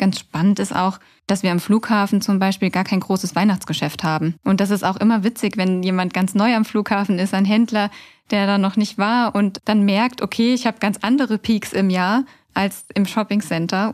Ganz 0.00 0.18
spannend 0.18 0.58
ist 0.58 0.74
auch, 0.74 0.98
dass 1.26 1.42
wir 1.42 1.52
am 1.52 1.60
Flughafen 1.60 2.22
zum 2.22 2.38
Beispiel 2.38 2.70
gar 2.70 2.84
kein 2.84 3.00
großes 3.00 3.36
Weihnachtsgeschäft 3.36 4.02
haben. 4.02 4.34
Und 4.44 4.62
das 4.62 4.70
ist 4.70 4.82
auch 4.82 4.96
immer 4.96 5.24
witzig, 5.24 5.58
wenn 5.58 5.82
jemand 5.82 6.14
ganz 6.14 6.34
neu 6.34 6.54
am 6.54 6.64
Flughafen 6.64 7.18
ist, 7.18 7.34
ein 7.34 7.44
Händler, 7.44 7.90
der 8.30 8.46
da 8.46 8.56
noch 8.56 8.76
nicht 8.76 8.96
war 8.96 9.34
und 9.34 9.58
dann 9.66 9.84
merkt, 9.84 10.22
okay, 10.22 10.54
ich 10.54 10.66
habe 10.66 10.78
ganz 10.78 10.96
andere 11.02 11.36
Peaks 11.36 11.74
im 11.74 11.90
Jahr 11.90 12.24
als 12.54 12.86
im 12.94 13.04
Shopping 13.04 13.42
Center. 13.42 13.92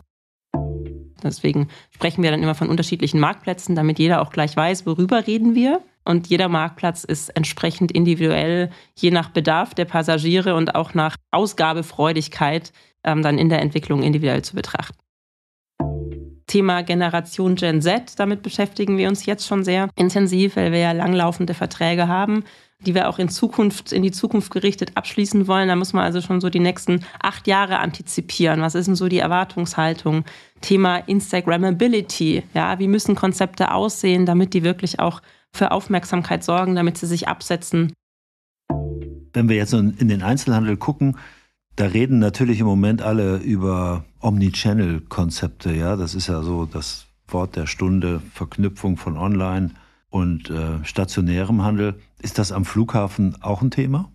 Deswegen 1.21 1.67
sprechen 1.91 2.23
wir 2.23 2.31
dann 2.31 2.41
immer 2.41 2.55
von 2.55 2.69
unterschiedlichen 2.69 3.19
Marktplätzen, 3.19 3.75
damit 3.75 3.99
jeder 3.99 4.21
auch 4.21 4.31
gleich 4.31 4.55
weiß, 4.55 4.85
worüber 4.85 5.27
reden 5.27 5.55
wir. 5.55 5.81
Und 6.05 6.27
jeder 6.27 6.47
Marktplatz 6.47 7.03
ist 7.03 7.35
entsprechend 7.35 7.91
individuell, 7.91 8.71
je 8.95 9.11
nach 9.11 9.27
Bedarf 9.27 9.75
der 9.75 9.83
Passagiere 9.83 10.55
und 10.55 10.73
auch 10.73 10.93
nach 10.93 11.17
Ausgabefreudigkeit 11.31 12.71
ähm, 13.03 13.23
dann 13.23 13.37
in 13.37 13.49
der 13.49 13.61
Entwicklung 13.61 14.03
individuell 14.03 14.41
zu 14.41 14.55
betrachten. 14.55 14.97
Thema 16.47 16.81
Generation 16.81 17.55
Gen 17.55 17.81
Z, 17.81 18.17
damit 18.17 18.41
beschäftigen 18.41 18.97
wir 18.97 19.09
uns 19.09 19.25
jetzt 19.25 19.45
schon 19.45 19.63
sehr 19.63 19.89
intensiv, 19.95 20.55
weil 20.55 20.71
wir 20.71 20.79
ja 20.79 20.91
langlaufende 20.93 21.53
Verträge 21.53 22.07
haben, 22.07 22.45
die 22.85 22.95
wir 22.95 23.09
auch 23.09 23.19
in 23.19 23.27
Zukunft, 23.27 23.91
in 23.91 24.01
die 24.01 24.11
Zukunft 24.11 24.51
gerichtet 24.51 24.91
abschließen 24.95 25.47
wollen. 25.47 25.67
Da 25.67 25.75
muss 25.75 25.91
man 25.93 26.05
also 26.05 26.21
schon 26.21 26.39
so 26.39 26.49
die 26.49 26.61
nächsten 26.61 27.03
acht 27.21 27.47
Jahre 27.47 27.79
antizipieren. 27.79 28.61
Was 28.61 28.75
ist 28.75 28.87
denn 28.87 28.95
so 28.95 29.09
die 29.09 29.19
Erwartungshaltung? 29.19 30.23
Thema 30.61 30.97
Instagrammability. 30.97 32.43
Ja, 32.53 32.79
wie 32.79 32.87
müssen 32.87 33.15
Konzepte 33.15 33.71
aussehen, 33.71 34.25
damit 34.25 34.53
die 34.53 34.63
wirklich 34.63 34.99
auch 34.99 35.21
für 35.53 35.71
Aufmerksamkeit 35.71 36.43
sorgen, 36.43 36.75
damit 36.75 36.97
sie 36.97 37.07
sich 37.07 37.27
absetzen? 37.27 37.91
Wenn 39.33 39.49
wir 39.49 39.57
jetzt 39.57 39.73
in 39.73 40.07
den 40.07 40.23
Einzelhandel 40.23 40.77
gucken, 40.77 41.17
da 41.77 41.85
reden 41.85 42.17
natürlich 42.17 42.59
im 42.59 42.65
Moment 42.65 43.01
alle 43.03 43.37
über 43.37 44.03
Omnichannel-Konzepte. 44.19 45.73
Ja, 45.73 45.95
das 45.95 46.15
ist 46.15 46.27
ja 46.27 46.41
so 46.41 46.65
das 46.65 47.05
Wort 47.27 47.55
der 47.55 47.67
Stunde, 47.67 48.19
Verknüpfung 48.33 48.97
von 48.97 49.15
Online 49.15 49.69
und 50.09 50.49
äh, 50.49 50.83
stationärem 50.83 51.63
Handel. 51.63 51.95
Ist 52.19 52.39
das 52.39 52.51
am 52.51 52.65
Flughafen 52.65 53.35
auch 53.41 53.61
ein 53.61 53.69
Thema? 53.69 54.11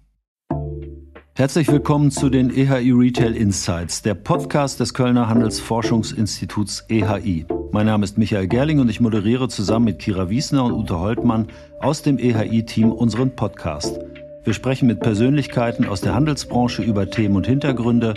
Herzlich 1.35 1.69
willkommen 1.69 2.11
zu 2.11 2.31
den 2.31 2.51
EHI 2.51 2.91
Retail 2.91 3.37
Insights, 3.37 4.03
der 4.03 4.15
Podcast 4.15 4.81
des 4.81 4.93
Kölner 4.93 5.29
Handelsforschungsinstituts 5.29 6.85
EHI. 6.89 7.47
Mein 7.71 7.87
Name 7.87 8.05
ist 8.05 8.19
Michael 8.19 8.49
Gerling 8.49 8.81
und 8.81 8.89
ich 8.89 9.01
moderiere 9.01 9.49
zusammen 9.49 9.85
mit 9.87 10.01
Kira 10.01 10.29
Wiesner 10.29 10.65
und 10.65 10.73
Ute 10.73 10.99
Holtmann 10.99 11.47
aus 11.81 12.03
dem 12.03 12.19
EHI-Team 12.19 12.91
unseren 12.91 13.37
Podcast. 13.37 14.01
Wir 14.45 14.55
sprechen 14.55 14.89
mit 14.89 14.99
Persönlichkeiten 14.99 15.87
aus 15.87 16.01
der 16.01 16.15
Handelsbranche 16.15 16.83
über 16.83 17.09
Themen 17.09 17.37
und 17.37 17.47
Hintergründe, 17.47 18.15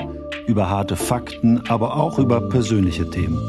über 0.48 0.70
harte 0.70 0.96
Fakten, 0.96 1.62
aber 1.68 1.98
auch 1.98 2.18
über 2.18 2.50
persönliche 2.50 3.08
Themen. 3.10 3.40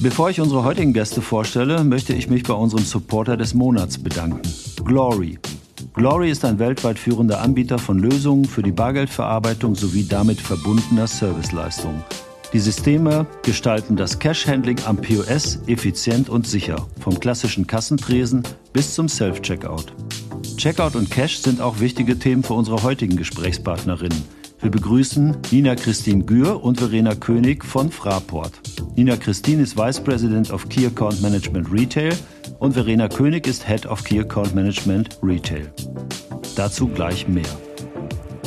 Bevor 0.00 0.28
ich 0.28 0.38
unsere 0.38 0.64
heutigen 0.64 0.92
Gäste 0.92 1.22
vorstelle, 1.22 1.82
möchte 1.82 2.12
ich 2.12 2.28
mich 2.28 2.42
bei 2.42 2.52
unserem 2.52 2.84
Supporter 2.84 3.38
des 3.38 3.54
Monats 3.54 3.96
bedanken. 3.96 4.42
Glory. 4.84 5.38
Glory 5.94 6.30
ist 6.30 6.44
ein 6.44 6.58
weltweit 6.58 6.98
führender 6.98 7.40
Anbieter 7.40 7.78
von 7.78 7.98
Lösungen 7.98 8.44
für 8.44 8.62
die 8.62 8.72
Bargeldverarbeitung 8.72 9.74
sowie 9.74 10.04
damit 10.06 10.40
verbundener 10.40 11.06
Serviceleistungen. 11.06 12.02
Die 12.52 12.60
Systeme 12.60 13.26
gestalten 13.42 13.96
das 13.96 14.18
Cash-Handling 14.18 14.76
am 14.84 14.98
POS 14.98 15.60
effizient 15.68 16.28
und 16.28 16.46
sicher, 16.46 16.86
vom 17.00 17.18
klassischen 17.18 17.66
Kassentresen 17.66 18.42
bis 18.74 18.94
zum 18.94 19.08
Self-Checkout. 19.08 19.94
Checkout 20.56 20.94
und 20.94 21.10
Cash 21.10 21.38
sind 21.38 21.60
auch 21.60 21.80
wichtige 21.80 22.18
Themen 22.18 22.42
für 22.42 22.54
unsere 22.54 22.82
heutigen 22.82 23.16
Gesprächspartnerinnen. 23.16 24.22
Wir 24.60 24.70
begrüßen 24.70 25.36
Nina 25.50 25.74
Christine 25.74 26.24
Gür 26.24 26.62
und 26.62 26.78
Verena 26.78 27.14
König 27.14 27.64
von 27.64 27.90
Fraport. 27.90 28.52
Nina 28.96 29.16
Christine 29.16 29.62
ist 29.62 29.76
Vice 29.76 30.00
President 30.00 30.50
of 30.50 30.68
Key 30.68 30.86
Account 30.86 31.20
Management 31.20 31.70
Retail 31.72 32.14
und 32.60 32.72
Verena 32.72 33.08
König 33.08 33.46
ist 33.46 33.66
Head 33.66 33.84
of 33.86 34.04
Key 34.04 34.20
Account 34.20 34.54
Management 34.54 35.18
Retail. 35.22 35.70
Dazu 36.56 36.88
gleich 36.88 37.28
mehr. 37.28 37.44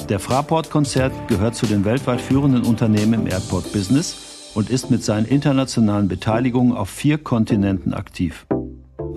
Der 0.10 0.20
Fraport-Konzert 0.20 1.12
gehört 1.28 1.56
zu 1.56 1.66
den 1.66 1.84
weltweit 1.84 2.22
führenden 2.22 2.64
Unternehmen 2.64 3.14
im 3.14 3.28
Airport-Business 3.28 4.52
und 4.56 4.70
ist 4.70 4.90
mit 4.90 5.04
seinen 5.04 5.26
internationalen 5.26 6.08
Beteiligungen 6.08 6.72
auf 6.72 6.90
vier 6.90 7.18
Kontinenten 7.18 7.94
aktiv. 7.94 8.48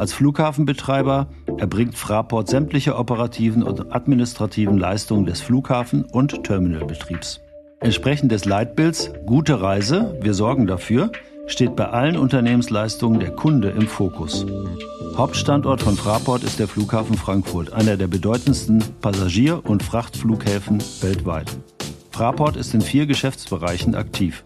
Als 0.01 0.15
Flughafenbetreiber 0.15 1.27
erbringt 1.59 1.95
Fraport 1.95 2.49
sämtliche 2.49 2.97
operativen 2.97 3.63
und 3.63 3.93
administrativen 3.93 4.79
Leistungen 4.79 5.27
des 5.27 5.43
Flughafen- 5.43 6.05
und 6.05 6.43
Terminalbetriebs. 6.43 7.43
Entsprechend 7.81 8.33
des 8.33 8.47
Leitbilds 8.47 9.13
Gute 9.27 9.61
Reise, 9.61 10.19
wir 10.23 10.33
sorgen 10.33 10.67
dafür, 10.67 11.13
steht 11.47 11.77
bei 11.77 11.91
allen 11.91 12.17
Unternehmensleistungen 12.17 13.21
der 13.21 13.33
Kunde 13.33 13.69
im 13.69 13.87
Fokus. 13.87 14.47
Hauptstandort 15.19 15.83
von 15.83 15.97
Fraport 15.97 16.45
ist 16.45 16.59
der 16.59 16.69
Flughafen 16.69 17.19
Frankfurt, 17.19 17.75
einer 17.75 17.99
der 17.99 18.07
bedeutendsten 18.07 18.83
Passagier- 19.03 19.63
und 19.67 19.83
Frachtflughäfen 19.83 20.83
weltweit. 21.03 21.55
Fraport 22.11 22.57
ist 22.57 22.73
in 22.73 22.81
vier 22.81 23.05
Geschäftsbereichen 23.05 23.95
aktiv. 23.95 24.45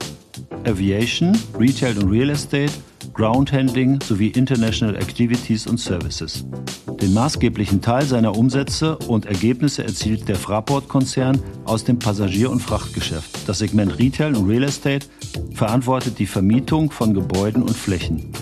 Aviation, 0.67 1.39
Retail 1.57 1.97
und 1.99 2.11
Real 2.11 2.31
Estate, 2.31 2.73
Ground 3.15 3.53
Handling 3.53 4.01
sowie 4.03 4.29
International 4.29 4.97
Activities 4.97 5.69
und 5.69 5.79
Services. 5.79 6.45
Den 7.01 7.15
maßgeblichen 7.15 7.81
Teil 7.81 8.05
seiner 8.05 8.37
Umsätze 8.37 8.99
und 8.99 9.27
Ergebnisse 9.27 9.85
erzielt 9.85 10.29
der 10.29 10.35
Fraport-Konzern 10.35 11.41
aus 11.65 11.85
dem 11.85 12.01
Passagier- 12.01 12.51
und 12.51 12.61
Frachtgeschäft. 12.61 13.49
Das 13.49 13.61
Segment 13.61 14.01
Retail 14.01 14.35
und 14.35 14.49
Real 14.49 14.65
Estate 14.65 15.07
verantwortet 15.53 16.19
die 16.19 16.27
Vermietung 16.27 16.91
von 16.91 17.15
Gebäuden 17.15 17.63
und 17.63 17.77
Flächen. 17.77 18.33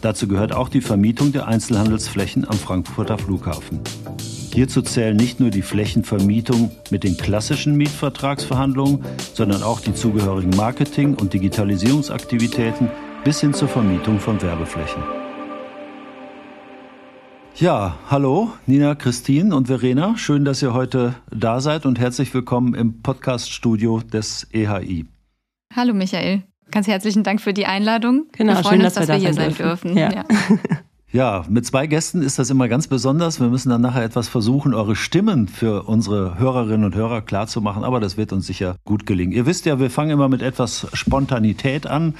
Dazu 0.00 0.26
gehört 0.26 0.54
auch 0.54 0.70
die 0.70 0.80
Vermietung 0.80 1.32
der 1.32 1.46
Einzelhandelsflächen 1.46 2.48
am 2.48 2.56
Frankfurter 2.56 3.18
Flughafen. 3.18 3.80
Hierzu 4.54 4.80
zählen 4.80 5.16
nicht 5.16 5.40
nur 5.40 5.50
die 5.50 5.62
Flächenvermietung 5.62 6.70
mit 6.90 7.04
den 7.04 7.18
klassischen 7.18 7.76
Mietvertragsverhandlungen, 7.76 9.04
sondern 9.34 9.62
auch 9.62 9.80
die 9.80 9.94
zugehörigen 9.94 10.56
Marketing- 10.56 11.14
und 11.14 11.34
Digitalisierungsaktivitäten 11.34 12.88
bis 13.24 13.40
hin 13.40 13.54
zur 13.54 13.68
Vermietung 13.68 14.18
von 14.18 14.40
Werbeflächen. 14.42 15.02
Ja, 17.54 17.96
hallo, 18.10 18.52
Nina, 18.66 18.94
Christine 18.94 19.54
und 19.54 19.66
Verena. 19.66 20.16
Schön, 20.16 20.44
dass 20.44 20.62
ihr 20.62 20.74
heute 20.74 21.14
da 21.30 21.60
seid 21.60 21.86
und 21.86 22.00
herzlich 22.00 22.34
willkommen 22.34 22.74
im 22.74 23.02
Podcast-Studio 23.02 24.00
des 24.00 24.48
EHI. 24.52 25.06
Hallo, 25.76 25.94
Michael. 25.94 26.42
Ganz 26.70 26.88
herzlichen 26.88 27.22
Dank 27.22 27.40
für 27.40 27.52
die 27.52 27.66
Einladung. 27.66 28.26
Genau, 28.32 28.54
wir 28.54 28.62
freuen 28.62 28.76
schön, 28.76 28.84
uns, 28.86 28.94
dass, 28.94 29.06
dass 29.06 29.20
wir, 29.20 29.22
wir 29.22 29.30
hier 29.30 29.36
da 29.36 29.50
sein 29.50 29.54
dürfen. 29.54 29.96
Ja. 29.96 30.12
Ja. 30.12 30.24
ja, 31.12 31.44
mit 31.48 31.64
zwei 31.66 31.86
Gästen 31.86 32.22
ist 32.22 32.38
das 32.38 32.50
immer 32.50 32.66
ganz 32.66 32.88
besonders. 32.88 33.38
Wir 33.38 33.48
müssen 33.48 33.68
dann 33.68 33.82
nachher 33.82 34.02
etwas 34.02 34.28
versuchen, 34.28 34.74
eure 34.74 34.96
Stimmen 34.96 35.46
für 35.46 35.84
unsere 35.84 36.38
Hörerinnen 36.38 36.84
und 36.84 36.96
Hörer 36.96 37.20
klarzumachen, 37.20 37.84
aber 37.84 38.00
das 38.00 38.16
wird 38.16 38.32
uns 38.32 38.46
sicher 38.46 38.76
gut 38.84 39.06
gelingen. 39.06 39.32
Ihr 39.32 39.46
wisst 39.46 39.66
ja, 39.66 39.78
wir 39.78 39.90
fangen 39.90 40.10
immer 40.10 40.28
mit 40.28 40.42
etwas 40.42 40.88
Spontanität 40.94 41.86
an. 41.86 42.14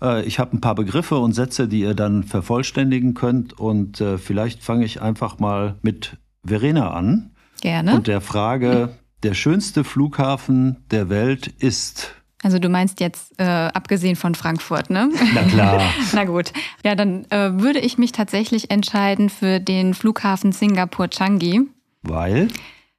Äh, 0.00 0.24
ich 0.24 0.38
habe 0.38 0.56
ein 0.56 0.60
paar 0.60 0.74
Begriffe 0.74 1.18
und 1.18 1.32
Sätze, 1.32 1.68
die 1.68 1.80
ihr 1.80 1.94
dann 1.94 2.24
vervollständigen 2.24 3.14
könnt. 3.14 3.58
Und 3.58 4.00
äh, 4.00 4.18
vielleicht 4.18 4.62
fange 4.62 4.84
ich 4.84 5.02
einfach 5.02 5.38
mal 5.38 5.76
mit 5.82 6.16
Verena 6.44 6.90
an. 6.92 7.30
Gerne. 7.60 7.94
Und 7.94 8.06
der 8.06 8.20
Frage, 8.20 8.96
der 9.22 9.34
schönste 9.34 9.84
Flughafen 9.84 10.84
der 10.90 11.08
Welt 11.08 11.46
ist. 11.46 12.14
Also 12.42 12.58
du 12.58 12.68
meinst 12.68 13.00
jetzt 13.00 13.32
äh, 13.38 13.44
abgesehen 13.44 14.14
von 14.14 14.34
Frankfurt, 14.34 14.90
ne? 14.90 15.10
Na 15.34 15.42
klar. 15.42 15.82
Na 16.12 16.24
gut. 16.24 16.52
Ja, 16.84 16.94
dann 16.94 17.24
äh, 17.30 17.60
würde 17.60 17.80
ich 17.80 17.98
mich 17.98 18.12
tatsächlich 18.12 18.70
entscheiden 18.70 19.30
für 19.30 19.58
den 19.58 19.94
Flughafen 19.94 20.52
Singapur 20.52 21.08
Changi. 21.08 21.62
Weil? 22.02 22.48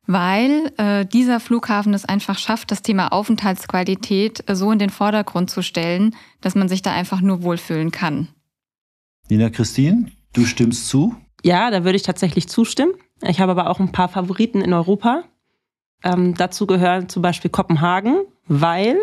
Weil 0.07 0.72
äh, 0.78 1.06
dieser 1.06 1.40
Flughafen 1.40 1.94
es 1.94 2.06
einfach 2.06 2.40
schafft, 2.40 2.72
das 2.72 2.81
Thema 2.81 3.12
Aufenthaltsqualität 3.12 4.50
äh, 4.50 4.56
so 4.56 4.72
in 4.72 4.79
den 4.79 4.90
Vordergrund 4.90 5.50
zu 5.50 5.62
stellen, 5.62 6.16
dass 6.41 6.56
man 6.56 6.69
sich 6.69 6.81
da 6.81 6.94
einfach 6.94 7.22
nur 7.22 7.44
wohlfühlen 7.44 7.91
kann. 7.91 8.29
Nina 9.29 9.49
Christine, 9.49 10.11
du 10.34 10.46
stimmst 10.46 10.87
zu? 10.87 11.16
Ja, 11.43 11.70
da 11.70 11.84
würde 11.84 11.97
ich 11.97 12.03
tatsächlich 12.03 12.47
zustimmen. 12.47 12.93
Ich 13.22 13.40
habe 13.41 13.52
aber 13.52 13.70
auch 13.70 13.79
ein 13.79 13.91
paar 13.91 14.08
Favoriten 14.08 14.61
in 14.61 14.73
Europa. 14.73 15.23
Ähm, 16.03 16.35
dazu 16.35 16.67
gehören 16.67 17.09
zum 17.09 17.22
Beispiel 17.22 17.52
Kopenhagen, 17.52 18.22
weil 18.47 18.97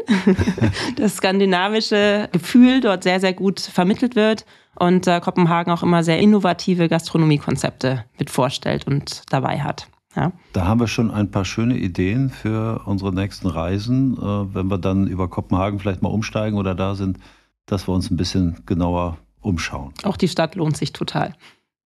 das 0.96 1.16
skandinavische 1.16 2.28
Gefühl 2.32 2.80
dort 2.80 3.02
sehr, 3.02 3.20
sehr 3.20 3.34
gut 3.34 3.60
vermittelt 3.60 4.16
wird 4.16 4.46
und 4.76 5.06
äh, 5.06 5.20
Kopenhagen 5.20 5.72
auch 5.72 5.82
immer 5.82 6.02
sehr 6.02 6.18
innovative 6.18 6.88
Gastronomiekonzepte 6.88 8.04
mit 8.18 8.30
vorstellt 8.30 8.86
und 8.86 9.22
dabei 9.30 9.60
hat. 9.60 9.88
Ja. 10.16 10.32
Da 10.52 10.66
haben 10.66 10.80
wir 10.80 10.86
schon 10.86 11.10
ein 11.10 11.30
paar 11.30 11.44
schöne 11.44 11.76
Ideen 11.76 12.30
für 12.30 12.82
unsere 12.86 13.12
nächsten 13.12 13.48
Reisen, 13.48 14.16
äh, 14.16 14.54
wenn 14.54 14.68
wir 14.68 14.78
dann 14.78 15.06
über 15.06 15.28
Kopenhagen 15.28 15.78
vielleicht 15.78 16.02
mal 16.02 16.10
umsteigen 16.10 16.56
oder 16.58 16.74
da 16.74 16.94
sind, 16.94 17.18
dass 17.66 17.88
wir 17.88 17.94
uns 17.94 18.10
ein 18.10 18.16
bisschen 18.16 18.62
genauer 18.66 19.18
umschauen. 19.40 19.92
Auch 20.04 20.16
die 20.16 20.28
Stadt 20.28 20.54
lohnt 20.54 20.76
sich 20.76 20.92
total. 20.92 21.34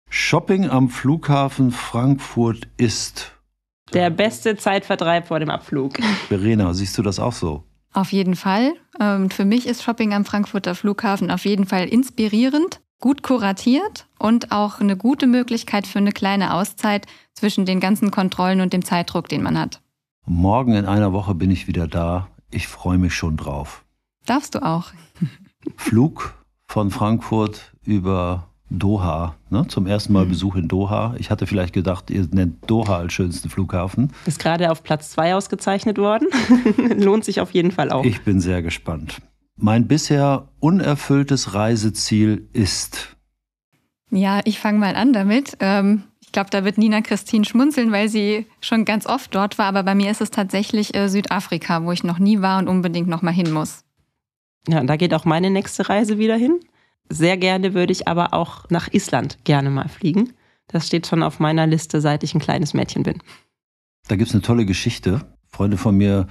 Shopping 0.08 0.68
am 0.68 0.88
Flughafen 0.88 1.70
Frankfurt 1.70 2.68
ist 2.76 3.32
der 3.92 4.10
beste 4.10 4.56
Zeitvertreib 4.56 5.26
vor 5.26 5.40
dem 5.40 5.50
Abflug. 5.50 5.98
Verena, 6.28 6.74
siehst 6.74 6.96
du 6.98 7.02
das 7.02 7.18
auch 7.18 7.32
so? 7.32 7.64
Auf 7.92 8.12
jeden 8.12 8.36
Fall. 8.36 8.74
Ähm, 9.00 9.30
für 9.30 9.44
mich 9.44 9.66
ist 9.66 9.82
Shopping 9.82 10.14
am 10.14 10.24
Frankfurter 10.24 10.74
Flughafen 10.74 11.30
auf 11.30 11.44
jeden 11.44 11.66
Fall 11.66 11.88
inspirierend, 11.88 12.80
gut 13.00 13.22
kuratiert 13.22 14.06
und 14.18 14.52
auch 14.52 14.80
eine 14.80 14.96
gute 14.96 15.26
Möglichkeit 15.26 15.86
für 15.86 15.98
eine 15.98 16.12
kleine 16.12 16.54
Auszeit 16.54 17.06
zwischen 17.34 17.64
den 17.64 17.80
ganzen 17.80 18.10
Kontrollen 18.10 18.60
und 18.60 18.72
dem 18.72 18.84
Zeitdruck, 18.84 19.28
den 19.28 19.42
man 19.42 19.58
hat. 19.58 19.80
Morgen 20.26 20.74
in 20.74 20.84
einer 20.84 21.12
Woche 21.12 21.34
bin 21.34 21.50
ich 21.50 21.66
wieder 21.66 21.88
da. 21.88 22.28
Ich 22.50 22.68
freue 22.68 22.98
mich 22.98 23.14
schon 23.14 23.36
drauf. 23.36 23.84
Darfst 24.26 24.54
du 24.54 24.62
auch. 24.62 24.92
Flug 25.76 26.34
von 26.66 26.90
Frankfurt 26.90 27.72
über 27.82 28.46
Doha, 28.70 29.34
ne? 29.48 29.66
zum 29.66 29.86
ersten 29.86 30.12
Mal 30.12 30.26
mhm. 30.26 30.30
Besuch 30.30 30.54
in 30.54 30.68
Doha. 30.68 31.14
Ich 31.18 31.30
hatte 31.30 31.46
vielleicht 31.46 31.72
gedacht, 31.72 32.10
ihr 32.10 32.28
nennt 32.30 32.70
Doha 32.70 32.98
als 32.98 33.12
schönsten 33.12 33.50
Flughafen. 33.50 34.12
Ist 34.26 34.38
gerade 34.38 34.70
auf 34.70 34.84
Platz 34.84 35.10
zwei 35.10 35.34
ausgezeichnet 35.34 35.98
worden. 35.98 36.28
Lohnt 36.96 37.24
sich 37.24 37.40
auf 37.40 37.50
jeden 37.52 37.72
Fall 37.72 37.90
auch. 37.90 38.04
Ich 38.04 38.22
bin 38.22 38.40
sehr 38.40 38.62
gespannt. 38.62 39.20
Mein 39.62 39.86
bisher 39.88 40.48
unerfülltes 40.58 41.54
Reiseziel 41.54 42.48
ist. 42.52 43.16
Ja, 44.10 44.40
ich 44.44 44.58
fange 44.58 44.78
mal 44.78 44.96
an 44.96 45.12
damit. 45.12 45.56
Ähm, 45.60 46.04
ich 46.20 46.32
glaube, 46.32 46.50
da 46.50 46.64
wird 46.64 46.78
Nina 46.78 47.00
Christine 47.02 47.44
schmunzeln, 47.44 47.92
weil 47.92 48.08
sie 48.08 48.46
schon 48.60 48.84
ganz 48.84 49.06
oft 49.06 49.34
dort 49.34 49.58
war. 49.58 49.66
Aber 49.66 49.82
bei 49.82 49.94
mir 49.94 50.10
ist 50.10 50.20
es 50.20 50.30
tatsächlich 50.30 50.94
äh, 50.94 51.08
Südafrika, 51.08 51.84
wo 51.84 51.92
ich 51.92 52.04
noch 52.04 52.18
nie 52.18 52.40
war 52.40 52.58
und 52.58 52.68
unbedingt 52.68 53.08
noch 53.08 53.22
mal 53.22 53.32
hin 53.32 53.52
muss. 53.52 53.84
Ja, 54.66 54.82
da 54.82 54.96
geht 54.96 55.12
auch 55.12 55.24
meine 55.24 55.50
nächste 55.50 55.88
Reise 55.88 56.18
wieder 56.18 56.36
hin. 56.36 56.60
Sehr 57.08 57.36
gerne 57.36 57.74
würde 57.74 57.92
ich 57.92 58.08
aber 58.08 58.32
auch 58.32 58.70
nach 58.70 58.88
Island 58.92 59.44
gerne 59.44 59.68
mal 59.68 59.88
fliegen. 59.88 60.32
Das 60.68 60.86
steht 60.86 61.06
schon 61.06 61.22
auf 61.22 61.40
meiner 61.40 61.66
Liste, 61.66 62.00
seit 62.00 62.22
ich 62.22 62.34
ein 62.34 62.40
kleines 62.40 62.72
Mädchen 62.72 63.02
bin. 63.02 63.18
Da 64.08 64.16
gibt 64.16 64.28
es 64.28 64.34
eine 64.34 64.42
tolle 64.42 64.64
Geschichte. 64.64 65.20
Freunde 65.48 65.76
von 65.76 65.96
mir 65.96 66.28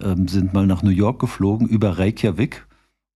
ähm, 0.00 0.28
sind 0.28 0.52
mal 0.52 0.66
nach 0.66 0.82
New 0.82 0.90
York 0.90 1.20
geflogen 1.20 1.68
über 1.68 1.98
Reykjavik 1.98 2.65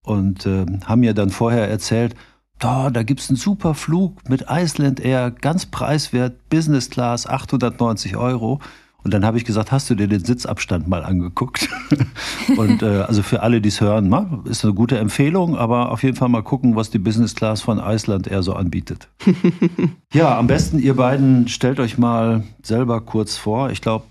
und 0.03 0.47
äh, 0.47 0.67
haben 0.85 1.01
mir 1.01 1.15
dann 1.15 1.31
vorher 1.31 1.69
erzählt, 1.69 2.15
oh, 2.63 2.91
da 2.93 3.03
gibt 3.03 3.21
es 3.21 3.31
einen 3.31 3.37
super 3.37 3.75
Flug 3.75 4.29
mit 4.29 4.47
Iceland 4.49 5.01
Air, 5.01 5.31
ganz 5.31 5.67
preiswert, 5.67 6.49
Business 6.49 6.91
Class, 6.91 7.27
890 7.27 8.17
Euro. 8.17 8.61
Und 9.03 9.15
dann 9.15 9.25
habe 9.25 9.39
ich 9.39 9.47
gesagt, 9.47 9.73
hast 9.73 9.89
du 9.89 9.95
dir 9.95 10.09
den 10.09 10.23
Sitzabstand 10.23 10.87
mal 10.87 11.03
angeguckt? 11.03 11.71
und 12.59 12.83
äh, 12.83 13.01
also 13.01 13.23
für 13.23 13.43
alle, 13.43 13.63
die 13.63 13.71
es 13.71 13.81
hören, 13.81 14.11
ma, 14.11 14.43
ist 14.45 14.63
eine 14.63 14.75
gute 14.75 14.99
Empfehlung, 14.99 15.57
aber 15.57 15.91
auf 15.91 16.03
jeden 16.03 16.17
Fall 16.17 16.29
mal 16.29 16.43
gucken, 16.43 16.77
was 16.77 16.91
die 16.91 16.99
Business 16.99 17.35
Class 17.35 17.63
von 17.63 17.79
Iceland 17.79 18.27
eher 18.27 18.43
so 18.43 18.53
anbietet. 18.53 19.09
ja, 20.13 20.39
am 20.39 20.47
besten 20.47 20.79
ihr 20.79 20.97
beiden 20.97 21.49
stellt 21.49 21.81
euch 21.81 21.97
mal 21.97 22.45
selber 22.63 23.01
kurz 23.01 23.37
vor. 23.39 23.71
Ich 23.71 23.81
glaube, 23.81 24.05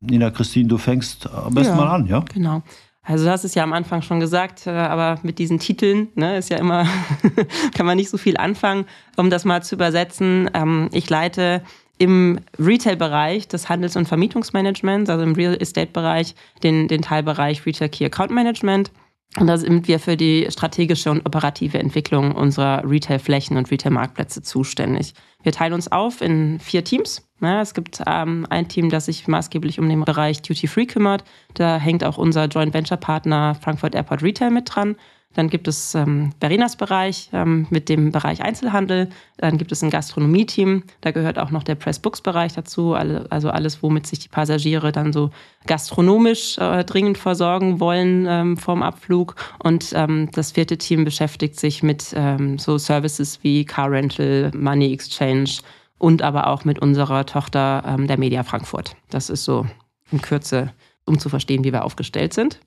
Nina 0.00 0.30
Christine, 0.30 0.68
du 0.68 0.78
fängst 0.78 1.32
am 1.32 1.54
besten 1.54 1.76
ja, 1.76 1.80
mal 1.80 1.94
an, 1.94 2.06
ja? 2.06 2.24
Genau. 2.32 2.62
Also 3.04 3.26
du 3.26 3.30
hast 3.30 3.44
es 3.44 3.54
ja 3.54 3.62
am 3.62 3.74
Anfang 3.74 4.00
schon 4.02 4.18
gesagt, 4.18 4.66
äh, 4.66 4.70
aber 4.70 5.18
mit 5.22 5.38
diesen 5.38 5.58
Titeln 5.58 6.08
ne, 6.14 6.38
ist 6.38 6.50
ja 6.50 6.56
immer, 6.56 6.86
kann 7.74 7.84
man 7.86 7.96
nicht 7.96 8.08
so 8.08 8.16
viel 8.16 8.36
anfangen. 8.36 8.86
Um 9.16 9.30
das 9.30 9.44
mal 9.44 9.62
zu 9.62 9.74
übersetzen, 9.74 10.50
ähm, 10.54 10.88
ich 10.92 11.08
leite 11.10 11.62
im 11.98 12.40
Retail-Bereich 12.58 13.46
des 13.46 13.68
Handels- 13.68 13.96
und 13.96 14.08
Vermietungsmanagements, 14.08 15.10
also 15.10 15.22
im 15.22 15.34
Real 15.34 15.56
Estate-Bereich, 15.60 16.34
den, 16.62 16.88
den 16.88 17.02
Teilbereich 17.02 17.64
Retail 17.66 17.88
Key 17.88 18.04
Account 18.06 18.30
Management. 18.30 18.90
Und 19.38 19.48
da 19.48 19.58
sind 19.58 19.88
wir 19.88 19.98
für 19.98 20.16
die 20.16 20.46
strategische 20.48 21.10
und 21.10 21.26
operative 21.26 21.78
Entwicklung 21.78 22.32
unserer 22.32 22.88
Retail-Flächen 22.88 23.56
und 23.56 23.70
Retail-Marktplätze 23.70 24.42
zuständig. 24.42 25.14
Wir 25.42 25.50
teilen 25.50 25.72
uns 25.72 25.90
auf 25.90 26.20
in 26.20 26.60
vier 26.60 26.84
Teams. 26.84 27.28
Ja, 27.40 27.60
es 27.60 27.74
gibt 27.74 28.00
ähm, 28.06 28.46
ein 28.48 28.68
Team, 28.68 28.90
das 28.90 29.06
sich 29.06 29.26
maßgeblich 29.26 29.80
um 29.80 29.88
den 29.88 30.04
Bereich 30.04 30.40
Duty 30.40 30.68
Free 30.68 30.86
kümmert. 30.86 31.24
Da 31.54 31.78
hängt 31.78 32.04
auch 32.04 32.16
unser 32.16 32.46
Joint 32.46 32.72
Venture 32.72 32.96
Partner 32.96 33.56
Frankfurt 33.60 33.94
Airport 33.94 34.22
Retail 34.22 34.50
mit 34.50 34.74
dran. 34.74 34.94
Dann 35.34 35.50
gibt 35.50 35.68
es 35.68 35.94
ähm, 35.94 36.30
Verenas 36.40 36.76
Bereich 36.76 37.28
ähm, 37.32 37.66
mit 37.70 37.88
dem 37.88 38.12
Bereich 38.12 38.42
Einzelhandel. 38.42 39.10
Dann 39.36 39.58
gibt 39.58 39.72
es 39.72 39.82
ein 39.82 39.90
Gastronomie-Team. 39.90 40.84
Da 41.00 41.10
gehört 41.10 41.38
auch 41.38 41.50
noch 41.50 41.62
der 41.62 41.74
Press-Books-Bereich 41.74 42.54
dazu. 42.54 42.94
Also 42.94 43.50
alles, 43.50 43.82
womit 43.82 44.06
sich 44.06 44.20
die 44.20 44.28
Passagiere 44.28 44.92
dann 44.92 45.12
so 45.12 45.30
gastronomisch 45.66 46.58
äh, 46.58 46.84
dringend 46.84 47.18
versorgen 47.18 47.80
wollen 47.80 48.26
ähm, 48.28 48.56
vorm 48.56 48.82
Abflug. 48.82 49.34
Und 49.62 49.92
ähm, 49.94 50.30
das 50.32 50.52
vierte 50.52 50.78
Team 50.78 51.04
beschäftigt 51.04 51.58
sich 51.58 51.82
mit 51.82 52.14
ähm, 52.16 52.58
so 52.58 52.78
Services 52.78 53.40
wie 53.42 53.64
Car 53.64 53.90
Rental, 53.90 54.50
Money 54.54 54.92
Exchange 54.92 55.50
und 55.98 56.22
aber 56.22 56.46
auch 56.46 56.64
mit 56.64 56.78
unserer 56.78 57.26
Tochter 57.26 57.82
ähm, 57.86 58.06
der 58.06 58.18
Media 58.18 58.42
Frankfurt. 58.44 58.96
Das 59.10 59.30
ist 59.30 59.44
so 59.44 59.66
in 60.10 60.20
Kürze, 60.20 60.72
um 61.06 61.18
zu 61.18 61.28
verstehen, 61.28 61.64
wie 61.64 61.72
wir 61.72 61.84
aufgestellt 61.84 62.34
sind 62.34 62.60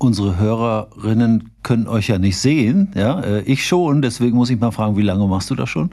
unsere 0.00 0.38
Hörerinnen 0.38 1.50
können 1.62 1.86
euch 1.86 2.08
ja 2.08 2.18
nicht 2.18 2.38
sehen. 2.38 2.92
Ja, 2.94 3.20
äh, 3.20 3.42
ich 3.42 3.66
schon. 3.66 4.02
Deswegen 4.02 4.36
muss 4.36 4.50
ich 4.50 4.58
mal 4.58 4.70
fragen, 4.70 4.96
wie 4.96 5.02
lange 5.02 5.26
machst 5.26 5.50
du 5.50 5.54
das 5.54 5.68
schon? 5.68 5.90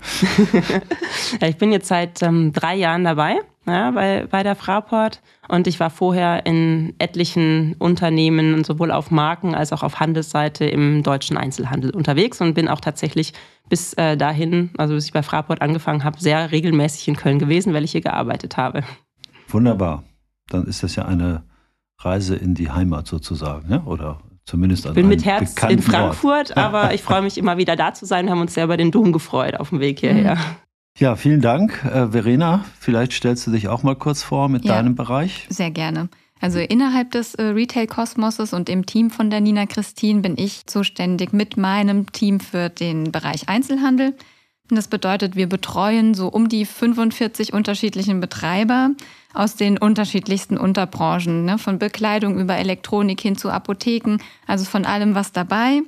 ja, 1.41 1.47
ich 1.47 1.57
bin 1.57 1.71
jetzt 1.71 1.87
seit 1.87 2.21
ähm, 2.23 2.53
drei 2.53 2.75
Jahren 2.75 3.03
dabei 3.03 3.39
ja, 3.67 3.91
bei, 3.91 4.25
bei 4.29 4.43
der 4.43 4.55
Fraport 4.55 5.21
und 5.49 5.67
ich 5.67 5.79
war 5.79 5.89
vorher 5.89 6.45
in 6.45 6.93
etlichen 6.99 7.75
Unternehmen, 7.79 8.63
sowohl 8.63 8.91
auf 8.91 9.11
Marken- 9.11 9.55
als 9.55 9.73
auch 9.73 9.83
auf 9.83 9.99
Handelsseite 9.99 10.65
im 10.65 11.03
deutschen 11.03 11.37
Einzelhandel 11.37 11.91
unterwegs 11.91 12.39
und 12.39 12.53
bin 12.53 12.69
auch 12.69 12.79
tatsächlich 12.79 13.33
bis 13.69 13.93
äh, 13.95 14.15
dahin, 14.15 14.69
also 14.77 14.93
bis 14.93 15.05
ich 15.05 15.13
bei 15.13 15.21
Fraport 15.21 15.61
angefangen 15.61 16.05
habe, 16.05 16.19
sehr 16.19 16.51
regelmäßig 16.51 17.09
in 17.09 17.17
Köln 17.17 17.39
gewesen, 17.39 17.73
weil 17.73 17.83
ich 17.83 17.91
hier 17.91 18.01
gearbeitet 18.01 18.55
habe. 18.55 18.83
Wunderbar. 19.49 20.03
Dann 20.49 20.63
ist 20.63 20.83
das 20.83 20.95
ja 20.95 21.05
eine 21.05 21.43
Reise 21.99 22.35
in 22.35 22.53
die 22.53 22.69
Heimat 22.69 23.07
sozusagen, 23.07 23.71
ja? 23.71 23.83
oder 23.83 24.19
zumindest 24.45 24.85
an 24.85 24.91
Ich 24.91 24.95
bin 24.95 25.07
mit 25.07 25.25
Herz 25.25 25.55
in 25.67 25.81
Frankfurt, 25.81 26.51
Ort. 26.51 26.57
aber 26.57 26.93
ich 26.93 27.01
freue 27.01 27.21
mich 27.21 27.37
immer 27.37 27.57
wieder 27.57 27.75
da 27.75 27.93
zu 27.93 28.05
sein. 28.05 28.25
Wir 28.25 28.31
haben 28.31 28.41
uns 28.41 28.53
sehr 28.53 28.65
über 28.65 28.77
den 28.77 28.91
Dom 28.91 29.11
gefreut 29.11 29.59
auf 29.59 29.69
dem 29.69 29.79
Weg 29.79 29.99
hierher. 29.99 30.35
Mhm. 30.35 30.41
Ja, 30.99 31.15
vielen 31.15 31.41
Dank. 31.41 31.83
Äh, 31.85 32.07
Verena, 32.07 32.65
vielleicht 32.79 33.13
stellst 33.13 33.45
du 33.45 33.51
dich 33.51 33.67
auch 33.67 33.83
mal 33.83 33.95
kurz 33.95 34.23
vor 34.23 34.49
mit 34.49 34.65
ja, 34.65 34.75
deinem 34.75 34.95
Bereich. 34.95 35.45
Sehr 35.49 35.69
gerne. 35.69 36.09
Also 36.39 36.59
innerhalb 36.59 37.11
des 37.11 37.35
äh, 37.35 37.43
Retail-Kosmoses 37.43 38.53
und 38.53 38.69
im 38.69 38.85
Team 38.85 39.09
von 39.09 39.29
der 39.29 39.41
Nina 39.41 39.65
Christine 39.65 40.21
bin 40.21 40.37
ich 40.37 40.65
zuständig 40.65 41.33
mit 41.33 41.57
meinem 41.57 42.11
Team 42.11 42.39
für 42.39 42.69
den 42.69 43.11
Bereich 43.11 43.47
Einzelhandel. 43.47 44.15
Das 44.69 44.87
bedeutet, 44.87 45.35
wir 45.35 45.47
betreuen 45.47 46.13
so 46.13 46.27
um 46.27 46.49
die 46.49 46.65
45 46.65 47.53
unterschiedlichen 47.53 48.19
Betreiber 48.19 48.91
aus 49.37 49.55
den 49.55 49.77
unterschiedlichsten 49.77 50.57
Unterbranchen, 50.57 51.45
ne? 51.45 51.57
von 51.57 51.79
Bekleidung 51.79 52.39
über 52.39 52.57
Elektronik 52.57 53.21
hin 53.21 53.37
zu 53.37 53.49
Apotheken, 53.49 54.17
also 54.45 54.65
von 54.65 54.85
allem 54.85 55.15
was 55.15 55.31
dabei. 55.31 55.81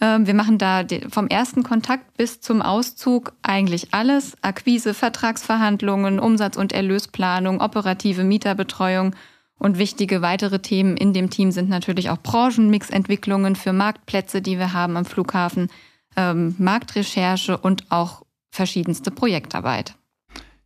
Ähm, 0.00 0.26
wir 0.26 0.34
machen 0.34 0.58
da 0.58 0.84
vom 1.10 1.28
ersten 1.28 1.62
Kontakt 1.62 2.16
bis 2.16 2.40
zum 2.40 2.62
Auszug 2.62 3.32
eigentlich 3.42 3.92
alles. 3.92 4.36
Akquise, 4.42 4.94
Vertragsverhandlungen, 4.94 6.18
Umsatz- 6.18 6.56
und 6.56 6.72
Erlösplanung, 6.72 7.60
operative 7.60 8.24
Mieterbetreuung 8.24 9.14
und 9.58 9.78
wichtige 9.78 10.20
weitere 10.22 10.60
Themen 10.60 10.96
in 10.96 11.12
dem 11.12 11.30
Team 11.30 11.50
sind 11.50 11.68
natürlich 11.68 12.10
auch 12.10 12.18
Branchenmixentwicklungen 12.18 13.56
für 13.56 13.72
Marktplätze, 13.72 14.42
die 14.42 14.58
wir 14.58 14.72
haben 14.72 14.96
am 14.96 15.04
Flughafen 15.04 15.68
ähm, 16.16 16.54
Marktrecherche 16.58 17.56
und 17.56 17.90
auch 17.90 18.22
verschiedenste 18.50 19.10
Projektarbeit. 19.10 19.94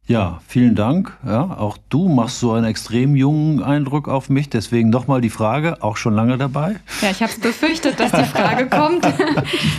Ja, 0.09 0.41
vielen 0.49 0.75
Dank. 0.75 1.15
Ja, 1.25 1.59
auch 1.59 1.77
du 1.91 2.09
machst 2.09 2.41
so 2.41 2.53
einen 2.53 2.65
extrem 2.65 3.15
jungen 3.15 3.63
Eindruck 3.63 4.09
auf 4.09 4.31
mich. 4.31 4.49
Deswegen 4.49 4.89
nochmal 4.89 5.21
die 5.21 5.29
Frage, 5.29 5.83
auch 5.83 5.99
schon 5.99 6.15
lange 6.15 6.39
dabei? 6.39 6.81
Ja, 7.03 7.11
ich 7.11 7.23
habe 7.23 7.31
es 7.31 7.39
befürchtet, 7.39 8.01
dass 8.01 8.13
die 8.13 8.25
Frage 8.25 8.67
kommt. 8.71 9.07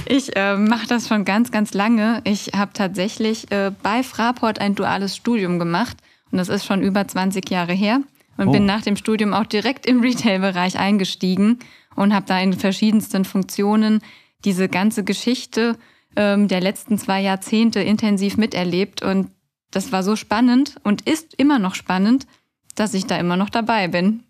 Ich 0.06 0.36
äh, 0.36 0.56
mache 0.56 0.86
das 0.86 1.08
schon 1.08 1.26
ganz, 1.26 1.52
ganz 1.52 1.74
lange. 1.74 2.22
Ich 2.26 2.52
habe 2.56 2.74
tatsächlich 2.74 3.52
äh, 3.52 3.72
bei 3.82 4.04
Fraport 4.04 4.62
ein 4.62 4.76
duales 4.76 5.16
Studium 5.16 5.58
gemacht. 5.58 5.98
Und 6.32 6.38
das 6.38 6.48
ist 6.48 6.64
schon 6.64 6.84
über 6.84 7.08
20 7.08 7.50
Jahre 7.50 7.74
her. 7.74 8.02
Und 8.38 8.50
oh. 8.50 8.52
bin 8.52 8.68
nach 8.68 8.84
dem 8.84 8.98
Studium 8.98 9.34
auch 9.34 9.48
direkt 9.48 9.88
im 9.88 10.02
Retail-Bereich 10.02 10.78
eingestiegen 10.78 11.58
und 11.96 12.14
habe 12.14 12.28
da 12.28 12.40
in 12.40 12.54
verschiedensten 12.54 13.26
Funktionen 13.26 14.02
diese 14.46 14.70
ganze 14.70 15.04
Geschichte 15.04 15.76
ähm, 16.16 16.48
der 16.48 16.62
letzten 16.62 17.00
zwei 17.00 17.20
Jahrzehnte 17.20 17.80
intensiv 17.80 18.38
miterlebt. 18.38 19.02
Und 19.02 19.32
das 19.72 19.92
war 19.92 20.04
so 20.04 20.16
spannend 20.16 20.76
und 20.84 21.02
ist 21.02 21.34
immer 21.36 21.60
noch 21.60 21.76
spannend, 21.76 22.28
dass 22.76 22.94
ich 22.94 23.06
da 23.06 23.18
immer 23.18 23.38
noch 23.38 23.50
dabei 23.50 23.88
bin. 23.88 24.24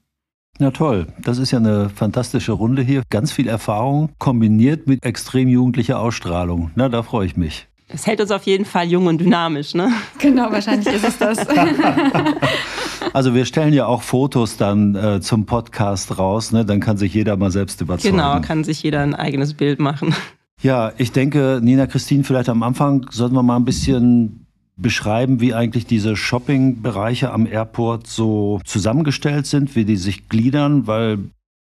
Ja, 0.60 0.72
toll. 0.72 1.08
Das 1.22 1.38
ist 1.38 1.52
ja 1.52 1.60
eine 1.60 1.90
fantastische 1.90 2.52
Runde 2.52 2.82
hier. 2.82 3.04
Ganz 3.10 3.32
viel 3.32 3.48
Erfahrung 3.48 4.10
kombiniert 4.20 4.88
mit 4.88 5.06
extrem 5.06 5.48
jugendlicher 5.48 6.00
Ausstrahlung. 6.00 6.72
Na, 6.76 6.90
da 6.90 7.02
freue 7.02 7.26
ich 7.26 7.38
mich. 7.38 7.68
Es 7.88 8.06
hält 8.06 8.22
uns 8.22 8.30
auf 8.30 8.44
jeden 8.44 8.66
Fall 8.66 8.88
jung 8.88 9.08
und 9.08 9.20
dynamisch, 9.20 9.74
ne? 9.74 9.92
Genau, 10.20 10.52
wahrscheinlich 10.52 10.94
ist 10.94 11.08
es 11.08 11.18
das. 11.18 11.48
also 13.14 13.34
wir 13.34 13.46
stellen 13.46 13.74
ja 13.74 13.88
auch 13.88 14.04
Fotos 14.04 14.58
dann 14.58 14.96
äh, 14.96 15.22
zum 15.22 15.46
Podcast 15.46 16.20
raus, 16.20 16.52
ne? 16.52 16.66
Dann 16.66 16.82
kann 16.82 16.98
sich 16.98 17.14
jeder 17.14 17.36
mal 17.38 17.52
selbst 17.52 17.82
überzeugen. 17.82 18.18
Genau, 18.18 18.40
kann 18.42 18.64
sich 18.64 18.84
jeder 18.84 19.02
ein 19.02 19.16
eigenes 19.16 19.56
Bild 19.56 19.80
machen. 19.80 20.14
Ja, 20.62 20.92
ich 20.98 21.14
denke, 21.14 21.62
Nina 21.64 21.88
Christine, 21.88 22.24
vielleicht 22.24 22.50
am 22.50 22.62
Anfang 22.64 23.08
sollten 23.12 23.34
wir 23.34 23.44
mal 23.44 23.56
ein 23.56 23.66
bisschen 23.66 24.46
beschreiben, 24.82 25.42
wie 25.42 25.54
eigentlich 25.54 25.86
diese 25.86 26.16
Shopping-Bereiche 26.16 27.32
am 27.32 27.46
Airport 27.46 28.08
so 28.08 28.60
zusammengestellt 28.66 29.46
sind, 29.46 29.76
wie 29.76 29.86
die 29.86 29.98
sich 29.98 30.30
gliedern, 30.30 30.88
weil 30.88 31.20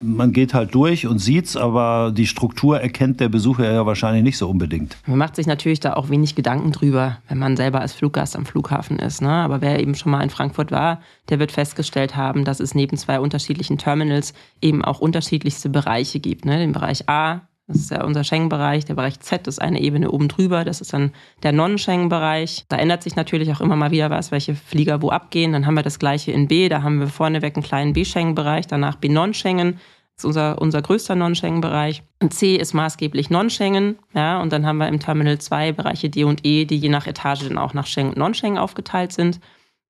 man 0.01 0.31
geht 0.31 0.53
halt 0.53 0.73
durch 0.75 1.07
und 1.07 1.19
sieht's, 1.19 1.57
aber 1.57 2.13
die 2.15 2.25
Struktur 2.25 2.79
erkennt 2.79 3.19
der 3.19 3.27
Besucher 3.27 3.69
ja 3.69 3.85
wahrscheinlich 3.85 4.23
nicht 4.23 4.37
so 4.37 4.49
unbedingt. 4.49 4.95
Man 5.05 5.17
macht 5.17 5.35
sich 5.35 5.45
natürlich 5.45 5.81
da 5.81 5.93
auch 5.93 6.09
wenig 6.09 6.35
Gedanken 6.35 6.71
drüber, 6.71 7.17
wenn 7.27 7.37
man 7.37 7.57
selber 7.57 7.81
als 7.81 7.93
Fluggast 7.93 8.37
am 8.37 8.45
Flughafen 8.45 8.97
ist. 8.97 9.21
Ne? 9.21 9.29
Aber 9.29 9.59
wer 9.59 9.79
eben 9.79 9.95
schon 9.95 10.11
mal 10.11 10.23
in 10.23 10.29
Frankfurt 10.29 10.71
war, 10.71 11.01
der 11.27 11.39
wird 11.39 11.51
festgestellt 11.51 12.15
haben, 12.15 12.45
dass 12.45 12.61
es 12.61 12.75
neben 12.75 12.95
zwei 12.95 13.19
unterschiedlichen 13.19 13.77
Terminals 13.77 14.33
eben 14.61 14.85
auch 14.85 14.99
unterschiedlichste 14.99 15.69
Bereiche 15.69 16.21
gibt. 16.21 16.45
Ne? 16.45 16.59
Den 16.59 16.71
Bereich 16.71 17.09
A, 17.09 17.41
das 17.69 17.77
ist 17.77 17.91
ja 17.91 18.03
unser 18.03 18.23
Schengen-Bereich. 18.23 18.85
Der 18.85 18.95
Bereich 18.95 19.19
Z 19.19 19.45
ist 19.45 19.61
eine 19.61 19.79
Ebene 19.79 20.09
oben 20.09 20.27
drüber. 20.27 20.65
Das 20.65 20.81
ist 20.81 20.91
dann 20.91 21.11
der 21.43 21.51
Non-Schengen-Bereich. 21.51 22.65
Da 22.67 22.77
ändert 22.77 23.03
sich 23.03 23.15
natürlich 23.15 23.51
auch 23.51 23.61
immer 23.61 23.75
mal 23.75 23.91
wieder 23.91 24.09
was, 24.09 24.31
welche 24.31 24.55
Flieger 24.55 25.03
wo 25.03 25.11
abgehen. 25.11 25.53
Dann 25.53 25.67
haben 25.67 25.75
wir 25.75 25.83
das 25.83 25.99
gleiche 25.99 26.31
in 26.31 26.47
B. 26.47 26.67
Da 26.67 26.81
haben 26.81 26.99
wir 26.99 27.07
vorneweg 27.07 27.55
einen 27.55 27.63
kleinen 27.63 27.93
B-Schengen-Bereich, 27.93 28.65
danach 28.65 28.95
B-Non-Schengen. 28.95 29.73
Das 29.73 30.23
ist 30.23 30.25
unser, 30.25 30.59
unser 30.59 30.81
größter 30.81 31.13
Non-Schengen-Bereich. 31.13 32.01
Und 32.19 32.33
C 32.33 32.55
ist 32.55 32.73
maßgeblich 32.73 33.29
Non-Schengen. 33.29 33.99
Ja, 34.15 34.41
und 34.41 34.51
dann 34.51 34.65
haben 34.65 34.79
wir 34.79 34.87
im 34.87 34.99
Terminal 34.99 35.37
2 35.37 35.73
Bereiche 35.73 36.09
D 36.09 36.23
und 36.23 36.43
E, 36.43 36.65
die 36.65 36.77
je 36.77 36.89
nach 36.89 37.05
Etage 37.05 37.47
dann 37.47 37.59
auch 37.59 37.75
nach 37.75 37.85
Schengen 37.85 38.09
und 38.09 38.17
Non-Schengen 38.17 38.57
aufgeteilt 38.57 39.11
sind 39.11 39.39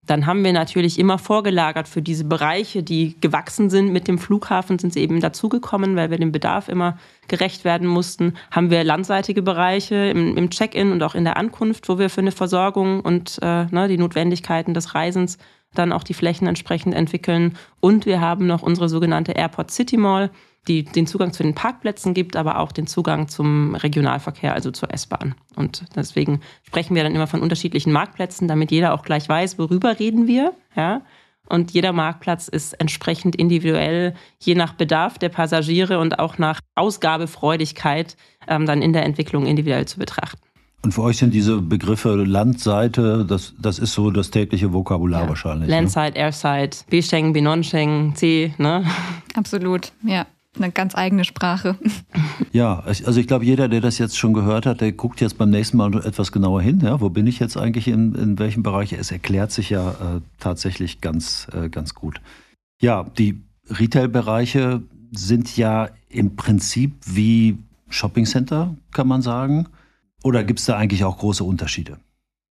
dann 0.05 0.25
haben 0.25 0.43
wir 0.43 0.53
natürlich 0.53 0.97
immer 0.97 1.19
vorgelagert 1.19 1.87
für 1.87 2.01
diese 2.01 2.23
Bereiche, 2.23 2.81
die 2.81 3.15
gewachsen 3.21 3.69
sind 3.69 3.91
mit 3.91 4.07
dem 4.07 4.17
Flughafen, 4.17 4.79
sind 4.79 4.93
sie 4.93 5.01
eben 5.01 5.19
dazugekommen, 5.19 5.95
weil 5.95 6.09
wir 6.09 6.17
dem 6.17 6.31
Bedarf 6.31 6.67
immer 6.67 6.97
gerecht 7.27 7.63
werden 7.63 7.87
mussten. 7.87 8.33
Haben 8.49 8.71
wir 8.71 8.83
landseitige 8.83 9.41
Bereiche 9.41 9.95
im, 9.95 10.35
im 10.35 10.49
Check-in 10.49 10.91
und 10.91 11.03
auch 11.03 11.15
in 11.15 11.25
der 11.25 11.37
Ankunft, 11.37 11.89
wo 11.89 11.99
wir 11.99 12.09
für 12.09 12.21
eine 12.21 12.31
Versorgung 12.31 13.01
und 13.01 13.39
äh, 13.41 13.65
ne, 13.65 13.87
die 13.87 13.97
Notwendigkeiten 13.97 14.73
des 14.73 14.95
Reisens 14.95 15.37
dann 15.73 15.91
auch 15.91 16.03
die 16.03 16.15
Flächen 16.15 16.47
entsprechend 16.47 16.95
entwickeln. 16.95 17.55
Und 17.79 18.05
wir 18.05 18.21
haben 18.21 18.47
noch 18.47 18.63
unsere 18.63 18.89
sogenannte 18.89 19.33
Airport 19.33 19.69
City 19.69 19.97
Mall, 19.97 20.31
die 20.67 20.83
den 20.83 21.07
Zugang 21.07 21.33
zu 21.33 21.43
den 21.43 21.55
Parkplätzen 21.55 22.13
gibt, 22.13 22.35
aber 22.35 22.59
auch 22.59 22.71
den 22.71 22.87
Zugang 22.87 23.27
zum 23.27 23.75
Regionalverkehr, 23.75 24.53
also 24.53 24.71
zur 24.71 24.93
S-Bahn. 24.93 25.35
Und 25.55 25.85
deswegen 25.95 26.41
sprechen 26.63 26.95
wir 26.95 27.03
dann 27.03 27.15
immer 27.15 27.27
von 27.27 27.41
unterschiedlichen 27.41 27.91
Marktplätzen, 27.91 28.47
damit 28.47 28.71
jeder 28.71 28.93
auch 28.93 29.03
gleich 29.03 29.27
weiß, 29.27 29.57
worüber 29.57 29.99
reden 29.99 30.27
wir. 30.27 30.53
Ja? 30.75 31.01
Und 31.47 31.71
jeder 31.71 31.93
Marktplatz 31.93 32.47
ist 32.47 32.73
entsprechend 32.73 33.35
individuell, 33.35 34.13
je 34.39 34.53
nach 34.53 34.73
Bedarf 34.73 35.17
der 35.17 35.29
Passagiere 35.29 35.99
und 35.99 36.19
auch 36.19 36.37
nach 36.37 36.59
Ausgabefreudigkeit 36.75 38.15
ähm, 38.47 38.67
dann 38.67 38.83
in 38.83 38.93
der 38.93 39.03
Entwicklung 39.03 39.47
individuell 39.47 39.85
zu 39.85 39.97
betrachten. 39.97 40.39
Und 40.81 40.93
für 40.93 41.01
euch 41.01 41.17
sind 41.17 41.33
diese 41.33 41.59
Begriffe 41.61 42.15
Landseite, 42.15 43.25
das, 43.27 43.53
das 43.59 43.79
ist 43.79 43.93
so 43.93 44.11
das 44.11 44.31
tägliche 44.31 44.71
Vokabular 44.71 45.23
ja. 45.23 45.29
wahrscheinlich. 45.29 45.67
Ne? 45.67 45.75
Landside, 45.75 46.11
ne? 46.11 46.19
Airside, 46.19 46.77
B-Schengen, 46.89 47.33
B-Non-Schengen, 47.33 48.15
C, 48.15 48.53
ne? 48.57 48.85
Absolut, 49.35 49.91
ja 50.03 50.25
eine 50.55 50.71
ganz 50.71 50.95
eigene 50.95 51.25
Sprache. 51.25 51.77
Ja, 52.51 52.79
also 52.79 53.19
ich 53.19 53.27
glaube, 53.27 53.45
jeder, 53.45 53.67
der 53.67 53.81
das 53.81 53.99
jetzt 53.99 54.17
schon 54.17 54.33
gehört 54.33 54.65
hat, 54.65 54.81
der 54.81 54.91
guckt 54.91 55.21
jetzt 55.21 55.37
beim 55.37 55.51
nächsten 55.51 55.77
Mal 55.77 55.93
etwas 56.03 56.31
genauer 56.31 56.61
hin. 56.61 56.79
Ja, 56.81 56.99
wo 56.99 57.09
bin 57.09 57.27
ich 57.27 57.37
jetzt 57.39 57.57
eigentlich 57.57 57.87
in, 57.87 58.15
in 58.15 58.39
welchem 58.39 58.63
Bereich? 58.63 58.93
Es 58.93 59.11
erklärt 59.11 59.51
sich 59.51 59.69
ja 59.69 59.91
äh, 59.91 60.21
tatsächlich 60.39 60.99
ganz, 60.99 61.47
äh, 61.53 61.69
ganz 61.69 61.93
gut. 61.93 62.19
Ja, 62.81 63.03
die 63.03 63.39
Retail-Bereiche 63.69 64.81
sind 65.11 65.55
ja 65.57 65.89
im 66.09 66.35
Prinzip 66.35 66.93
wie 67.05 67.57
Shoppingcenter, 67.89 68.75
kann 68.91 69.07
man 69.07 69.21
sagen. 69.21 69.67
Oder 70.23 70.43
gibt 70.43 70.59
es 70.59 70.65
da 70.65 70.77
eigentlich 70.77 71.03
auch 71.03 71.17
große 71.17 71.43
Unterschiede? 71.43 71.97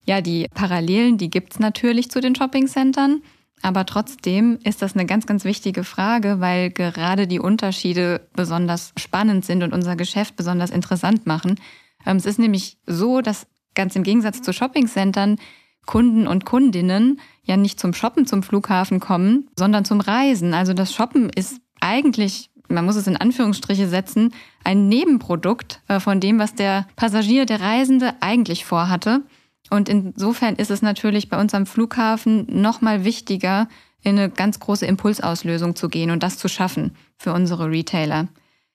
Ja, 0.05 0.21
die 0.21 0.47
Parallelen, 0.55 1.19
die 1.19 1.31
gibt 1.31 1.53
es 1.53 1.59
natürlich 1.61 2.11
zu 2.11 2.21
den 2.21 2.35
Shoppingcentern. 2.35 3.23
Aber 3.63 3.87
trotzdem 3.87 4.59
ist 4.65 4.83
das 4.83 4.95
eine 4.95 5.07
ganz, 5.07 5.27
ganz 5.27 5.45
wichtige 5.45 5.85
Frage, 5.85 6.41
weil 6.41 6.71
gerade 6.71 7.29
die 7.29 7.39
Unterschiede 7.39 8.29
besonders 8.35 8.93
spannend 8.97 9.45
sind 9.45 9.63
und 9.63 9.73
unser 9.73 9.95
Geschäft 9.97 10.37
besonders 10.37 10.71
interessant 10.71 11.27
machen. 11.27 11.61
Ähm, 12.05 12.17
es 12.17 12.27
ist 12.27 12.41
nämlich 12.41 12.77
so, 12.87 13.21
dass 13.21 13.47
ganz 13.75 13.95
im 13.97 14.03
Gegensatz 14.03 14.43
zu 14.43 14.53
Shoppingcentern 14.53 15.39
Kunden 15.87 16.27
und 16.27 16.45
Kundinnen 16.45 17.21
ja 17.45 17.57
nicht 17.57 17.81
zum 17.81 17.93
Shoppen 17.95 18.27
zum 18.27 18.43
Flughafen 18.43 19.01
kommen, 19.01 19.49
sondern 19.57 19.85
zum 19.85 20.01
Reisen. 20.01 20.55
Also 20.55 20.75
das 20.75 20.95
Shoppen 20.95 21.29
ist 21.31 21.61
eigentlich, 21.81 22.51
man 22.69 22.85
muss 22.85 22.97
es 22.97 23.07
in 23.07 23.17
Anführungsstriche 23.17 23.89
setzen, 23.89 24.33
ein 24.65 24.89
Nebenprodukt 24.89 25.81
äh, 25.89 25.99
von 25.99 26.21
dem, 26.21 26.39
was 26.39 26.55
der 26.55 26.87
Passagier, 26.97 27.47
der 27.47 27.61
Reisende 27.61 28.15
eigentlich 28.21 28.65
vorhatte. 28.65 29.23
Und 29.71 29.89
insofern 29.89 30.57
ist 30.57 30.71
es 30.71 30.83
natürlich 30.83 31.29
bei 31.29 31.41
uns 31.41 31.55
am 31.55 31.67
Flughafen 31.67 32.47
nochmal 32.49 33.05
wichtiger, 33.05 33.69
in 34.03 34.19
eine 34.19 34.31
ganz 34.31 34.59
große 34.59 34.85
Impulsauslösung 34.85 35.77
zu 35.77 35.89
gehen 35.89 36.11
und 36.11 36.23
das 36.23 36.37
zu 36.37 36.49
schaffen 36.49 36.97
für 37.17 37.33
unsere 37.33 37.71
Retailer. 37.71 38.29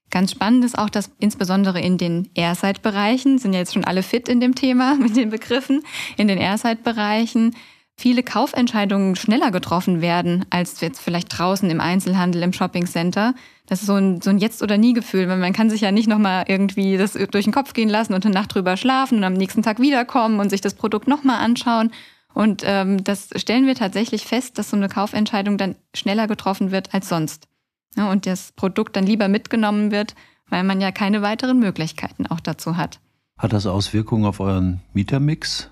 Ganz 0.10 0.32
spannend 0.32 0.64
ist 0.64 0.78
auch, 0.78 0.90
dass 0.90 1.12
insbesondere 1.20 1.82
in 1.82 1.98
den 1.98 2.30
Airside-Bereichen, 2.34 3.40
sind 3.40 3.52
ja 3.52 3.60
jetzt 3.60 3.74
schon 3.74 3.84
alle 3.84 4.04
fit 4.04 4.30
in 4.30 4.40
dem 4.40 4.56
Thema 4.56 4.96
mit 5.00 5.16
den 5.16 5.30
Begriffen, 5.30 5.84
in 6.16 6.28
den 6.28 6.38
Airside-Bereichen 6.38 7.56
viele 8.00 8.22
Kaufentscheidungen 8.24 9.16
schneller 9.16 9.52
getroffen 9.52 10.02
werden 10.02 10.46
als 10.50 10.80
jetzt 10.82 11.02
vielleicht 11.02 11.38
draußen 11.38 11.70
im 11.70 11.82
Einzelhandel, 11.82 12.44
im 12.44 12.54
Shoppingcenter. 12.54 13.34
Das 13.66 13.82
ist 13.82 13.88
so 13.88 13.96
ein, 13.96 14.22
so 14.22 14.30
ein 14.30 14.38
Jetzt- 14.38 14.62
oder 14.62 14.78
Nie-Gefühl, 14.78 15.28
weil 15.28 15.38
man 15.38 15.54
kann 15.54 15.70
sich 15.70 15.82
ja 15.82 15.92
nicht 15.92 16.08
nochmal 16.08 16.46
irgendwie 16.48 16.98
das 16.98 17.14
durch 17.14 17.46
den 17.46 17.54
Kopf 17.54 17.74
gehen 17.74 17.90
lassen 17.90 18.14
und 18.14 18.26
eine 18.26 18.34
Nacht 18.34 18.54
drüber 18.54 18.78
schlafen 18.78 19.18
und 19.18 19.24
am 19.24 19.34
nächsten 19.34 19.64
Tag 19.64 19.80
wiederkommen 19.80 20.40
und 20.40 20.50
sich 20.50 20.62
das 20.62 20.76
Produkt 20.76 21.08
nochmal 21.08 21.44
anschauen. 21.44 21.92
Und 22.34 22.62
ähm, 22.66 23.04
das 23.04 23.30
stellen 23.36 23.66
wir 23.66 23.74
tatsächlich 23.74 24.26
fest, 24.26 24.60
dass 24.60 24.70
so 24.70 24.78
eine 24.78 24.90
Kaufentscheidung 24.90 25.58
dann 25.58 25.76
schneller 25.96 26.28
getroffen 26.28 26.72
wird 26.72 26.94
als 26.94 27.10
sonst. 27.10 27.48
Ja, 27.96 28.12
und 28.12 28.28
das 28.28 28.52
Produkt 28.52 28.96
dann 28.96 29.08
lieber 29.08 29.28
mitgenommen 29.28 29.92
wird, 29.92 30.14
weil 30.48 30.64
man 30.64 30.80
ja 30.80 30.92
keine 30.92 31.24
weiteren 31.24 31.58
Möglichkeiten 31.58 32.28
auch 32.28 32.40
dazu 32.40 32.78
hat. 32.78 33.00
Hat 33.40 33.54
das 33.54 33.66
Auswirkungen 33.66 34.26
auf 34.26 34.40
euren 34.40 34.82
Mietermix? 34.94 35.72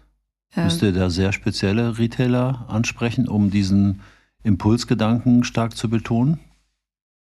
Müsst 0.55 0.81
ihr 0.81 0.93
da 0.93 1.09
sehr 1.09 1.33
spezielle 1.33 1.97
Retailer 1.97 2.65
ansprechen, 2.67 3.27
um 3.27 3.51
diesen 3.51 4.01
Impulsgedanken 4.43 5.43
stark 5.43 5.75
zu 5.75 5.89
betonen? 5.89 6.39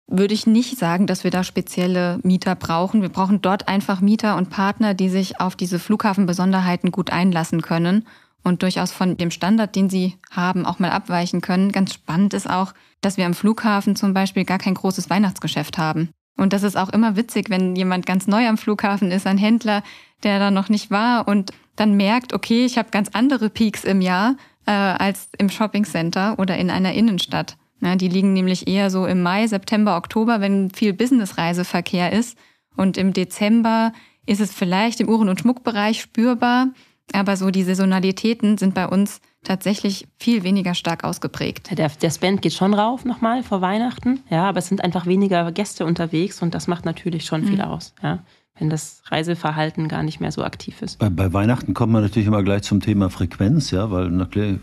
Würde 0.09 0.35
ich 0.35 0.47
nicht 0.47 0.79
sagen, 0.79 1.07
dass 1.07 1.25
wir 1.25 1.31
da 1.31 1.43
spezielle 1.43 2.21
Mieter 2.23 2.55
brauchen. 2.55 3.03
Wir 3.03 3.09
brauchen 3.09 3.43
dort 3.43 3.67
einfach 3.67 4.01
Mieter 4.01 4.37
und 4.37 4.51
Partner, 4.51 4.95
die 4.95 5.09
sich 5.09 5.41
auf 5.41 5.57
diese 5.57 5.79
Flughafenbesonderheiten 5.79 6.93
gut 6.93 7.11
einlassen 7.11 7.61
können 7.61 8.07
und 8.45 8.63
durchaus 8.63 8.93
von 8.93 9.17
dem 9.17 9.33
Standard, 9.33 9.75
den 9.75 9.91
sie 9.91 10.15
haben, 10.31 10.65
auch 10.65 10.79
mal 10.79 10.91
abweichen 10.91 11.41
können. 11.41 11.73
Ganz 11.73 11.93
spannend 11.95 12.35
ist 12.35 12.49
auch, 12.49 12.73
dass 13.01 13.17
wir 13.17 13.27
am 13.27 13.35
Flughafen 13.35 13.97
zum 13.97 14.15
Beispiel 14.15 14.45
gar 14.45 14.59
kein 14.59 14.75
großes 14.75 15.11
Weihnachtsgeschäft 15.11 15.77
haben. 15.77 16.11
Und 16.37 16.53
das 16.53 16.63
ist 16.63 16.77
auch 16.77 16.91
immer 16.91 17.17
witzig, 17.17 17.51
wenn 17.51 17.75
jemand 17.75 18.07
ganz 18.07 18.29
neu 18.29 18.47
am 18.47 18.59
Flughafen 18.59 19.11
ist, 19.11 19.27
ein 19.27 19.39
Händler, 19.39 19.83
der 20.23 20.39
da 20.39 20.51
noch 20.53 20.69
nicht 20.69 20.91
war 20.91 21.27
und 21.27 21.53
dann 21.77 21.97
merkt, 21.97 22.33
okay, 22.33 22.65
ich 22.65 22.79
habe 22.79 22.91
ganz 22.91 23.11
andere 23.13 23.51
Peaks 23.51 23.85
im 23.85 24.01
Jahr 24.01 24.37
äh, 24.67 24.73
als 24.73 25.29
im 25.39 25.49
Shoppingcenter 25.49 26.39
oder 26.39 26.57
in 26.57 26.71
einer 26.71 26.93
Innenstadt. 26.93 27.57
Ja, 27.81 27.95
die 27.95 28.09
liegen 28.09 28.33
nämlich 28.33 28.67
eher 28.67 28.91
so 28.91 29.07
im 29.07 29.23
Mai, 29.23 29.47
September, 29.47 29.97
Oktober, 29.97 30.41
wenn 30.41 30.71
viel 30.71 30.93
Businessreiseverkehr 30.93 32.13
ist. 32.13 32.39
Und 32.75 32.97
im 32.97 33.13
Dezember 33.13 33.93
ist 34.27 34.41
es 34.41 34.53
vielleicht 34.53 35.01
im 35.01 35.09
Uhren- 35.09 35.29
und 35.29 35.41
Schmuckbereich 35.41 36.01
spürbar, 36.01 36.69
aber 37.13 37.37
so 37.37 37.51
die 37.51 37.63
Saisonalitäten 37.63 38.59
sind 38.59 38.75
bei 38.75 38.89
uns 38.89 39.21
tatsächlich 39.45 40.09
viel 40.19 40.43
weniger 40.43 40.75
stark 40.75 41.05
ausgeprägt. 41.05 41.79
Der, 41.79 41.89
der 41.89 42.11
Spend 42.11 42.43
geht 42.43 42.53
schon 42.53 42.75
rauf 42.75 43.05
nochmal 43.05 43.45
vor 43.45 43.61
Weihnachten, 43.61 44.21
ja, 44.29 44.49
aber 44.49 44.59
es 44.59 44.67
sind 44.67 44.83
einfach 44.83 45.07
weniger 45.07 45.53
Gäste 45.53 45.87
unterwegs 45.87 46.43
und 46.43 46.55
das 46.55 46.67
macht 46.67 46.85
natürlich 46.85 47.25
schon 47.25 47.45
viel 47.45 47.57
mhm. 47.57 47.61
aus, 47.61 47.95
ja, 48.03 48.25
wenn 48.59 48.71
das 48.71 49.03
Reiseverhalten 49.07 49.89
gar 49.89 50.03
nicht 50.03 50.21
mehr 50.21 50.33
so 50.33 50.43
aktiv 50.43 50.83
ist. 50.83 50.99
Bei, 50.99 51.11
bei 51.11 51.33
Weihnachten 51.33 51.75
kommt 51.75 51.93
man 51.93 52.03
natürlich 52.03 52.27
immer 52.27 52.43
gleich 52.43 52.63
zum 52.63 52.81
Thema 52.81 53.11
Frequenz, 53.11 53.71
ja, 53.71 53.91
weil 53.91 54.11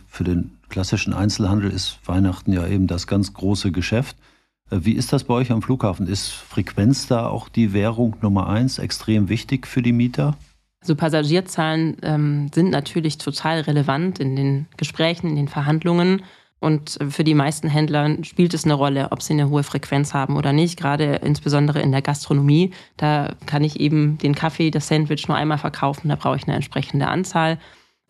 für 0.07 0.23
den 0.23 0.51
klassischen 0.69 1.13
Einzelhandel 1.13 1.71
ist 1.71 1.99
Weihnachten 2.05 2.51
ja 2.51 2.65
eben 2.67 2.87
das 2.87 3.07
ganz 3.07 3.33
große 3.33 3.71
Geschäft. 3.71 4.17
Äh, 4.71 4.79
wie 4.81 4.93
ist 4.93 5.13
das 5.13 5.23
bei 5.23 5.33
euch 5.33 5.51
am 5.51 5.61
Flughafen? 5.61 6.07
Ist 6.07 6.29
Frequenz 6.31 7.07
da 7.07 7.27
auch 7.27 7.49
die 7.49 7.73
Währung 7.73 8.15
Nummer 8.21 8.47
eins 8.49 8.79
extrem 8.79 9.29
wichtig 9.29 9.67
für 9.67 9.81
die 9.81 9.93
Mieter? 9.93 10.35
Also 10.81 10.95
Passagierzahlen 10.95 11.97
ähm, 12.01 12.51
sind 12.53 12.69
natürlich 12.69 13.17
total 13.17 13.61
relevant 13.61 14.19
in 14.19 14.35
den 14.35 14.65
Gesprächen, 14.75 15.29
in 15.29 15.35
den 15.37 15.47
Verhandlungen. 15.47 16.23
Und 16.63 16.97
für 17.09 17.25
die 17.25 17.33
meisten 17.33 17.67
Händler 17.67 18.23
spielt 18.23 18.53
es 18.53 18.63
eine 18.63 18.75
Rolle, 18.75 19.09
ob 19.11 19.21
sie 19.21 19.33
eine 19.33 19.49
hohe 19.49 19.63
Frequenz 19.63 20.13
haben 20.13 20.37
oder 20.37 20.53
nicht. 20.53 20.79
Gerade 20.79 21.15
insbesondere 21.15 21.81
in 21.81 21.91
der 21.91 22.01
Gastronomie. 22.01 22.71
Da 22.95 23.35
kann 23.45 23.65
ich 23.65 23.81
eben 23.81 24.17
den 24.19 24.33
Kaffee, 24.33 24.71
das 24.71 24.87
Sandwich 24.87 25.27
nur 25.27 25.35
einmal 25.35 25.57
verkaufen. 25.57 26.07
Da 26.07 26.15
brauche 26.15 26.37
ich 26.37 26.45
eine 26.45 26.55
entsprechende 26.55 27.07
Anzahl. 27.07 27.59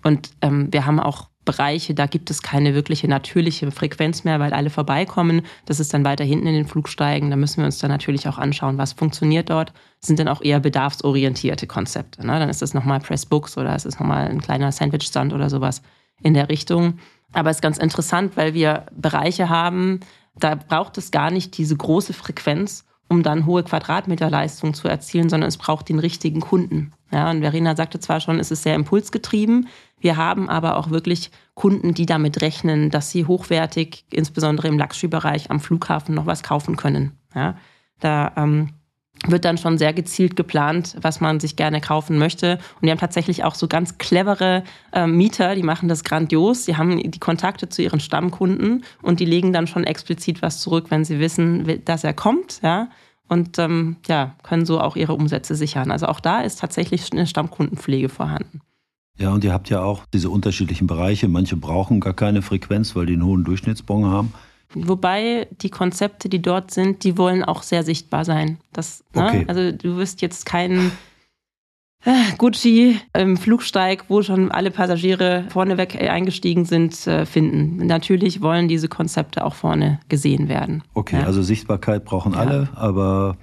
Und 0.03 0.29
ähm, 0.43 0.67
wir 0.71 0.85
haben 0.85 0.99
auch 0.99 1.29
Bereiche, 1.45 1.95
da 1.95 2.05
gibt 2.05 2.29
es 2.29 2.43
keine 2.43 2.75
wirkliche 2.75 3.07
natürliche 3.07 3.71
Frequenz 3.71 4.23
mehr, 4.23 4.39
weil 4.39 4.53
alle 4.53 4.69
vorbeikommen. 4.69 5.41
Das 5.65 5.79
ist 5.79 5.91
dann 5.91 6.05
weiter 6.05 6.23
hinten 6.23 6.45
in 6.45 6.53
den 6.53 6.67
Flugsteigen. 6.67 7.31
Da 7.31 7.35
müssen 7.35 7.57
wir 7.57 7.65
uns 7.65 7.79
dann 7.79 7.89
natürlich 7.89 8.27
auch 8.27 8.37
anschauen, 8.37 8.77
was 8.77 8.93
funktioniert 8.93 9.49
dort. 9.49 9.73
Das 9.99 10.07
sind 10.07 10.19
dann 10.19 10.27
auch 10.27 10.43
eher 10.43 10.59
bedarfsorientierte 10.59 11.65
Konzepte. 11.65 12.21
Ne? 12.23 12.37
Dann 12.37 12.49
ist 12.49 12.61
das 12.61 12.75
nochmal 12.75 12.99
Pressbooks 12.99 13.57
oder 13.57 13.73
es 13.73 13.85
ist 13.85 13.99
nochmal 13.99 14.27
ein 14.27 14.41
kleiner 14.41 14.71
Sandwich-Stand 14.71 15.33
oder 15.33 15.49
sowas 15.49 15.81
in 16.23 16.33
der 16.33 16.49
Richtung. 16.49 16.99
Aber 17.33 17.49
es 17.49 17.57
ist 17.57 17.61
ganz 17.61 17.77
interessant, 17.77 18.37
weil 18.37 18.53
wir 18.53 18.85
Bereiche 18.95 19.49
haben, 19.49 19.99
Da 20.35 20.55
braucht 20.55 20.97
es 20.97 21.11
gar 21.11 21.29
nicht 21.29 21.57
diese 21.57 21.75
große 21.75 22.13
Frequenz, 22.13 22.85
um 23.07 23.21
dann 23.21 23.45
hohe 23.45 23.63
Quadratmeterleistung 23.63 24.73
zu 24.73 24.87
erzielen, 24.87 25.29
sondern 25.29 25.47
es 25.47 25.57
braucht 25.57 25.89
den 25.89 25.99
richtigen 25.99 26.41
Kunden. 26.41 26.91
Ja, 27.11 27.29
und 27.29 27.41
Verena 27.41 27.75
sagte 27.75 27.99
zwar 27.99 28.19
schon, 28.19 28.39
es 28.39 28.49
ist 28.49 28.63
sehr 28.63 28.73
impulsgetrieben. 28.75 29.67
Wir 29.99 30.17
haben 30.17 30.49
aber 30.49 30.77
auch 30.77 30.89
wirklich 30.89 31.29
Kunden, 31.53 31.93
die 31.93 32.07
damit 32.07 32.41
rechnen, 32.41 32.89
dass 32.89 33.11
sie 33.11 33.27
hochwertig, 33.27 34.05
insbesondere 34.11 34.67
im 34.67 34.79
Luxury-Bereich 34.79 35.51
am 35.51 35.59
Flughafen 35.59 36.15
noch 36.15 36.25
was 36.25 36.41
kaufen 36.41 36.75
können. 36.75 37.11
Ja, 37.35 37.55
da 37.99 38.31
ähm, 38.35 38.69
wird 39.27 39.45
dann 39.45 39.57
schon 39.57 39.77
sehr 39.77 39.93
gezielt 39.93 40.35
geplant, 40.35 40.95
was 41.01 41.21
man 41.21 41.39
sich 41.39 41.55
gerne 41.55 41.81
kaufen 41.81 42.17
möchte. 42.17 42.59
Und 42.75 42.83
wir 42.83 42.91
haben 42.91 42.99
tatsächlich 42.99 43.43
auch 43.43 43.55
so 43.55 43.67
ganz 43.67 43.97
clevere 43.97 44.63
äh, 44.91 45.07
Mieter, 45.07 45.55
die 45.55 45.63
machen 45.63 45.89
das 45.89 46.03
grandios. 46.03 46.65
Sie 46.65 46.77
haben 46.77 46.97
die 46.99 47.19
Kontakte 47.19 47.69
zu 47.69 47.81
ihren 47.81 47.99
Stammkunden 47.99 48.83
und 49.01 49.19
die 49.19 49.25
legen 49.25 49.53
dann 49.53 49.67
schon 49.67 49.83
explizit 49.83 50.41
was 50.41 50.59
zurück, 50.59 50.87
wenn 50.89 51.05
sie 51.05 51.19
wissen, 51.19 51.81
dass 51.85 52.03
er 52.03 52.13
kommt. 52.13 52.59
Ja? 52.63 52.89
Und 53.27 53.57
ähm, 53.59 53.97
ja, 54.07 54.35
können 54.43 54.65
so 54.65 54.79
auch 54.79 54.95
ihre 54.95 55.13
Umsätze 55.13 55.55
sichern. 55.55 55.91
Also 55.91 56.07
auch 56.07 56.19
da 56.19 56.41
ist 56.41 56.59
tatsächlich 56.59 57.11
eine 57.11 57.25
Stammkundenpflege 57.25 58.09
vorhanden. 58.09 58.61
Ja, 59.17 59.31
und 59.31 59.43
ihr 59.43 59.53
habt 59.53 59.69
ja 59.69 59.81
auch 59.81 60.05
diese 60.11 60.29
unterschiedlichen 60.29 60.87
Bereiche. 60.87 61.27
Manche 61.27 61.55
brauchen 61.55 61.99
gar 61.99 62.13
keine 62.13 62.41
Frequenz, 62.41 62.95
weil 62.95 63.05
die 63.05 63.13
einen 63.13 63.25
hohen 63.25 63.43
Durchschnittsbon 63.43 64.05
haben. 64.05 64.33
Wobei 64.75 65.47
die 65.61 65.69
Konzepte, 65.69 66.29
die 66.29 66.41
dort 66.41 66.71
sind, 66.71 67.03
die 67.03 67.17
wollen 67.17 67.43
auch 67.43 67.63
sehr 67.63 67.83
sichtbar 67.83 68.25
sein. 68.25 68.57
Das, 68.71 69.03
ne? 69.13 69.25
okay. 69.25 69.45
Also 69.47 69.71
du 69.71 69.97
wirst 69.97 70.21
jetzt 70.21 70.45
keinen 70.45 70.91
äh, 72.05 72.11
Gucci 72.37 72.99
im 73.13 73.37
Flugsteig, 73.37 74.05
wo 74.09 74.21
schon 74.21 74.51
alle 74.51 74.71
Passagiere 74.71 75.45
vorneweg 75.49 75.95
eingestiegen 76.01 76.65
sind, 76.65 77.07
äh, 77.07 77.25
finden. 77.25 77.85
Natürlich 77.85 78.41
wollen 78.41 78.67
diese 78.67 78.87
Konzepte 78.87 79.45
auch 79.45 79.55
vorne 79.55 79.99
gesehen 80.09 80.49
werden. 80.49 80.83
Okay, 80.93 81.19
ja. 81.19 81.25
also 81.25 81.41
Sichtbarkeit 81.41 82.05
brauchen 82.05 82.33
alle, 82.35 82.69
ja. 82.73 82.77
aber 82.77 83.37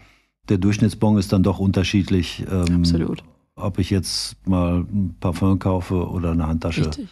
der 0.49 0.59
Durchschnittsbon 0.59 1.19
ist 1.19 1.33
dann 1.33 1.43
doch 1.43 1.59
unterschiedlich. 1.59 2.45
Ähm, 2.51 2.81
Absolut. 2.81 3.23
Ob 3.57 3.79
ich 3.79 3.91
jetzt 3.91 4.37
mal 4.47 4.81
ein 4.81 5.17
Parfum 5.21 5.59
kaufe 5.59 6.09
oder 6.09 6.33
eine 6.33 6.47
Handtasche. 6.47 6.87
Richtig. 6.87 7.09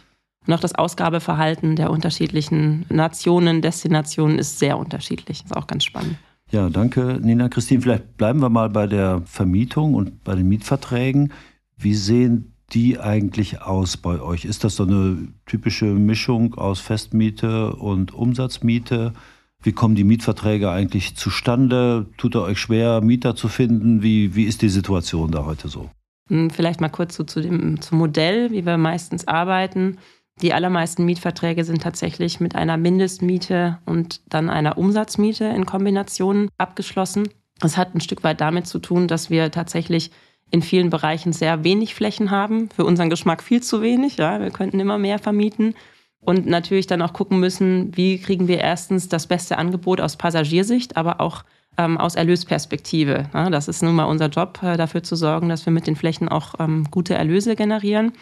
Und 0.49 0.55
auch 0.55 0.61
das 0.61 0.73
Ausgabeverhalten 0.73 1.75
der 1.75 1.91
unterschiedlichen 1.91 2.83
Nationen, 2.89 3.61
Destinationen 3.61 4.39
ist 4.39 4.57
sehr 4.57 4.79
unterschiedlich. 4.79 5.43
Das 5.43 5.51
ist 5.51 5.55
auch 5.55 5.67
ganz 5.67 5.83
spannend. 5.83 6.15
Ja, 6.49 6.71
danke, 6.71 7.19
Nina. 7.21 7.49
Christine, 7.49 7.81
vielleicht 7.81 8.17
bleiben 8.17 8.41
wir 8.41 8.49
mal 8.49 8.67
bei 8.71 8.87
der 8.87 9.21
Vermietung 9.25 9.93
und 9.93 10.23
bei 10.23 10.33
den 10.33 10.49
Mietverträgen. 10.49 11.33
Wie 11.77 11.93
sehen 11.93 12.55
die 12.73 12.99
eigentlich 12.99 13.61
aus 13.61 13.95
bei 13.97 14.19
euch? 14.19 14.43
Ist 14.43 14.63
das 14.63 14.75
so 14.75 14.85
eine 14.85 15.27
typische 15.45 15.85
Mischung 15.85 16.55
aus 16.55 16.79
Festmiete 16.79 17.75
und 17.75 18.15
Umsatzmiete? 18.15 19.13
Wie 19.61 19.73
kommen 19.73 19.93
die 19.93 20.03
Mietverträge 20.03 20.71
eigentlich 20.71 21.15
zustande? 21.15 22.07
Tut 22.17 22.35
ihr 22.35 22.41
euch 22.41 22.57
schwer, 22.57 23.01
Mieter 23.01 23.35
zu 23.35 23.49
finden? 23.49 24.01
Wie, 24.01 24.33
wie 24.33 24.45
ist 24.45 24.63
die 24.63 24.69
Situation 24.69 25.29
da 25.29 25.45
heute 25.45 25.67
so? 25.67 25.91
Hm, 26.29 26.49
vielleicht 26.49 26.81
mal 26.81 26.89
kurz 26.89 27.15
so 27.15 27.23
zu 27.23 27.39
dem, 27.39 27.81
zum 27.81 27.99
Modell, 27.99 28.49
wie 28.49 28.65
wir 28.65 28.77
meistens 28.77 29.27
arbeiten. 29.27 29.99
Die 30.41 30.53
allermeisten 30.53 31.05
Mietverträge 31.05 31.65
sind 31.65 31.81
tatsächlich 31.81 32.39
mit 32.39 32.55
einer 32.55 32.77
Mindestmiete 32.77 33.79
und 33.85 34.21
dann 34.29 34.49
einer 34.49 34.77
Umsatzmiete 34.77 35.45
in 35.45 35.65
Kombination 35.65 36.49
abgeschlossen. 36.57 37.27
Das 37.59 37.75
hat 37.75 37.93
ein 37.93 37.99
Stück 37.99 38.23
weit 38.23 38.39
damit 38.39 38.65
zu 38.65 38.79
tun, 38.79 39.07
dass 39.07 39.29
wir 39.29 39.51
tatsächlich 39.51 40.11
in 40.49 40.61
vielen 40.61 40.89
Bereichen 40.89 41.33
sehr 41.33 41.63
wenig 41.63 41.93
Flächen 41.93 42.31
haben. 42.31 42.69
Für 42.69 42.85
unseren 42.85 43.09
Geschmack 43.09 43.43
viel 43.43 43.61
zu 43.61 43.81
wenig. 43.81 44.17
Ja, 44.17 44.39
wir 44.39 44.49
könnten 44.49 44.79
immer 44.79 44.97
mehr 44.97 45.19
vermieten. 45.19 45.75
Und 46.21 46.47
natürlich 46.47 46.87
dann 46.87 47.01
auch 47.01 47.13
gucken 47.13 47.39
müssen, 47.39 47.95
wie 47.95 48.19
kriegen 48.19 48.47
wir 48.47 48.59
erstens 48.59 49.07
das 49.07 49.27
beste 49.27 49.57
Angebot 49.57 50.01
aus 50.01 50.17
Passagiersicht, 50.17 50.97
aber 50.97 51.21
auch 51.21 51.43
ähm, 51.77 51.97
aus 51.97 52.15
Erlösperspektive. 52.15 53.29
Ja, 53.33 53.49
das 53.49 53.67
ist 53.67 53.83
nun 53.83 53.95
mal 53.95 54.05
unser 54.05 54.27
Job, 54.27 54.59
äh, 54.61 54.75
dafür 54.75 55.01
zu 55.01 55.15
sorgen, 55.15 55.47
dass 55.49 55.65
wir 55.65 55.71
mit 55.71 55.87
den 55.87 55.95
Flächen 55.95 56.27
auch 56.27 56.55
ähm, 56.59 56.87
gute 56.91 57.13
Erlöse 57.13 57.55
generieren. 57.55 58.13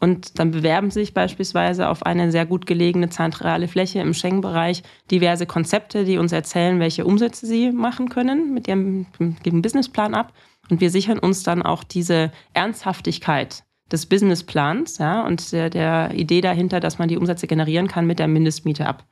Und 0.00 0.38
dann 0.38 0.50
bewerben 0.50 0.90
sich 0.90 1.14
beispielsweise 1.14 1.88
auf 1.88 2.04
eine 2.04 2.30
sehr 2.30 2.46
gut 2.46 2.66
gelegene 2.66 3.08
zentrale 3.08 3.68
Fläche 3.68 4.00
im 4.00 4.12
Schengen-Bereich 4.12 4.82
diverse 5.10 5.46
Konzepte, 5.46 6.04
die 6.04 6.18
uns 6.18 6.32
erzählen, 6.32 6.78
welche 6.80 7.04
Umsätze 7.04 7.46
sie 7.46 7.72
machen 7.72 8.08
können 8.08 8.52
mit 8.52 8.68
ihrem, 8.68 9.06
ihrem 9.44 9.62
Businessplan 9.62 10.14
ab. 10.14 10.32
Und 10.70 10.80
wir 10.80 10.90
sichern 10.90 11.18
uns 11.18 11.42
dann 11.42 11.62
auch 11.62 11.84
diese 11.84 12.32
Ernsthaftigkeit 12.52 13.64
des 13.92 14.06
Businessplans 14.06 14.98
ja, 14.98 15.24
und 15.24 15.52
der, 15.52 15.70
der 15.70 16.10
Idee 16.14 16.40
dahinter, 16.40 16.80
dass 16.80 16.98
man 16.98 17.08
die 17.08 17.16
Umsätze 17.16 17.46
generieren 17.46 17.88
kann 17.88 18.06
mit 18.06 18.18
der 18.18 18.28
Mindestmiete 18.28 18.86
ab. 18.86 19.04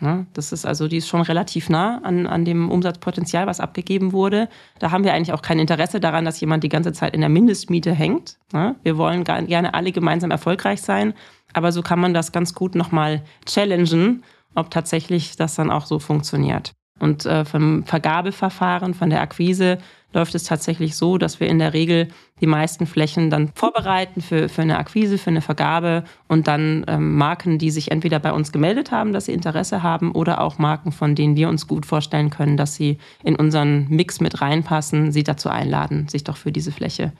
Ja, 0.00 0.26
das 0.34 0.52
ist 0.52 0.66
also, 0.66 0.88
die 0.88 0.98
ist 0.98 1.08
schon 1.08 1.22
relativ 1.22 1.70
nah 1.70 2.02
an, 2.02 2.26
an 2.26 2.44
dem 2.44 2.70
Umsatzpotenzial, 2.70 3.46
was 3.46 3.60
abgegeben 3.60 4.12
wurde. 4.12 4.48
Da 4.78 4.90
haben 4.90 5.04
wir 5.04 5.14
eigentlich 5.14 5.32
auch 5.32 5.40
kein 5.40 5.58
Interesse 5.58 6.00
daran, 6.00 6.26
dass 6.26 6.38
jemand 6.40 6.64
die 6.64 6.68
ganze 6.68 6.92
Zeit 6.92 7.14
in 7.14 7.20
der 7.20 7.30
Mindestmiete 7.30 7.92
hängt. 7.92 8.36
Ja, 8.52 8.74
wir 8.82 8.98
wollen 8.98 9.24
gerne 9.24 9.72
alle 9.72 9.92
gemeinsam 9.92 10.30
erfolgreich 10.30 10.82
sein, 10.82 11.14
aber 11.54 11.72
so 11.72 11.80
kann 11.80 11.98
man 11.98 12.12
das 12.12 12.32
ganz 12.32 12.52
gut 12.52 12.74
nochmal 12.74 13.22
challengen, 13.46 14.22
ob 14.54 14.70
tatsächlich 14.70 15.36
das 15.36 15.54
dann 15.54 15.70
auch 15.70 15.86
so 15.86 15.98
funktioniert. 15.98 16.72
Und 16.98 17.24
äh, 17.24 17.44
vom 17.44 17.84
Vergabeverfahren, 17.84 18.94
von 18.94 19.10
der 19.10 19.20
Akquise 19.22 19.78
läuft 20.12 20.34
es 20.34 20.44
tatsächlich 20.44 20.96
so, 20.96 21.18
dass 21.18 21.40
wir 21.40 21.48
in 21.48 21.58
der 21.58 21.74
Regel 21.74 22.08
die 22.40 22.46
meisten 22.46 22.86
Flächen 22.86 23.30
dann 23.30 23.50
vorbereiten 23.54 24.20
für, 24.20 24.48
für 24.48 24.62
eine 24.62 24.78
Akquise, 24.78 25.18
für 25.18 25.30
eine 25.30 25.40
Vergabe 25.40 26.04
und 26.28 26.48
dann 26.48 26.84
ähm, 26.88 27.16
Marken, 27.16 27.58
die 27.58 27.70
sich 27.70 27.90
entweder 27.90 28.18
bei 28.18 28.32
uns 28.32 28.52
gemeldet 28.52 28.90
haben, 28.90 29.12
dass 29.12 29.26
sie 29.26 29.32
Interesse 29.32 29.82
haben 29.82 30.12
oder 30.12 30.40
auch 30.40 30.58
Marken, 30.58 30.92
von 30.92 31.14
denen 31.14 31.36
wir 31.36 31.48
uns 31.48 31.66
gut 31.66 31.86
vorstellen 31.86 32.30
können, 32.30 32.56
dass 32.56 32.74
sie 32.74 32.98
in 33.22 33.36
unseren 33.36 33.88
Mix 33.88 34.20
mit 34.20 34.40
reinpassen, 34.40 35.12
sie 35.12 35.24
dazu 35.24 35.48
einladen, 35.48 36.08
sich 36.08 36.24
doch 36.24 36.36
für 36.36 36.52
diese 36.52 36.72
Fläche 36.72 37.12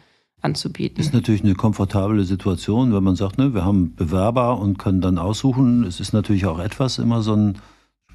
anzubieten. 0.43 1.01
Ist 1.01 1.15
natürlich 1.15 1.43
eine 1.43 1.55
komfortable 1.55 2.25
Situation, 2.25 2.95
wenn 2.95 3.03
man 3.03 3.17
sagt, 3.17 3.39
ne, 3.39 3.55
wir 3.55 3.65
haben 3.65 3.95
Bewerber 3.95 4.59
und 4.59 4.79
können 4.79 5.01
dann 5.01 5.19
aussuchen. 5.19 5.85
Es 5.85 6.01
ist 6.01 6.13
natürlich 6.13 6.47
auch 6.47 6.59
etwas 6.59 6.99
immer 6.99 7.23
so 7.23 7.35
ein 7.35 7.59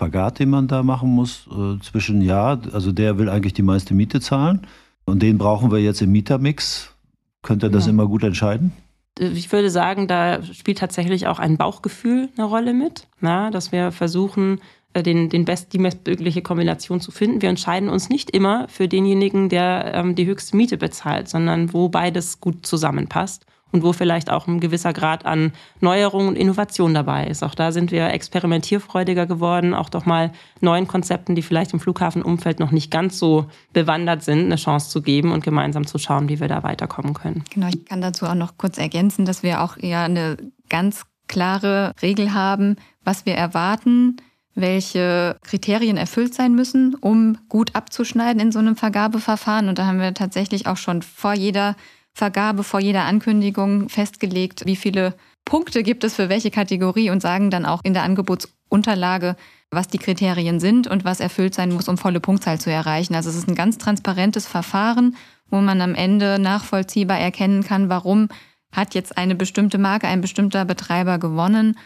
Spagat, 0.01 0.39
den 0.39 0.49
man 0.49 0.67
da 0.67 0.81
machen 0.81 1.09
muss 1.09 1.47
äh, 1.51 1.79
zwischen, 1.83 2.21
ja, 2.21 2.59
also 2.73 2.91
der 2.91 3.19
will 3.19 3.29
eigentlich 3.29 3.53
die 3.53 3.61
meiste 3.61 3.93
Miete 3.93 4.19
zahlen 4.19 4.65
und 5.05 5.21
den 5.21 5.37
brauchen 5.37 5.71
wir 5.71 5.77
jetzt 5.77 6.01
im 6.01 6.11
Mietermix. 6.11 6.95
Könnt 7.43 7.63
ihr 7.63 7.69
das 7.69 7.85
ja. 7.85 7.91
immer 7.91 8.07
gut 8.07 8.23
entscheiden? 8.23 8.71
Ich 9.19 9.51
würde 9.51 9.69
sagen, 9.69 10.07
da 10.07 10.41
spielt 10.41 10.79
tatsächlich 10.79 11.27
auch 11.27 11.37
ein 11.37 11.57
Bauchgefühl 11.57 12.29
eine 12.35 12.47
Rolle 12.47 12.73
mit, 12.73 13.07
na, 13.19 13.51
dass 13.51 13.71
wir 13.71 13.91
versuchen, 13.91 14.59
äh, 14.93 15.03
den, 15.03 15.29
den 15.29 15.45
best, 15.45 15.71
die 15.71 15.77
bestmögliche 15.77 16.41
Kombination 16.41 16.99
zu 16.99 17.11
finden. 17.11 17.43
Wir 17.43 17.49
entscheiden 17.49 17.87
uns 17.87 18.09
nicht 18.09 18.31
immer 18.31 18.67
für 18.69 18.87
denjenigen, 18.87 19.49
der 19.49 19.93
ähm, 19.93 20.15
die 20.15 20.25
höchste 20.25 20.57
Miete 20.57 20.77
bezahlt, 20.77 21.29
sondern 21.29 21.73
wo 21.73 21.89
beides 21.89 22.39
gut 22.39 22.65
zusammenpasst 22.65 23.45
und 23.71 23.83
wo 23.83 23.93
vielleicht 23.93 24.29
auch 24.29 24.47
ein 24.47 24.59
gewisser 24.59 24.93
Grad 24.93 25.25
an 25.25 25.53
Neuerung 25.79 26.27
und 26.27 26.35
Innovation 26.35 26.93
dabei 26.93 27.27
ist. 27.27 27.43
Auch 27.43 27.55
da 27.55 27.71
sind 27.71 27.91
wir 27.91 28.09
experimentierfreudiger 28.09 29.25
geworden, 29.25 29.73
auch 29.73 29.89
doch 29.89 30.05
mal 30.05 30.31
neuen 30.59 30.87
Konzepten, 30.87 31.35
die 31.35 31.41
vielleicht 31.41 31.73
im 31.73 31.79
Flughafenumfeld 31.79 32.59
noch 32.59 32.71
nicht 32.71 32.91
ganz 32.91 33.17
so 33.17 33.45
bewandert 33.73 34.23
sind, 34.23 34.45
eine 34.45 34.55
Chance 34.55 34.89
zu 34.89 35.01
geben 35.01 35.31
und 35.31 35.43
gemeinsam 35.43 35.87
zu 35.87 35.97
schauen, 35.97 36.29
wie 36.29 36.39
wir 36.39 36.47
da 36.47 36.63
weiterkommen 36.63 37.13
können. 37.13 37.43
Genau, 37.53 37.67
ich 37.67 37.85
kann 37.85 38.01
dazu 38.01 38.25
auch 38.25 38.35
noch 38.35 38.57
kurz 38.57 38.77
ergänzen, 38.77 39.25
dass 39.25 39.43
wir 39.43 39.61
auch 39.61 39.77
ja 39.77 40.03
eine 40.05 40.37
ganz 40.69 41.03
klare 41.27 41.93
Regel 42.01 42.33
haben, 42.33 42.75
was 43.03 43.25
wir 43.25 43.35
erwarten, 43.35 44.17
welche 44.53 45.37
Kriterien 45.43 45.97
erfüllt 45.97 46.33
sein 46.33 46.53
müssen, 46.53 46.95
um 46.95 47.37
gut 47.47 47.75
abzuschneiden 47.75 48.41
in 48.41 48.51
so 48.51 48.59
einem 48.59 48.75
Vergabeverfahren. 48.75 49.69
Und 49.69 49.79
da 49.79 49.85
haben 49.85 49.99
wir 49.99 50.13
tatsächlich 50.13 50.67
auch 50.67 50.77
schon 50.77 51.01
vor 51.01 51.33
jeder 51.33 51.75
Vergabe 52.13 52.63
vor 52.63 52.79
jeder 52.79 53.05
Ankündigung 53.05 53.89
festgelegt, 53.89 54.65
wie 54.65 54.75
viele 54.75 55.15
Punkte 55.45 55.83
gibt 55.83 56.03
es 56.03 56.15
für 56.15 56.29
welche 56.29 56.51
Kategorie 56.51 57.09
und 57.09 57.21
sagen 57.21 57.49
dann 57.49 57.65
auch 57.65 57.81
in 57.83 57.93
der 57.93 58.03
Angebotsunterlage, 58.03 59.35
was 59.71 59.87
die 59.87 59.97
Kriterien 59.97 60.59
sind 60.59 60.87
und 60.87 61.05
was 61.05 61.19
erfüllt 61.19 61.55
sein 61.55 61.71
muss, 61.71 61.87
um 61.87 61.97
volle 61.97 62.19
Punktzahl 62.19 62.59
zu 62.59 62.69
erreichen. 62.69 63.15
Also 63.15 63.29
es 63.29 63.35
ist 63.35 63.47
ein 63.47 63.55
ganz 63.55 63.77
transparentes 63.77 64.45
Verfahren, 64.45 65.15
wo 65.49 65.61
man 65.61 65.81
am 65.81 65.95
Ende 65.95 66.39
nachvollziehbar 66.39 67.19
erkennen 67.19 67.63
kann, 67.63 67.89
warum 67.89 68.29
hat 68.71 68.95
jetzt 68.95 69.17
eine 69.17 69.35
bestimmte 69.35 69.77
Marke, 69.77 70.07
ein 70.07 70.21
bestimmter 70.21 70.65
Betreiber 70.65 71.17
gewonnen. 71.17 71.77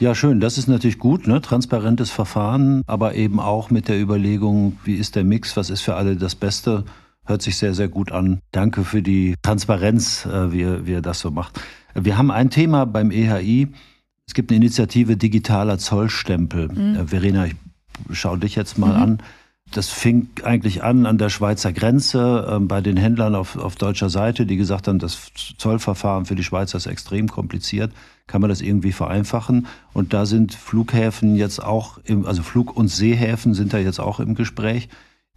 Ja, 0.00 0.14
schön. 0.14 0.40
Das 0.40 0.58
ist 0.58 0.68
natürlich 0.68 0.98
gut, 0.98 1.26
ne? 1.26 1.40
transparentes 1.40 2.10
Verfahren, 2.10 2.82
aber 2.86 3.14
eben 3.14 3.40
auch 3.40 3.70
mit 3.70 3.88
der 3.88 4.00
Überlegung, 4.00 4.78
wie 4.84 4.94
ist 4.94 5.16
der 5.16 5.24
Mix, 5.24 5.56
was 5.56 5.70
ist 5.70 5.80
für 5.80 5.96
alle 5.96 6.16
das 6.16 6.34
Beste. 6.34 6.84
Hört 7.28 7.42
sich 7.42 7.58
sehr, 7.58 7.74
sehr 7.74 7.88
gut 7.88 8.10
an. 8.10 8.40
Danke 8.52 8.84
für 8.84 9.02
die 9.02 9.34
Transparenz, 9.42 10.24
äh, 10.24 10.50
wie, 10.50 10.60
ihr, 10.60 10.86
wie 10.86 10.92
ihr 10.92 11.02
das 11.02 11.20
so 11.20 11.30
macht. 11.30 11.60
Wir 11.94 12.16
haben 12.16 12.30
ein 12.30 12.48
Thema 12.48 12.86
beim 12.86 13.10
EHI. 13.10 13.68
Es 14.26 14.32
gibt 14.32 14.50
eine 14.50 14.56
Initiative 14.56 15.18
Digitaler 15.18 15.76
Zollstempel. 15.76 16.68
Mhm. 16.68 16.96
Äh, 16.96 17.06
Verena, 17.06 17.44
ich 17.44 17.54
schaue 18.12 18.38
dich 18.38 18.54
jetzt 18.54 18.78
mal 18.78 18.94
mhm. 18.94 19.02
an. 19.02 19.18
Das 19.72 19.90
fing 19.90 20.30
eigentlich 20.42 20.82
an 20.82 21.04
an 21.04 21.18
der 21.18 21.28
Schweizer 21.28 21.70
Grenze 21.70 22.48
äh, 22.50 22.60
bei 22.60 22.80
den 22.80 22.96
Händlern 22.96 23.34
auf, 23.34 23.58
auf 23.58 23.76
deutscher 23.76 24.08
Seite, 24.08 24.46
die 24.46 24.56
gesagt 24.56 24.88
haben, 24.88 24.98
das 24.98 25.30
Zollverfahren 25.58 26.24
für 26.24 26.34
die 26.34 26.44
Schweizer 26.44 26.78
ist 26.78 26.86
extrem 26.86 27.28
kompliziert. 27.28 27.92
Kann 28.26 28.40
man 28.40 28.48
das 28.48 28.62
irgendwie 28.62 28.92
vereinfachen? 28.92 29.66
Und 29.92 30.14
da 30.14 30.24
sind 30.24 30.54
Flughäfen 30.54 31.36
jetzt 31.36 31.62
auch, 31.62 31.98
im, 32.04 32.24
also 32.24 32.42
Flug- 32.42 32.74
und 32.74 32.88
Seehäfen 32.88 33.52
sind 33.52 33.74
da 33.74 33.78
jetzt 33.78 34.00
auch 34.00 34.18
im 34.18 34.34
Gespräch. 34.34 34.88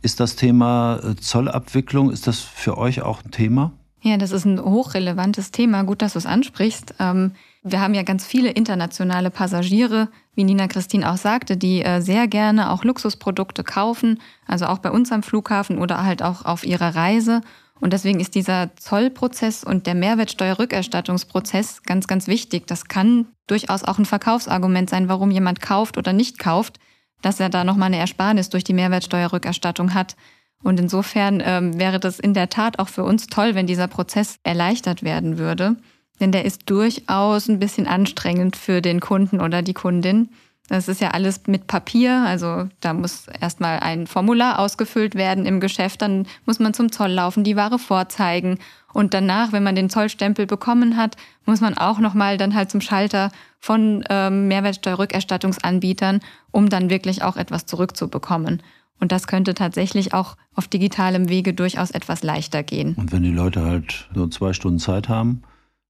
Ist 0.01 0.19
das 0.19 0.35
Thema 0.35 0.99
äh, 1.03 1.15
Zollabwicklung, 1.15 2.11
ist 2.11 2.27
das 2.27 2.39
für 2.39 2.77
euch 2.77 3.01
auch 3.01 3.23
ein 3.23 3.31
Thema? 3.31 3.71
Ja, 4.01 4.17
das 4.17 4.31
ist 4.31 4.45
ein 4.45 4.59
hochrelevantes 4.59 5.51
Thema. 5.51 5.83
Gut, 5.83 6.01
dass 6.01 6.13
du 6.13 6.19
es 6.19 6.25
ansprichst. 6.25 6.95
Ähm, 6.99 7.33
wir 7.63 7.79
haben 7.79 7.93
ja 7.93 8.01
ganz 8.01 8.25
viele 8.25 8.49
internationale 8.49 9.29
Passagiere, 9.29 10.09
wie 10.33 10.43
Nina 10.43 10.67
Christine 10.67 11.11
auch 11.11 11.17
sagte, 11.17 11.55
die 11.55 11.83
äh, 11.83 12.01
sehr 12.01 12.27
gerne 12.27 12.71
auch 12.71 12.83
Luxusprodukte 12.83 13.63
kaufen, 13.63 14.19
also 14.47 14.65
auch 14.65 14.79
bei 14.79 14.89
uns 14.89 15.11
am 15.11 15.21
Flughafen 15.21 15.77
oder 15.77 16.03
halt 16.03 16.23
auch 16.23 16.45
auf 16.45 16.65
ihrer 16.65 16.95
Reise. 16.95 17.41
Und 17.79 17.93
deswegen 17.93 18.19
ist 18.19 18.33
dieser 18.33 18.75
Zollprozess 18.75 19.63
und 19.63 19.85
der 19.85 19.95
Mehrwertsteuerrückerstattungsprozess 19.95 21.83
ganz, 21.83 22.07
ganz 22.07 22.27
wichtig. 22.27 22.65
Das 22.65 22.85
kann 22.85 23.27
durchaus 23.45 23.83
auch 23.83 23.99
ein 23.99 24.05
Verkaufsargument 24.05 24.89
sein, 24.89 25.09
warum 25.09 25.29
jemand 25.29 25.61
kauft 25.61 25.97
oder 25.99 26.13
nicht 26.13 26.39
kauft, 26.39 26.79
dass 27.21 27.39
er 27.39 27.49
da 27.49 27.63
nochmal 27.63 27.87
eine 27.87 27.97
Ersparnis 27.97 28.49
durch 28.49 28.63
die 28.63 28.73
Mehrwertsteuerrückerstattung 28.73 29.93
hat. 29.93 30.15
Und 30.63 30.79
insofern 30.79 31.41
ähm, 31.43 31.79
wäre 31.79 31.99
das 31.99 32.19
in 32.19 32.33
der 32.33 32.49
Tat 32.49 32.79
auch 32.79 32.87
für 32.87 33.03
uns 33.03 33.27
toll, 33.27 33.55
wenn 33.55 33.67
dieser 33.67 33.87
Prozess 33.87 34.37
erleichtert 34.43 35.03
werden 35.03 35.37
würde. 35.37 35.75
Denn 36.19 36.31
der 36.31 36.45
ist 36.45 36.69
durchaus 36.69 37.49
ein 37.49 37.59
bisschen 37.59 37.87
anstrengend 37.87 38.55
für 38.55 38.81
den 38.81 38.99
Kunden 38.99 39.41
oder 39.41 39.61
die 39.63 39.73
Kundin. 39.73 40.29
Das 40.67 40.87
ist 40.87 41.01
ja 41.01 41.09
alles 41.09 41.41
mit 41.47 41.67
Papier, 41.67 42.23
also 42.25 42.69
da 42.79 42.93
muss 42.93 43.27
erstmal 43.27 43.79
ein 43.79 44.07
Formular 44.07 44.57
ausgefüllt 44.57 45.15
werden 45.15 45.45
im 45.45 45.59
Geschäft, 45.59 46.01
dann 46.01 46.27
muss 46.45 46.59
man 46.59 46.73
zum 46.73 46.93
Zoll 46.93 47.11
laufen, 47.11 47.43
die 47.43 47.57
Ware 47.57 47.77
vorzeigen 47.77 48.57
und 48.93 49.13
danach, 49.13 49.51
wenn 49.51 49.63
man 49.63 49.75
den 49.75 49.89
Zollstempel 49.89 50.45
bekommen 50.45 50.95
hat, 50.95 51.17
muss 51.45 51.59
man 51.59 51.77
auch 51.77 51.99
nochmal 51.99 52.37
dann 52.37 52.55
halt 52.55 52.71
zum 52.71 52.79
Schalter 52.79 53.31
von 53.61 54.03
ähm, 54.09 54.47
Mehrwertsteuerrückerstattungsanbietern, 54.47 56.19
um 56.51 56.69
dann 56.69 56.89
wirklich 56.89 57.23
auch 57.23 57.37
etwas 57.37 57.65
zurückzubekommen. 57.65 58.61
Und 58.99 59.11
das 59.11 59.27
könnte 59.27 59.53
tatsächlich 59.53 60.13
auch 60.13 60.35
auf 60.53 60.67
digitalem 60.67 61.29
Wege 61.29 61.53
durchaus 61.53 61.91
etwas 61.91 62.23
leichter 62.23 62.63
gehen. 62.63 62.95
Und 62.95 63.11
wenn 63.11 63.23
die 63.23 63.31
Leute 63.31 63.63
halt 63.63 64.09
nur 64.13 64.29
zwei 64.29 64.53
Stunden 64.53 64.79
Zeit 64.79 65.09
haben, 65.09 65.41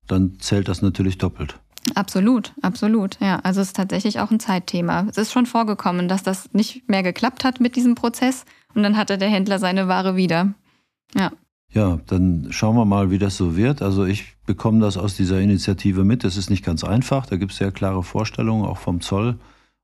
dann 0.07 0.37
zählt 0.39 0.67
das 0.67 0.81
natürlich 0.81 1.17
doppelt. 1.17 1.59
Absolut, 1.95 2.53
absolut. 2.61 3.17
Ja, 3.19 3.39
also 3.43 3.59
es 3.61 3.67
ist 3.67 3.75
tatsächlich 3.75 4.19
auch 4.19 4.31
ein 4.31 4.39
Zeitthema. 4.39 5.07
Es 5.09 5.17
ist 5.17 5.31
schon 5.31 5.45
vorgekommen, 5.45 6.07
dass 6.07 6.23
das 6.23 6.53
nicht 6.53 6.87
mehr 6.87 7.03
geklappt 7.03 7.43
hat 7.43 7.59
mit 7.59 7.75
diesem 7.75 7.95
Prozess 7.95 8.45
und 8.75 8.83
dann 8.83 8.97
hatte 8.97 9.17
der 9.17 9.29
Händler 9.29 9.59
seine 9.59 9.87
Ware 9.87 10.15
wieder. 10.15 10.53
Ja. 11.15 11.31
Ja, 11.73 11.99
dann 12.07 12.47
schauen 12.49 12.75
wir 12.75 12.85
mal, 12.85 13.11
wie 13.11 13.17
das 13.17 13.37
so 13.37 13.55
wird. 13.55 13.81
Also 13.81 14.05
ich 14.05 14.35
bekomme 14.45 14.81
das 14.81 14.97
aus 14.97 15.15
dieser 15.15 15.39
Initiative 15.39 16.03
mit. 16.03 16.23
Es 16.23 16.35
ist 16.35 16.49
nicht 16.49 16.65
ganz 16.65 16.83
einfach. 16.83 17.25
Da 17.25 17.37
gibt 17.37 17.53
es 17.53 17.57
sehr 17.57 17.71
klare 17.71 18.03
Vorstellungen, 18.03 18.65
auch 18.65 18.77
vom 18.77 18.99
Zoll 18.99 19.37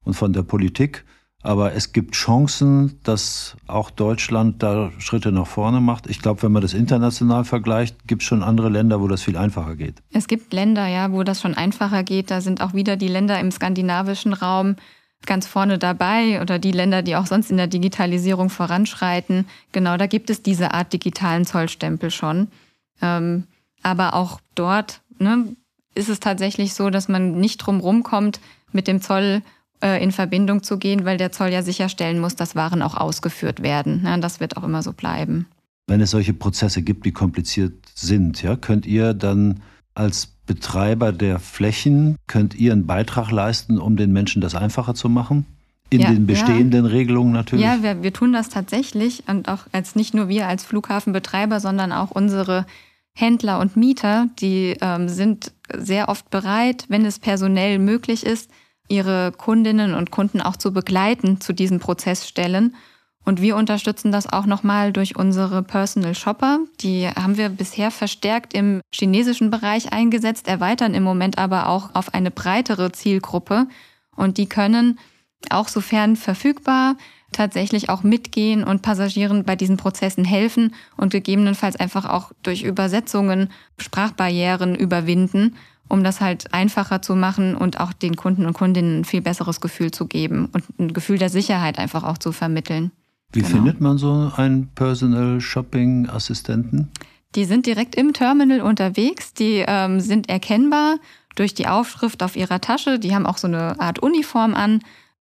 und 0.03 0.13
von 0.13 0.33
der 0.33 0.43
Politik. 0.43 1.05
Aber 1.43 1.73
es 1.73 1.93
gibt 1.93 2.15
Chancen, 2.15 2.99
dass 3.03 3.55
auch 3.67 3.89
Deutschland 3.89 4.61
da 4.63 4.91
Schritte 4.97 5.31
nach 5.31 5.47
vorne 5.47 5.79
macht. 5.79 6.09
Ich 6.09 6.19
glaube, 6.19 6.43
wenn 6.43 6.51
man 6.51 6.61
das 6.61 6.73
international 6.73 7.45
vergleicht, 7.45 8.07
gibt 8.07 8.21
es 8.23 8.27
schon 8.27 8.43
andere 8.43 8.67
Länder, 8.67 8.99
wo 8.99 9.07
das 9.07 9.23
viel 9.23 9.37
einfacher 9.37 9.75
geht. 9.75 10.01
Es 10.11 10.27
gibt 10.27 10.51
Länder, 10.51 10.87
ja, 10.87 11.11
wo 11.13 11.23
das 11.23 11.39
schon 11.39 11.53
einfacher 11.53 12.03
geht. 12.03 12.31
Da 12.31 12.41
sind 12.41 12.61
auch 12.61 12.73
wieder 12.73 12.97
die 12.97 13.07
Länder 13.07 13.39
im 13.39 13.51
skandinavischen 13.51 14.33
Raum 14.33 14.75
ganz 15.25 15.47
vorne 15.47 15.77
dabei 15.77 16.41
oder 16.41 16.59
die 16.59 16.71
Länder, 16.71 17.01
die 17.01 17.15
auch 17.15 17.25
sonst 17.25 17.51
in 17.51 17.57
der 17.57 17.67
Digitalisierung 17.67 18.49
voranschreiten. 18.49 19.45
Genau, 19.71 19.97
da 19.97 20.07
gibt 20.07 20.29
es 20.29 20.41
diese 20.41 20.73
Art 20.73 20.93
digitalen 20.93 21.45
Zollstempel 21.45 22.11
schon. 22.11 22.47
Ähm, 23.01 23.43
aber 23.83 24.13
auch 24.13 24.39
dort 24.55 25.01
ne, 25.19 25.55
ist 25.95 26.09
es 26.09 26.19
tatsächlich 26.19 26.73
so, 26.73 26.89
dass 26.89 27.07
man 27.07 27.39
nicht 27.39 27.57
drum 27.57 27.79
rumkommt, 27.79 28.39
mit 28.71 28.87
dem 28.87 29.01
Zoll 29.01 29.41
äh, 29.81 30.01
in 30.03 30.11
Verbindung 30.11 30.63
zu 30.63 30.77
gehen, 30.77 31.05
weil 31.05 31.17
der 31.17 31.31
Zoll 31.31 31.49
ja 31.49 31.61
sicherstellen 31.61 32.19
muss, 32.19 32.35
dass 32.35 32.55
Waren 32.55 32.81
auch 32.81 32.95
ausgeführt 32.95 33.61
werden. 33.61 34.03
Ja, 34.05 34.17
das 34.17 34.39
wird 34.39 34.57
auch 34.57 34.63
immer 34.63 34.83
so 34.83 34.93
bleiben. 34.93 35.47
Wenn 35.87 36.01
es 36.01 36.11
solche 36.11 36.33
Prozesse 36.33 36.81
gibt, 36.81 37.05
die 37.05 37.13
kompliziert 37.13 37.73
sind, 37.95 38.41
ja, 38.41 38.55
könnt 38.55 38.85
ihr 38.85 39.13
dann 39.13 39.61
als 39.97 40.27
Betreiber 40.45 41.11
der 41.11 41.39
Flächen, 41.39 42.17
könnt 42.27 42.55
ihr 42.55 42.71
einen 42.71 42.85
Beitrag 42.85 43.31
leisten, 43.31 43.79
um 43.79 43.97
den 43.97 44.13
Menschen 44.13 44.41
das 44.41 44.55
einfacher 44.55 44.93
zu 44.93 45.09
machen? 45.09 45.45
In 45.89 46.01
ja, 46.01 46.11
den 46.11 46.27
bestehenden 46.27 46.85
ja. 46.85 46.91
Regelungen 46.91 47.31
natürlich? 47.31 47.65
Ja, 47.65 47.81
wir, 47.81 48.03
wir 48.03 48.13
tun 48.13 48.33
das 48.33 48.49
tatsächlich 48.49 49.23
und 49.27 49.47
auch 49.49 49.67
als 49.71 49.95
nicht 49.95 50.13
nur 50.13 50.27
wir 50.27 50.47
als 50.47 50.65
Flughafenbetreiber, 50.65 51.59
sondern 51.59 51.91
auch 51.91 52.11
unsere 52.11 52.65
Händler 53.13 53.59
und 53.59 53.75
Mieter, 53.77 54.27
die 54.39 54.75
ähm, 54.81 55.09
sind 55.09 55.53
sehr 55.73 56.09
oft 56.09 56.29
bereit, 56.29 56.85
wenn 56.89 57.05
es 57.05 57.19
personell 57.19 57.79
möglich 57.79 58.25
ist, 58.25 58.51
ihre 58.89 59.31
Kundinnen 59.31 59.93
und 59.93 60.11
Kunden 60.11 60.41
auch 60.41 60.57
zu 60.57 60.71
begleiten 60.71 61.41
zu 61.41 61.53
diesen 61.53 61.79
Prozessstellen. 61.79 62.75
Und 63.27 63.41
wir 63.41 63.57
unterstützen 63.57 64.13
das 64.13 64.31
auch 64.31 64.45
nochmal 64.45 64.93
durch 64.93 65.17
unsere 65.17 65.61
Personal 65.61 66.15
Shopper. 66.15 66.59
Die 66.79 67.09
haben 67.09 67.35
wir 67.35 67.49
bisher 67.49 67.91
verstärkt 67.91 68.53
im 68.53 68.79
chinesischen 68.89 69.51
Bereich 69.51 69.91
eingesetzt, 69.91 70.47
erweitern 70.47 70.93
im 70.93 71.03
Moment 71.03 71.37
aber 71.37 71.67
auch 71.67 71.93
auf 71.93 72.13
eine 72.13 72.31
breitere 72.31 72.93
Zielgruppe. 72.93 73.67
Und 74.15 74.37
die 74.37 74.47
können 74.47 74.97
auch 75.49 75.67
sofern 75.67 76.15
verfügbar 76.15 76.95
tatsächlich 77.33 77.89
auch 77.89 78.01
mitgehen 78.01 78.63
und 78.63 78.81
Passagieren 78.81 79.43
bei 79.43 79.57
diesen 79.57 79.75
Prozessen 79.75 80.23
helfen 80.23 80.73
und 80.95 81.11
gegebenenfalls 81.11 81.75
einfach 81.75 82.05
auch 82.05 82.31
durch 82.43 82.63
Übersetzungen 82.63 83.49
Sprachbarrieren 83.77 84.73
überwinden 84.73 85.57
um 85.89 86.03
das 86.03 86.19
halt 86.19 86.53
einfacher 86.53 87.01
zu 87.01 87.15
machen 87.15 87.55
und 87.55 87.79
auch 87.79 87.93
den 87.93 88.17
Kunden 88.17 88.45
und 88.45 88.51
Kundinnen 88.51 88.99
ein 88.99 89.05
viel 89.05 89.21
besseres 89.21 89.61
Gefühl 89.61 89.91
zu 89.91 90.05
geben 90.05 90.49
und 90.51 90.65
ein 90.77 90.91
Gefühl 90.91 91.17
der 91.17 91.29
Sicherheit 91.29 91.79
einfach 91.79 92.03
auch 92.03 92.17
zu 92.17 92.33
vermitteln. 92.33 92.91
Wie 93.33 93.41
genau. 93.41 93.55
findet 93.55 93.81
man 93.81 93.97
so 93.97 94.31
einen 94.35 94.69
Personal 94.73 95.41
Shopping 95.41 96.09
Assistenten? 96.09 96.91
Die 97.35 97.45
sind 97.45 97.65
direkt 97.65 97.95
im 97.95 98.13
Terminal 98.13 98.61
unterwegs, 98.61 99.33
die 99.33 99.63
ähm, 99.67 99.99
sind 99.99 100.29
erkennbar 100.29 100.97
durch 101.35 101.53
die 101.53 101.67
Aufschrift 101.67 102.23
auf 102.23 102.35
ihrer 102.35 102.61
Tasche, 102.61 102.99
die 102.99 103.13
haben 103.13 103.25
auch 103.25 103.37
so 103.37 103.47
eine 103.47 103.79
Art 103.79 103.99
Uniform 103.99 104.55
an. 104.55 104.81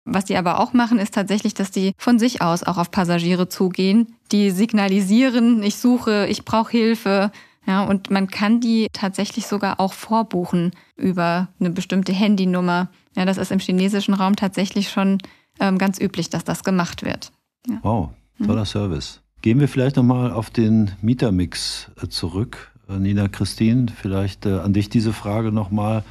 Was 0.04 0.24
die 0.24 0.36
aber 0.36 0.58
auch 0.58 0.72
machen, 0.72 0.98
ist 0.98 1.14
tatsächlich, 1.14 1.54
dass 1.54 1.70
die 1.70 1.92
von 1.98 2.18
sich 2.18 2.42
aus 2.42 2.62
auch 2.62 2.78
auf 2.78 2.90
Passagiere 2.90 3.48
zugehen, 3.48 4.16
die 4.32 4.50
signalisieren, 4.50 5.62
ich 5.62 5.76
suche, 5.76 6.26
ich 6.28 6.44
brauche 6.44 6.70
Hilfe, 6.70 7.30
ja, 7.66 7.84
und 7.84 8.10
man 8.10 8.26
kann 8.28 8.60
die 8.60 8.88
tatsächlich 8.92 9.46
sogar 9.46 9.78
auch 9.78 9.92
vorbuchen 9.92 10.72
über 10.96 11.48
eine 11.60 11.70
bestimmte 11.70 12.12
Handynummer. 12.12 12.88
Ja, 13.14 13.24
das 13.26 13.36
ist 13.36 13.52
im 13.52 13.58
chinesischen 13.58 14.14
Raum 14.14 14.34
tatsächlich 14.34 14.90
schon 14.90 15.18
ähm, 15.60 15.78
ganz 15.78 16.00
üblich, 16.00 16.30
dass 16.30 16.42
das 16.42 16.64
gemacht 16.64 17.04
wird. 17.04 17.30
Ja. 17.68 17.78
Wow, 17.82 18.10
toller 18.44 18.60
mhm. 18.60 18.66
Service. 18.66 19.20
Gehen 19.42 19.58
wir 19.58 19.68
vielleicht 19.68 19.96
nochmal 19.96 20.32
auf 20.32 20.50
den 20.50 20.92
Mietermix 21.00 21.90
äh, 22.02 22.08
zurück. 22.08 22.72
Äh, 22.88 22.98
Nina 22.98 23.28
Christine, 23.28 23.86
vielleicht 23.94 24.44
äh, 24.44 24.58
an 24.58 24.74
dich 24.74 24.90
diese 24.90 25.14
Frage 25.14 25.50
nochmal. 25.50 26.04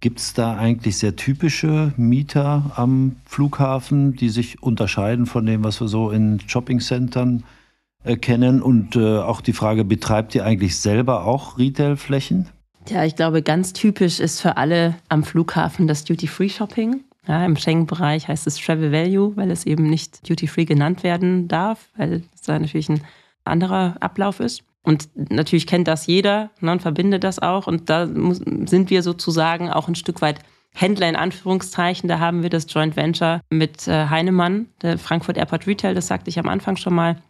Gibt 0.00 0.18
es 0.18 0.32
da 0.32 0.56
eigentlich 0.56 0.96
sehr 0.96 1.16
typische 1.16 1.92
Mieter 1.96 2.72
am 2.76 3.16
Flughafen, 3.26 4.14
die 4.14 4.28
sich 4.28 4.62
unterscheiden 4.62 5.26
von 5.26 5.44
dem, 5.44 5.64
was 5.64 5.80
wir 5.80 5.88
so 5.88 6.10
in 6.10 6.38
Shoppingcentern 6.46 7.42
kennen? 8.20 8.62
Und 8.62 8.96
auch 8.96 9.40
die 9.40 9.52
Frage, 9.52 9.84
betreibt 9.84 10.36
ihr 10.36 10.44
eigentlich 10.44 10.76
selber 10.76 11.24
auch 11.24 11.58
Retailflächen? 11.58 12.46
Ja, 12.88 13.04
ich 13.04 13.16
glaube, 13.16 13.42
ganz 13.42 13.72
typisch 13.72 14.20
ist 14.20 14.40
für 14.40 14.56
alle 14.56 14.94
am 15.08 15.24
Flughafen 15.24 15.88
das 15.88 16.04
Duty-Free-Shopping. 16.04 17.00
Ja, 17.28 17.44
Im 17.44 17.56
Schengen-Bereich 17.56 18.26
heißt 18.26 18.46
es 18.46 18.56
Travel 18.56 18.90
Value, 18.90 19.36
weil 19.36 19.50
es 19.50 19.66
eben 19.66 19.88
nicht 19.88 20.28
Duty-Free 20.28 20.64
genannt 20.64 21.02
werden 21.02 21.46
darf, 21.46 21.90
weil 21.96 22.22
es 22.34 22.42
da 22.42 22.58
natürlich 22.58 22.88
ein 22.88 23.02
anderer 23.44 23.96
Ablauf 24.00 24.40
ist. 24.40 24.62
Und 24.82 25.10
natürlich 25.14 25.66
kennt 25.66 25.86
das 25.86 26.06
jeder 26.06 26.50
ne, 26.60 26.72
und 26.72 26.80
verbindet 26.80 27.24
das 27.24 27.38
auch. 27.38 27.66
Und 27.66 27.90
da 27.90 28.06
muss, 28.06 28.38
sind 28.38 28.88
wir 28.88 29.02
sozusagen 29.02 29.68
auch 29.70 29.88
ein 29.88 29.94
Stück 29.94 30.22
weit 30.22 30.38
Händler 30.74 31.08
in 31.08 31.16
Anführungszeichen. 31.16 32.08
Da 32.08 32.18
haben 32.18 32.42
wir 32.42 32.48
das 32.48 32.66
Joint 32.72 32.96
Venture 32.96 33.42
mit 33.50 33.86
äh, 33.86 34.06
Heinemann, 34.06 34.66
der 34.80 34.96
Frankfurt 34.98 35.36
Airport 35.36 35.66
Retail, 35.66 35.94
das 35.94 36.06
sagte 36.06 36.30
ich 36.30 36.38
am 36.38 36.48
Anfang 36.48 36.76
schon 36.76 36.94
mal 36.94 37.20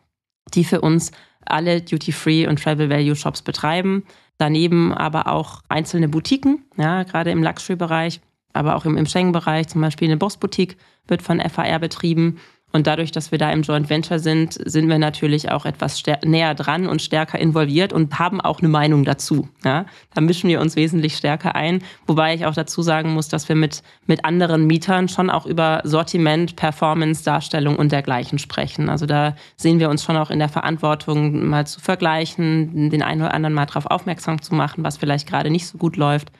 die 0.54 0.64
für 0.64 0.80
uns 0.80 1.10
alle 1.44 1.80
Duty-Free 1.82 2.46
und 2.46 2.62
Travel-Value-Shops 2.62 3.42
betreiben. 3.42 4.04
Daneben 4.38 4.94
aber 4.94 5.26
auch 5.26 5.62
einzelne 5.68 6.08
Boutiquen, 6.08 6.62
ja, 6.76 7.02
gerade 7.02 7.30
im 7.30 7.42
Luxury-Bereich, 7.42 8.20
aber 8.58 8.76
auch 8.76 8.84
im, 8.84 9.06
Schengen-Bereich, 9.06 9.68
zum 9.68 9.80
Beispiel 9.80 10.08
eine 10.08 10.16
Boss-Boutique 10.16 10.76
wird 11.06 11.22
von 11.22 11.40
FAR 11.40 11.78
betrieben. 11.78 12.38
Und 12.70 12.86
dadurch, 12.86 13.12
dass 13.12 13.32
wir 13.32 13.38
da 13.38 13.50
im 13.50 13.62
Joint 13.62 13.88
Venture 13.88 14.18
sind, 14.18 14.52
sind 14.52 14.90
wir 14.90 14.98
natürlich 14.98 15.50
auch 15.50 15.64
etwas 15.64 16.02
näher 16.22 16.54
dran 16.54 16.86
und 16.86 17.00
stärker 17.00 17.38
involviert 17.38 17.94
und 17.94 18.18
haben 18.18 18.42
auch 18.42 18.58
eine 18.58 18.68
Meinung 18.68 19.04
dazu. 19.04 19.48
Ja? 19.64 19.86
Da 20.12 20.20
mischen 20.20 20.50
wir 20.50 20.60
uns 20.60 20.76
wesentlich 20.76 21.16
stärker 21.16 21.54
ein. 21.54 21.82
Wobei 22.06 22.34
ich 22.34 22.44
auch 22.44 22.52
dazu 22.52 22.82
sagen 22.82 23.14
muss, 23.14 23.28
dass 23.28 23.48
wir 23.48 23.56
mit, 23.56 23.82
mit 24.06 24.26
anderen 24.26 24.66
Mietern 24.66 25.08
schon 25.08 25.30
auch 25.30 25.46
über 25.46 25.80
Sortiment, 25.84 26.56
Performance, 26.56 27.24
Darstellung 27.24 27.76
und 27.76 27.90
dergleichen 27.90 28.38
sprechen. 28.38 28.90
Also 28.90 29.06
da 29.06 29.34
sehen 29.56 29.80
wir 29.80 29.88
uns 29.88 30.04
schon 30.04 30.18
auch 30.18 30.28
in 30.28 30.38
der 30.38 30.50
Verantwortung, 30.50 31.48
mal 31.48 31.66
zu 31.66 31.80
vergleichen, 31.80 32.90
den 32.90 33.02
einen 33.02 33.22
oder 33.22 33.32
anderen 33.32 33.54
mal 33.54 33.64
darauf 33.64 33.86
aufmerksam 33.86 34.42
zu 34.42 34.54
machen, 34.54 34.84
was 34.84 34.98
vielleicht 34.98 35.26
gerade 35.26 35.48
nicht 35.48 35.66
so 35.66 35.78
gut 35.78 35.96
läuft 35.96 36.30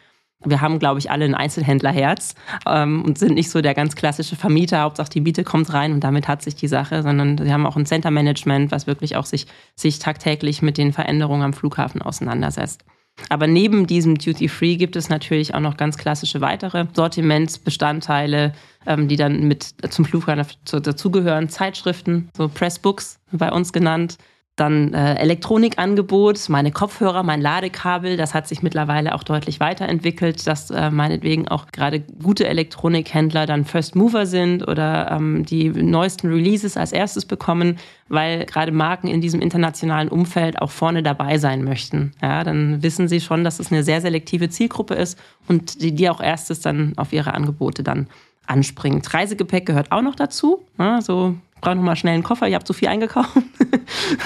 wir 0.44 0.60
haben, 0.60 0.78
glaube 0.78 1.00
ich, 1.00 1.10
alle 1.10 1.24
ein 1.24 1.34
Einzelhändlerherz 1.34 2.34
ähm, 2.66 3.02
und 3.04 3.18
sind 3.18 3.34
nicht 3.34 3.50
so 3.50 3.60
der 3.60 3.74
ganz 3.74 3.96
klassische 3.96 4.36
Vermieter. 4.36 4.80
Hauptsache 4.82 5.10
die 5.10 5.20
Miete 5.20 5.42
kommt 5.42 5.72
rein 5.72 5.92
und 5.92 6.04
damit 6.04 6.28
hat 6.28 6.42
sich 6.42 6.54
die 6.54 6.68
Sache, 6.68 7.02
sondern 7.02 7.38
wir 7.38 7.52
haben 7.52 7.66
auch 7.66 7.76
ein 7.76 7.86
Center 7.86 8.10
Management, 8.10 8.70
was 8.70 8.86
wirklich 8.86 9.16
auch 9.16 9.26
sich, 9.26 9.46
sich 9.74 9.98
tagtäglich 9.98 10.62
mit 10.62 10.78
den 10.78 10.92
Veränderungen 10.92 11.42
am 11.42 11.52
Flughafen 11.52 12.02
auseinandersetzt. 12.02 12.84
Aber 13.30 13.48
neben 13.48 13.88
diesem 13.88 14.16
Duty 14.16 14.48
Free 14.48 14.76
gibt 14.76 14.94
es 14.94 15.08
natürlich 15.08 15.54
auch 15.54 15.60
noch 15.60 15.76
ganz 15.76 15.98
klassische 15.98 16.40
weitere 16.40 16.86
Sortimentsbestandteile, 16.92 18.52
ähm, 18.86 19.08
die 19.08 19.16
dann 19.16 19.48
mit 19.48 19.74
zum 19.90 20.04
Flughafen 20.04 20.46
dazugehören. 20.70 21.48
Zeitschriften, 21.48 22.30
so 22.36 22.48
Pressbooks 22.48 23.18
bei 23.32 23.50
uns 23.50 23.72
genannt, 23.72 24.18
dann 24.60 24.92
äh, 24.94 25.14
Elektronikangebot, 25.14 26.48
meine 26.48 26.72
Kopfhörer, 26.72 27.22
mein 27.22 27.40
Ladekabel, 27.40 28.16
das 28.16 28.34
hat 28.34 28.48
sich 28.48 28.62
mittlerweile 28.62 29.14
auch 29.14 29.22
deutlich 29.22 29.60
weiterentwickelt, 29.60 30.46
dass 30.46 30.70
äh, 30.70 30.90
meinetwegen 30.90 31.48
auch 31.48 31.66
gerade 31.72 32.00
gute 32.00 32.46
Elektronikhändler 32.46 33.46
dann 33.46 33.64
First 33.64 33.96
Mover 33.96 34.26
sind 34.26 34.66
oder 34.66 35.10
ähm, 35.10 35.44
die 35.44 35.68
neuesten 35.70 36.28
Releases 36.28 36.76
als 36.76 36.92
erstes 36.92 37.24
bekommen, 37.24 37.78
weil 38.08 38.44
gerade 38.46 38.72
Marken 38.72 39.08
in 39.08 39.20
diesem 39.20 39.40
internationalen 39.40 40.08
Umfeld 40.08 40.60
auch 40.60 40.70
vorne 40.70 41.02
dabei 41.02 41.38
sein 41.38 41.64
möchten. 41.64 42.12
Ja, 42.20 42.44
dann 42.44 42.82
wissen 42.82 43.08
sie 43.08 43.20
schon, 43.20 43.44
dass 43.44 43.60
es 43.60 43.70
eine 43.70 43.82
sehr 43.82 44.00
selektive 44.00 44.48
Zielgruppe 44.48 44.94
ist 44.94 45.18
und 45.48 45.82
die, 45.82 45.94
die 45.94 46.10
auch 46.10 46.20
erstes 46.20 46.60
dann 46.60 46.92
auf 46.96 47.12
ihre 47.12 47.34
Angebote 47.34 47.82
dann 47.82 48.08
anspringt. 48.48 49.12
Reisegepäck 49.12 49.66
gehört 49.66 49.92
auch 49.92 50.02
noch 50.02 50.14
dazu. 50.14 50.64
Ja, 50.78 51.00
so 51.02 51.36
brauche 51.60 51.76
noch 51.76 51.82
mal 51.82 51.96
schnell 51.96 52.14
einen 52.14 52.22
Koffer, 52.22 52.48
ihr 52.48 52.54
habt 52.54 52.66
zu 52.66 52.72
viel 52.72 52.88
eingekauft. 52.88 53.30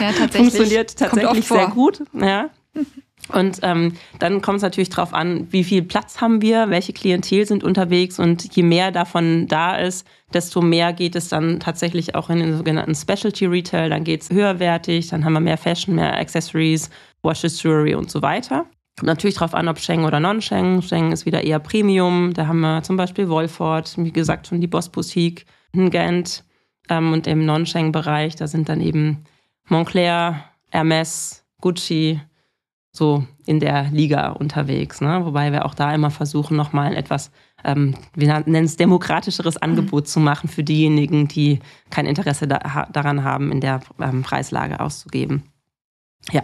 Ja, 0.00 0.10
tatsächlich. 0.12 0.52
Funktioniert 0.52 0.96
tatsächlich 0.96 1.46
sehr 1.46 1.68
gut. 1.68 2.02
Ja. 2.12 2.50
Und 3.32 3.60
ähm, 3.62 3.94
dann 4.18 4.42
kommt 4.42 4.56
es 4.56 4.62
natürlich 4.62 4.90
darauf 4.90 5.14
an, 5.14 5.46
wie 5.50 5.64
viel 5.64 5.82
Platz 5.82 6.20
haben 6.20 6.42
wir, 6.42 6.70
welche 6.70 6.92
Klientel 6.92 7.46
sind 7.46 7.62
unterwegs 7.62 8.18
und 8.18 8.54
je 8.56 8.62
mehr 8.62 8.90
davon 8.90 9.46
da 9.46 9.76
ist, 9.76 10.06
desto 10.34 10.60
mehr 10.60 10.92
geht 10.92 11.14
es 11.14 11.28
dann 11.28 11.60
tatsächlich 11.60 12.14
auch 12.14 12.30
in 12.30 12.40
den 12.40 12.56
sogenannten 12.56 12.94
Specialty 12.94 13.46
Retail. 13.46 13.90
Dann 13.90 14.04
geht 14.04 14.22
es 14.22 14.30
höherwertig, 14.30 15.08
dann 15.08 15.24
haben 15.24 15.34
wir 15.34 15.40
mehr 15.40 15.58
Fashion, 15.58 15.94
mehr 15.94 16.16
Accessories, 16.18 16.90
Washes, 17.22 17.62
Jewelry 17.62 17.94
und 17.94 18.10
so 18.10 18.22
weiter. 18.22 18.66
Kommt 18.98 19.06
natürlich 19.06 19.36
darauf 19.36 19.54
an, 19.54 19.68
ob 19.68 19.78
Schengen 19.78 20.04
oder 20.04 20.20
Non-Schengen. 20.20 20.82
Schengen 20.82 21.12
ist 21.12 21.24
wieder 21.24 21.44
eher 21.44 21.60
Premium. 21.60 22.34
Da 22.34 22.46
haben 22.46 22.60
wir 22.60 22.82
zum 22.82 22.96
Beispiel 22.96 23.28
Wolford, 23.28 23.94
wie 23.96 24.12
gesagt 24.12 24.48
schon 24.48 24.60
die 24.60 24.66
Boss 24.66 24.88
Boutique, 24.88 25.46
Gent, 25.72 26.44
ähm, 26.88 27.12
und 27.12 27.26
im 27.26 27.44
Non-Schengen-Bereich, 27.44 28.36
da 28.36 28.46
sind 28.46 28.68
dann 28.68 28.80
eben 28.80 29.24
Montclair, 29.68 30.44
Hermes, 30.70 31.44
Gucci, 31.60 32.20
so 32.92 33.26
in 33.46 33.58
der 33.58 33.90
Liga 33.90 34.30
unterwegs. 34.30 35.00
Ne? 35.00 35.24
Wobei 35.24 35.50
wir 35.50 35.64
auch 35.64 35.74
da 35.74 35.94
immer 35.94 36.10
versuchen, 36.10 36.56
nochmal 36.56 36.88
ein 36.88 36.94
etwas, 36.94 37.30
ähm, 37.64 37.94
wir 38.14 38.28
nennen 38.46 38.66
es 38.66 38.76
demokratischeres 38.76 39.54
mhm. 39.56 39.62
Angebot 39.62 40.08
zu 40.08 40.20
machen 40.20 40.48
für 40.48 40.62
diejenigen, 40.62 41.26
die 41.26 41.60
kein 41.90 42.06
Interesse 42.06 42.46
da, 42.46 42.86
daran 42.92 43.24
haben, 43.24 43.50
in 43.50 43.60
der 43.60 43.80
ähm, 43.98 44.22
Preislage 44.22 44.80
auszugeben. 44.80 45.44
Ja. 46.30 46.42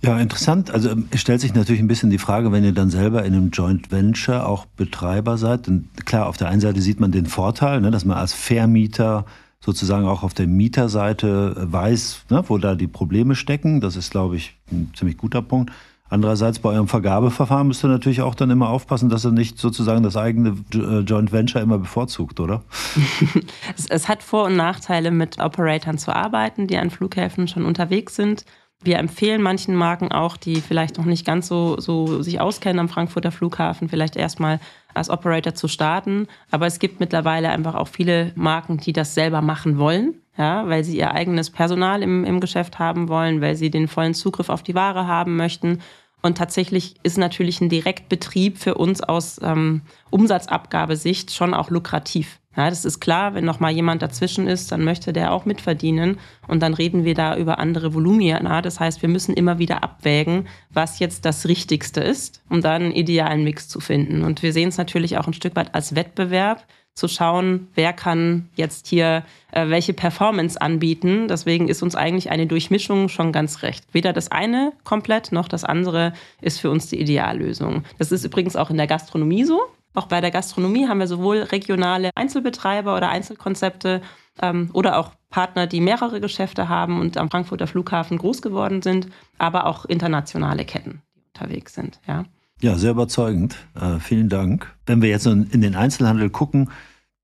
Ja, 0.00 0.18
interessant. 0.18 0.70
Also 0.70 0.90
ähm, 0.90 1.08
stellt 1.14 1.40
sich 1.40 1.54
natürlich 1.54 1.80
ein 1.80 1.88
bisschen 1.88 2.10
die 2.10 2.18
Frage, 2.18 2.52
wenn 2.52 2.64
ihr 2.64 2.72
dann 2.72 2.90
selber 2.90 3.24
in 3.24 3.34
einem 3.34 3.50
Joint 3.50 3.90
Venture 3.90 4.46
auch 4.46 4.66
Betreiber 4.66 5.38
seid. 5.38 5.66
Und 5.68 5.88
klar, 6.04 6.26
auf 6.26 6.36
der 6.36 6.48
einen 6.48 6.60
Seite 6.60 6.82
sieht 6.82 7.00
man 7.00 7.10
den 7.10 7.26
Vorteil, 7.26 7.80
ne, 7.80 7.90
dass 7.90 8.04
man 8.04 8.18
als 8.18 8.34
Vermieter 8.34 9.24
sozusagen 9.64 10.06
auch 10.06 10.22
auf 10.22 10.34
der 10.34 10.46
Mieterseite 10.46 11.56
weiß, 11.56 12.26
ne, 12.28 12.44
wo 12.48 12.58
da 12.58 12.74
die 12.74 12.86
Probleme 12.86 13.34
stecken. 13.34 13.80
Das 13.80 13.96
ist, 13.96 14.10
glaube 14.10 14.36
ich, 14.36 14.56
ein 14.70 14.92
ziemlich 14.94 15.16
guter 15.16 15.40
Punkt. 15.40 15.72
Andererseits 16.10 16.58
bei 16.58 16.68
eurem 16.68 16.86
Vergabeverfahren 16.86 17.66
müsst 17.66 17.82
ihr 17.82 17.88
natürlich 17.88 18.20
auch 18.20 18.34
dann 18.34 18.50
immer 18.50 18.68
aufpassen, 18.68 19.08
dass 19.08 19.24
ihr 19.24 19.32
nicht 19.32 19.58
sozusagen 19.58 20.02
das 20.02 20.18
eigene 20.18 20.54
äh, 20.74 21.00
Joint 21.00 21.32
Venture 21.32 21.62
immer 21.62 21.78
bevorzugt, 21.78 22.40
oder? 22.40 22.62
es, 23.76 23.86
es, 23.86 24.06
hat 24.06 24.22
Vor- 24.22 24.44
und 24.44 24.56
Nachteile, 24.56 25.10
mit 25.10 25.40
Operatoren 25.40 25.96
zu 25.96 26.14
arbeiten, 26.14 26.66
die 26.66 26.76
an 26.76 26.90
Flughäfen 26.90 27.48
schon 27.48 27.64
unterwegs 27.64 28.16
sind. 28.16 28.44
Wir 28.82 28.98
empfehlen 28.98 29.40
manchen 29.40 29.74
Marken 29.74 30.12
auch, 30.12 30.36
die 30.36 30.60
vielleicht 30.60 30.98
noch 30.98 31.06
nicht 31.06 31.24
ganz 31.24 31.48
so, 31.48 31.80
so 31.80 32.20
sich 32.20 32.38
auskennen 32.38 32.80
am 32.80 32.90
Frankfurter 32.90 33.32
Flughafen, 33.32 33.88
vielleicht 33.88 34.14
erstmal 34.14 34.60
als 34.94 35.10
Operator 35.10 35.54
zu 35.54 35.68
starten. 35.68 36.26
Aber 36.50 36.66
es 36.66 36.78
gibt 36.78 37.00
mittlerweile 37.00 37.50
einfach 37.50 37.74
auch 37.74 37.88
viele 37.88 38.32
Marken, 38.34 38.78
die 38.78 38.92
das 38.92 39.14
selber 39.14 39.42
machen 39.42 39.78
wollen, 39.78 40.14
ja, 40.36 40.68
weil 40.68 40.84
sie 40.84 40.98
ihr 40.98 41.12
eigenes 41.12 41.50
Personal 41.50 42.02
im, 42.02 42.24
im 42.24 42.40
Geschäft 42.40 42.78
haben 42.78 43.08
wollen, 43.08 43.40
weil 43.40 43.56
sie 43.56 43.70
den 43.70 43.88
vollen 43.88 44.14
Zugriff 44.14 44.48
auf 44.48 44.62
die 44.62 44.74
Ware 44.74 45.06
haben 45.06 45.36
möchten. 45.36 45.80
Und 46.22 46.38
tatsächlich 46.38 46.94
ist 47.02 47.18
natürlich 47.18 47.60
ein 47.60 47.68
Direktbetrieb 47.68 48.56
für 48.56 48.76
uns 48.76 49.02
aus 49.02 49.38
ähm, 49.42 49.82
Umsatzabgabesicht 50.10 51.32
schon 51.32 51.52
auch 51.52 51.68
lukrativ. 51.68 52.40
Ja, 52.56 52.70
das 52.70 52.84
ist 52.84 53.00
klar, 53.00 53.34
wenn 53.34 53.44
noch 53.44 53.60
mal 53.60 53.72
jemand 53.72 54.02
dazwischen 54.02 54.46
ist, 54.46 54.70
dann 54.70 54.84
möchte 54.84 55.12
der 55.12 55.32
auch 55.32 55.44
mitverdienen 55.44 56.18
und 56.46 56.62
dann 56.62 56.74
reden 56.74 57.04
wir 57.04 57.14
da 57.14 57.36
über 57.36 57.58
andere 57.58 57.94
Volumina. 57.94 58.62
Das 58.62 58.78
heißt, 58.80 59.02
wir 59.02 59.08
müssen 59.08 59.34
immer 59.34 59.58
wieder 59.58 59.82
abwägen, 59.82 60.46
was 60.70 60.98
jetzt 60.98 61.24
das 61.24 61.48
Richtigste 61.48 62.00
ist, 62.00 62.42
um 62.48 62.60
dann 62.60 62.82
einen 62.82 62.92
idealen 62.92 63.44
Mix 63.44 63.68
zu 63.68 63.80
finden. 63.80 64.22
Und 64.22 64.42
wir 64.42 64.52
sehen 64.52 64.68
es 64.68 64.78
natürlich 64.78 65.18
auch 65.18 65.26
ein 65.26 65.34
Stück 65.34 65.56
weit 65.56 65.74
als 65.74 65.94
Wettbewerb, 65.94 66.64
zu 66.94 67.08
schauen, 67.08 67.68
wer 67.74 67.92
kann 67.92 68.48
jetzt 68.54 68.86
hier 68.86 69.24
äh, 69.50 69.68
welche 69.68 69.92
Performance 69.92 70.60
anbieten. 70.60 71.26
Deswegen 71.28 71.68
ist 71.68 71.82
uns 71.82 71.96
eigentlich 71.96 72.30
eine 72.30 72.46
Durchmischung 72.46 73.08
schon 73.08 73.32
ganz 73.32 73.62
recht. 73.62 73.84
Weder 73.92 74.12
das 74.12 74.30
eine 74.30 74.72
komplett 74.84 75.32
noch 75.32 75.48
das 75.48 75.64
andere 75.64 76.12
ist 76.40 76.60
für 76.60 76.70
uns 76.70 76.86
die 76.86 77.00
Ideallösung. 77.00 77.82
Das 77.98 78.12
ist 78.12 78.24
übrigens 78.24 78.54
auch 78.54 78.70
in 78.70 78.76
der 78.76 78.86
Gastronomie 78.86 79.44
so. 79.44 79.60
Auch 79.94 80.06
bei 80.06 80.20
der 80.20 80.32
Gastronomie 80.32 80.88
haben 80.88 80.98
wir 80.98 81.06
sowohl 81.06 81.38
regionale 81.38 82.10
Einzelbetreiber 82.16 82.96
oder 82.96 83.08
Einzelkonzepte 83.10 84.02
ähm, 84.42 84.70
oder 84.72 84.98
auch 84.98 85.12
Partner, 85.30 85.66
die 85.66 85.80
mehrere 85.80 86.20
Geschäfte 86.20 86.68
haben 86.68 87.00
und 87.00 87.16
am 87.16 87.30
Frankfurter 87.30 87.68
Flughafen 87.68 88.18
groß 88.18 88.42
geworden 88.42 88.82
sind, 88.82 89.08
aber 89.38 89.66
auch 89.66 89.84
internationale 89.84 90.64
Ketten, 90.64 91.02
die 91.14 91.22
unterwegs 91.26 91.74
sind. 91.74 92.00
Ja, 92.06 92.24
ja 92.60 92.76
sehr 92.76 92.90
überzeugend. 92.90 93.56
Äh, 93.80 94.00
vielen 94.00 94.28
Dank. 94.28 94.74
Wenn 94.86 95.00
wir 95.00 95.08
jetzt 95.08 95.26
in 95.26 95.60
den 95.60 95.76
Einzelhandel 95.76 96.28
gucken, 96.28 96.70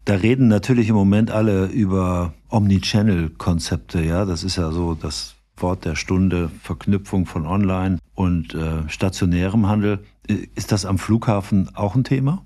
da 0.04 0.14
reden 0.14 0.48
natürlich 0.48 0.88
im 0.88 0.94
Moment 0.94 1.30
alle 1.30 1.66
über 1.66 2.34
Omnichannel-Konzepte. 2.48 4.00
Ja, 4.02 4.24
das 4.24 4.44
ist 4.44 4.56
ja 4.56 4.70
so 4.70 4.94
das 4.94 5.34
Wort 5.56 5.84
der 5.84 5.94
Stunde, 5.94 6.50
Verknüpfung 6.62 7.26
von 7.26 7.46
Online 7.46 7.98
und 8.14 8.54
äh, 8.54 8.88
stationärem 8.88 9.66
Handel. 9.66 10.04
Ist 10.26 10.72
das 10.72 10.86
am 10.86 10.98
Flughafen 10.98 11.74
auch 11.74 11.94
ein 11.94 12.04
Thema? 12.04 12.44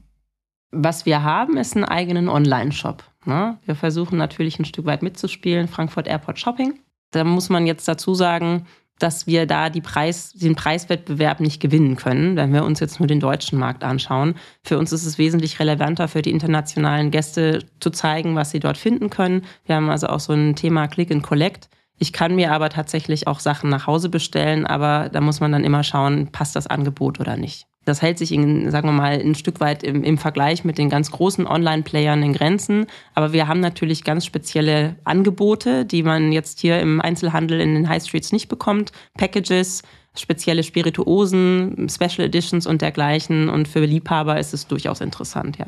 Was 0.74 1.06
wir 1.06 1.22
haben, 1.22 1.56
ist 1.56 1.76
einen 1.76 1.84
eigenen 1.84 2.28
Online-Shop. 2.28 3.04
Ne? 3.24 3.58
Wir 3.64 3.74
versuchen 3.74 4.18
natürlich 4.18 4.58
ein 4.58 4.64
Stück 4.64 4.86
weit 4.86 5.02
mitzuspielen, 5.02 5.68
Frankfurt 5.68 6.06
Airport 6.06 6.38
Shopping. 6.38 6.80
Da 7.12 7.24
muss 7.24 7.48
man 7.48 7.66
jetzt 7.66 7.86
dazu 7.86 8.14
sagen, 8.14 8.66
dass 8.98 9.26
wir 9.26 9.46
da 9.46 9.70
Preis, 9.70 10.32
den 10.32 10.54
Preiswettbewerb 10.54 11.40
nicht 11.40 11.60
gewinnen 11.60 11.96
können, 11.96 12.36
wenn 12.36 12.52
wir 12.52 12.64
uns 12.64 12.80
jetzt 12.80 13.00
nur 13.00 13.06
den 13.06 13.20
deutschen 13.20 13.58
Markt 13.58 13.82
anschauen. 13.82 14.34
Für 14.62 14.78
uns 14.78 14.92
ist 14.92 15.04
es 15.04 15.18
wesentlich 15.18 15.58
relevanter 15.58 16.08
für 16.08 16.22
die 16.22 16.30
internationalen 16.30 17.10
Gäste 17.10 17.60
zu 17.80 17.90
zeigen, 17.90 18.36
was 18.36 18.50
sie 18.50 18.60
dort 18.60 18.78
finden 18.78 19.10
können. 19.10 19.42
Wir 19.64 19.76
haben 19.76 19.90
also 19.90 20.08
auch 20.08 20.20
so 20.20 20.32
ein 20.32 20.54
Thema 20.54 20.86
Click 20.86 21.10
and 21.10 21.22
Collect. 21.22 21.68
Ich 21.98 22.12
kann 22.12 22.34
mir 22.34 22.52
aber 22.52 22.70
tatsächlich 22.70 23.26
auch 23.26 23.40
Sachen 23.40 23.70
nach 23.70 23.86
Hause 23.86 24.08
bestellen, 24.08 24.66
aber 24.66 25.08
da 25.12 25.20
muss 25.20 25.40
man 25.40 25.52
dann 25.52 25.64
immer 25.64 25.84
schauen, 25.84 26.28
passt 26.32 26.56
das 26.56 26.66
Angebot 26.66 27.20
oder 27.20 27.36
nicht. 27.36 27.66
Das 27.84 28.02
hält 28.02 28.18
sich, 28.18 28.32
in, 28.32 28.70
sagen 28.70 28.88
wir 28.88 28.92
mal, 28.92 29.20
ein 29.20 29.34
Stück 29.34 29.60
weit 29.60 29.82
im, 29.82 30.02
im 30.02 30.18
Vergleich 30.18 30.64
mit 30.64 30.78
den 30.78 30.88
ganz 30.88 31.10
großen 31.10 31.46
Online-Playern 31.46 32.22
in 32.22 32.32
Grenzen. 32.32 32.86
Aber 33.14 33.32
wir 33.32 33.46
haben 33.48 33.60
natürlich 33.60 34.04
ganz 34.04 34.24
spezielle 34.24 34.96
Angebote, 35.04 35.84
die 35.84 36.02
man 36.02 36.32
jetzt 36.32 36.60
hier 36.60 36.80
im 36.80 37.00
Einzelhandel 37.00 37.60
in 37.60 37.74
den 37.74 37.88
High 37.88 38.04
Streets 38.04 38.32
nicht 38.32 38.48
bekommt. 38.48 38.92
Packages, 39.18 39.82
spezielle 40.16 40.62
Spirituosen, 40.62 41.88
Special 41.90 42.26
Editions 42.26 42.66
und 42.66 42.82
dergleichen. 42.82 43.48
Und 43.48 43.68
für 43.68 43.84
Liebhaber 43.84 44.38
ist 44.38 44.54
es 44.54 44.66
durchaus 44.66 45.00
interessant, 45.00 45.58
ja. 45.58 45.66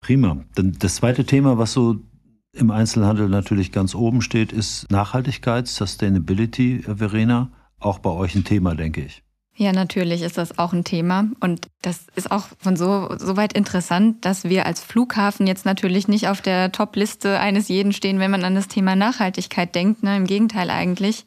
Prima. 0.00 0.44
Dann 0.54 0.76
das 0.78 0.96
zweite 0.96 1.24
Thema, 1.24 1.58
was 1.58 1.72
so 1.72 1.96
im 2.52 2.70
Einzelhandel 2.70 3.28
natürlich 3.28 3.72
ganz 3.72 3.94
oben 3.94 4.22
steht, 4.22 4.52
ist 4.52 4.90
Nachhaltigkeit, 4.90 5.68
Sustainability, 5.68 6.82
Verena. 6.82 7.52
Auch 7.78 8.00
bei 8.00 8.10
euch 8.10 8.34
ein 8.34 8.44
Thema, 8.44 8.74
denke 8.74 9.02
ich. 9.02 9.22
Ja, 9.60 9.72
natürlich 9.72 10.22
ist 10.22 10.38
das 10.38 10.56
auch 10.56 10.72
ein 10.72 10.84
Thema. 10.84 11.26
Und 11.40 11.66
das 11.82 12.06
ist 12.14 12.30
auch 12.30 12.46
von 12.60 12.76
so, 12.76 13.16
so 13.18 13.36
weit 13.36 13.54
interessant, 13.54 14.24
dass 14.24 14.44
wir 14.44 14.66
als 14.66 14.80
Flughafen 14.80 15.48
jetzt 15.48 15.66
natürlich 15.66 16.06
nicht 16.06 16.28
auf 16.28 16.40
der 16.40 16.70
Top-Liste 16.70 17.40
eines 17.40 17.66
jeden 17.66 17.92
stehen, 17.92 18.20
wenn 18.20 18.30
man 18.30 18.44
an 18.44 18.54
das 18.54 18.68
Thema 18.68 18.94
Nachhaltigkeit 18.94 19.74
denkt. 19.74 20.04
Ne? 20.04 20.16
Im 20.16 20.28
Gegenteil 20.28 20.70
eigentlich. 20.70 21.24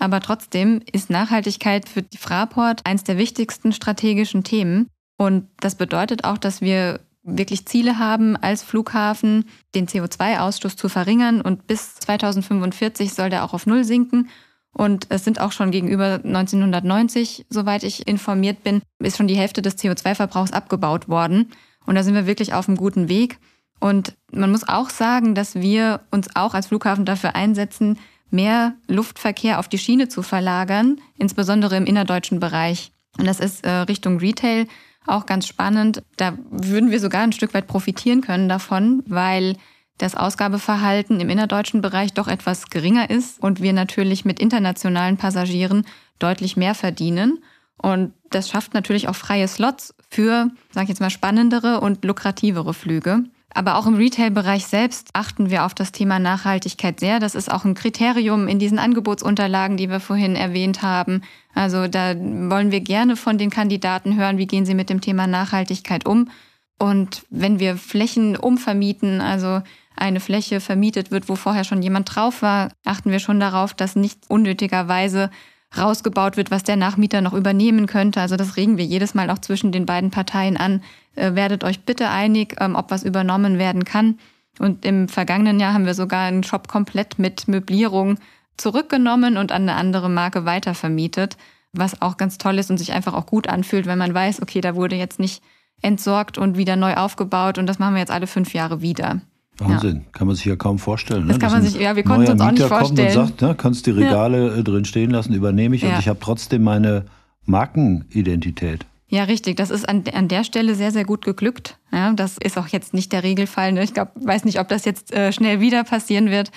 Aber 0.00 0.18
trotzdem 0.18 0.82
ist 0.90 1.08
Nachhaltigkeit 1.08 1.88
für 1.88 2.02
die 2.02 2.18
Fraport 2.18 2.84
eins 2.84 3.04
der 3.04 3.16
wichtigsten 3.16 3.72
strategischen 3.72 4.42
Themen. 4.42 4.88
Und 5.16 5.46
das 5.60 5.76
bedeutet 5.76 6.24
auch, 6.24 6.38
dass 6.38 6.60
wir 6.60 6.98
wirklich 7.22 7.64
Ziele 7.66 8.00
haben 8.00 8.36
als 8.36 8.64
Flughafen, 8.64 9.44
den 9.76 9.86
CO2-Ausstoß 9.86 10.76
zu 10.76 10.88
verringern. 10.88 11.40
Und 11.40 11.68
bis 11.68 11.94
2045 11.94 13.14
soll 13.14 13.30
der 13.30 13.44
auch 13.44 13.54
auf 13.54 13.66
Null 13.66 13.84
sinken. 13.84 14.30
Und 14.72 15.06
es 15.08 15.24
sind 15.24 15.40
auch 15.40 15.52
schon 15.52 15.70
gegenüber 15.70 16.20
1990, 16.22 17.46
soweit 17.48 17.82
ich 17.82 18.06
informiert 18.06 18.62
bin, 18.62 18.82
ist 18.98 19.16
schon 19.16 19.28
die 19.28 19.36
Hälfte 19.36 19.62
des 19.62 19.78
CO2-Verbrauchs 19.78 20.52
abgebaut 20.52 21.08
worden. 21.08 21.50
Und 21.86 21.94
da 21.94 22.02
sind 22.02 22.14
wir 22.14 22.26
wirklich 22.26 22.52
auf 22.52 22.68
einem 22.68 22.76
guten 22.76 23.08
Weg. 23.08 23.38
Und 23.80 24.14
man 24.30 24.50
muss 24.50 24.68
auch 24.68 24.90
sagen, 24.90 25.34
dass 25.34 25.54
wir 25.54 26.00
uns 26.10 26.28
auch 26.36 26.54
als 26.54 26.68
Flughafen 26.68 27.04
dafür 27.04 27.34
einsetzen, 27.34 27.98
mehr 28.30 28.74
Luftverkehr 28.86 29.58
auf 29.58 29.68
die 29.68 29.78
Schiene 29.78 30.08
zu 30.08 30.22
verlagern, 30.22 31.00
insbesondere 31.16 31.76
im 31.76 31.86
innerdeutschen 31.86 32.40
Bereich. 32.40 32.92
Und 33.18 33.26
das 33.26 33.40
ist 33.40 33.64
äh, 33.64 33.70
Richtung 33.70 34.18
Retail 34.18 34.66
auch 35.06 35.26
ganz 35.26 35.46
spannend. 35.46 36.02
Da 36.16 36.36
würden 36.50 36.90
wir 36.90 37.00
sogar 37.00 37.22
ein 37.22 37.32
Stück 37.32 37.54
weit 37.54 37.66
profitieren 37.66 38.20
können 38.20 38.48
davon, 38.48 39.02
weil 39.06 39.56
das 39.98 40.14
Ausgabeverhalten 40.14 41.20
im 41.20 41.28
innerdeutschen 41.28 41.80
Bereich 41.80 42.14
doch 42.14 42.28
etwas 42.28 42.70
geringer 42.70 43.10
ist 43.10 43.42
und 43.42 43.60
wir 43.60 43.72
natürlich 43.72 44.24
mit 44.24 44.40
internationalen 44.40 45.16
Passagieren 45.16 45.84
deutlich 46.18 46.56
mehr 46.56 46.74
verdienen. 46.74 47.42
Und 47.80 48.12
das 48.30 48.48
schafft 48.48 48.74
natürlich 48.74 49.08
auch 49.08 49.16
freie 49.16 49.48
Slots 49.48 49.94
für, 50.10 50.50
sage 50.72 50.84
ich 50.84 50.88
jetzt 50.90 51.00
mal, 51.00 51.10
spannendere 51.10 51.80
und 51.80 52.04
lukrativere 52.04 52.74
Flüge. 52.74 53.24
Aber 53.54 53.76
auch 53.76 53.86
im 53.86 53.94
Retail-Bereich 53.94 54.66
selbst 54.66 55.08
achten 55.14 55.50
wir 55.50 55.64
auf 55.64 55.74
das 55.74 55.90
Thema 55.90 56.18
Nachhaltigkeit 56.18 57.00
sehr. 57.00 57.18
Das 57.18 57.34
ist 57.34 57.50
auch 57.50 57.64
ein 57.64 57.74
Kriterium 57.74 58.46
in 58.46 58.58
diesen 58.58 58.78
Angebotsunterlagen, 58.78 59.76
die 59.76 59.88
wir 59.88 60.00
vorhin 60.00 60.36
erwähnt 60.36 60.82
haben. 60.82 61.22
Also 61.54 61.88
da 61.88 62.14
wollen 62.14 62.70
wir 62.70 62.80
gerne 62.80 63.16
von 63.16 63.38
den 63.38 63.50
Kandidaten 63.50 64.16
hören, 64.16 64.38
wie 64.38 64.46
gehen 64.46 64.66
sie 64.66 64.74
mit 64.74 64.90
dem 64.90 65.00
Thema 65.00 65.26
Nachhaltigkeit 65.26 66.06
um. 66.06 66.30
Und 66.78 67.22
wenn 67.30 67.58
wir 67.58 67.76
Flächen 67.76 68.36
umvermieten, 68.36 69.20
also 69.20 69.62
eine 69.98 70.20
Fläche 70.20 70.60
vermietet 70.60 71.10
wird, 71.10 71.28
wo 71.28 71.36
vorher 71.36 71.64
schon 71.64 71.82
jemand 71.82 72.14
drauf 72.14 72.42
war, 72.42 72.70
achten 72.84 73.10
wir 73.10 73.18
schon 73.18 73.40
darauf, 73.40 73.74
dass 73.74 73.96
nicht 73.96 74.18
unnötigerweise 74.28 75.30
rausgebaut 75.76 76.36
wird, 76.36 76.50
was 76.50 76.62
der 76.62 76.76
Nachmieter 76.76 77.20
noch 77.20 77.34
übernehmen 77.34 77.86
könnte. 77.86 78.20
Also 78.20 78.36
das 78.36 78.56
regen 78.56 78.78
wir 78.78 78.84
jedes 78.84 79.14
Mal 79.14 79.30
auch 79.30 79.38
zwischen 79.38 79.72
den 79.72 79.86
beiden 79.86 80.10
Parteien 80.10 80.56
an. 80.56 80.82
Äh, 81.14 81.34
werdet 81.34 81.64
euch 81.64 81.80
bitte 81.80 82.08
einig, 82.08 82.56
ähm, 82.60 82.74
ob 82.74 82.90
was 82.90 83.02
übernommen 83.02 83.58
werden 83.58 83.84
kann. 83.84 84.18
Und 84.58 84.84
im 84.84 85.08
vergangenen 85.08 85.60
Jahr 85.60 85.74
haben 85.74 85.86
wir 85.86 85.94
sogar 85.94 86.26
einen 86.26 86.42
Shop 86.42 86.68
komplett 86.68 87.18
mit 87.18 87.48
Möblierung 87.48 88.18
zurückgenommen 88.56 89.36
und 89.36 89.52
an 89.52 89.62
eine 89.62 89.74
andere 89.74 90.08
Marke 90.08 90.44
weitervermietet, 90.44 91.36
was 91.72 92.02
auch 92.02 92.16
ganz 92.16 92.38
toll 92.38 92.58
ist 92.58 92.70
und 92.70 92.78
sich 92.78 92.92
einfach 92.92 93.14
auch 93.14 93.26
gut 93.26 93.48
anfühlt, 93.48 93.86
wenn 93.86 93.98
man 93.98 94.12
weiß, 94.12 94.42
okay, 94.42 94.60
da 94.60 94.74
wurde 94.74 94.96
jetzt 94.96 95.20
nicht 95.20 95.42
entsorgt 95.80 96.38
und 96.38 96.56
wieder 96.56 96.74
neu 96.74 96.94
aufgebaut 96.94 97.58
und 97.58 97.66
das 97.66 97.78
machen 97.78 97.94
wir 97.94 98.00
jetzt 98.00 98.10
alle 98.10 98.26
fünf 98.26 98.52
Jahre 98.52 98.80
wieder. 98.80 99.20
Wahnsinn, 99.58 99.96
ja. 100.04 100.10
kann 100.12 100.26
man 100.26 100.36
sich 100.36 100.44
ja 100.44 100.56
kaum 100.56 100.78
vorstellen. 100.78 101.26
Ne? 101.26 101.32
Das 101.32 101.40
kann 101.40 101.52
man 101.52 101.62
sich, 101.62 101.80
ja, 101.80 101.96
wir 101.96 102.04
konnten 102.04 102.24
es 102.24 102.30
uns 102.30 102.40
auch 102.40 102.50
nicht 102.52 102.62
vorstellen. 102.62 103.14
Kommt 103.14 103.30
und 103.30 103.38
sagt, 103.38 103.42
ne, 103.42 103.54
kannst 103.56 103.86
die 103.86 103.90
Regale 103.90 104.48
ja. 104.48 104.56
Äh, 104.56 104.64
drin 104.64 104.84
stehen 104.84 105.10
lassen, 105.10 105.34
übernehme 105.34 105.76
ich 105.76 105.82
ja. 105.82 105.90
und 105.90 105.98
ich 105.98 106.08
habe 106.08 106.20
trotzdem 106.20 106.62
meine 106.62 107.06
Markenidentität. 107.44 108.86
Ja, 109.08 109.24
richtig. 109.24 109.56
Das 109.56 109.70
ist 109.70 109.88
an, 109.88 110.04
an 110.12 110.28
der 110.28 110.44
Stelle 110.44 110.74
sehr, 110.74 110.92
sehr 110.92 111.04
gut 111.04 111.24
geglückt. 111.24 111.78
Ja, 111.92 112.12
das 112.12 112.36
ist 112.38 112.58
auch 112.58 112.68
jetzt 112.68 112.92
nicht 112.92 113.12
der 113.12 113.22
Regelfall. 113.22 113.72
Ne? 113.72 113.82
Ich 113.82 113.94
glaube, 113.94 114.12
weiß 114.16 114.44
nicht, 114.44 114.60
ob 114.60 114.68
das 114.68 114.84
jetzt 114.84 115.12
äh, 115.14 115.32
schnell 115.32 115.60
wieder 115.60 115.82
passieren 115.84 116.30
wird. 116.30 116.50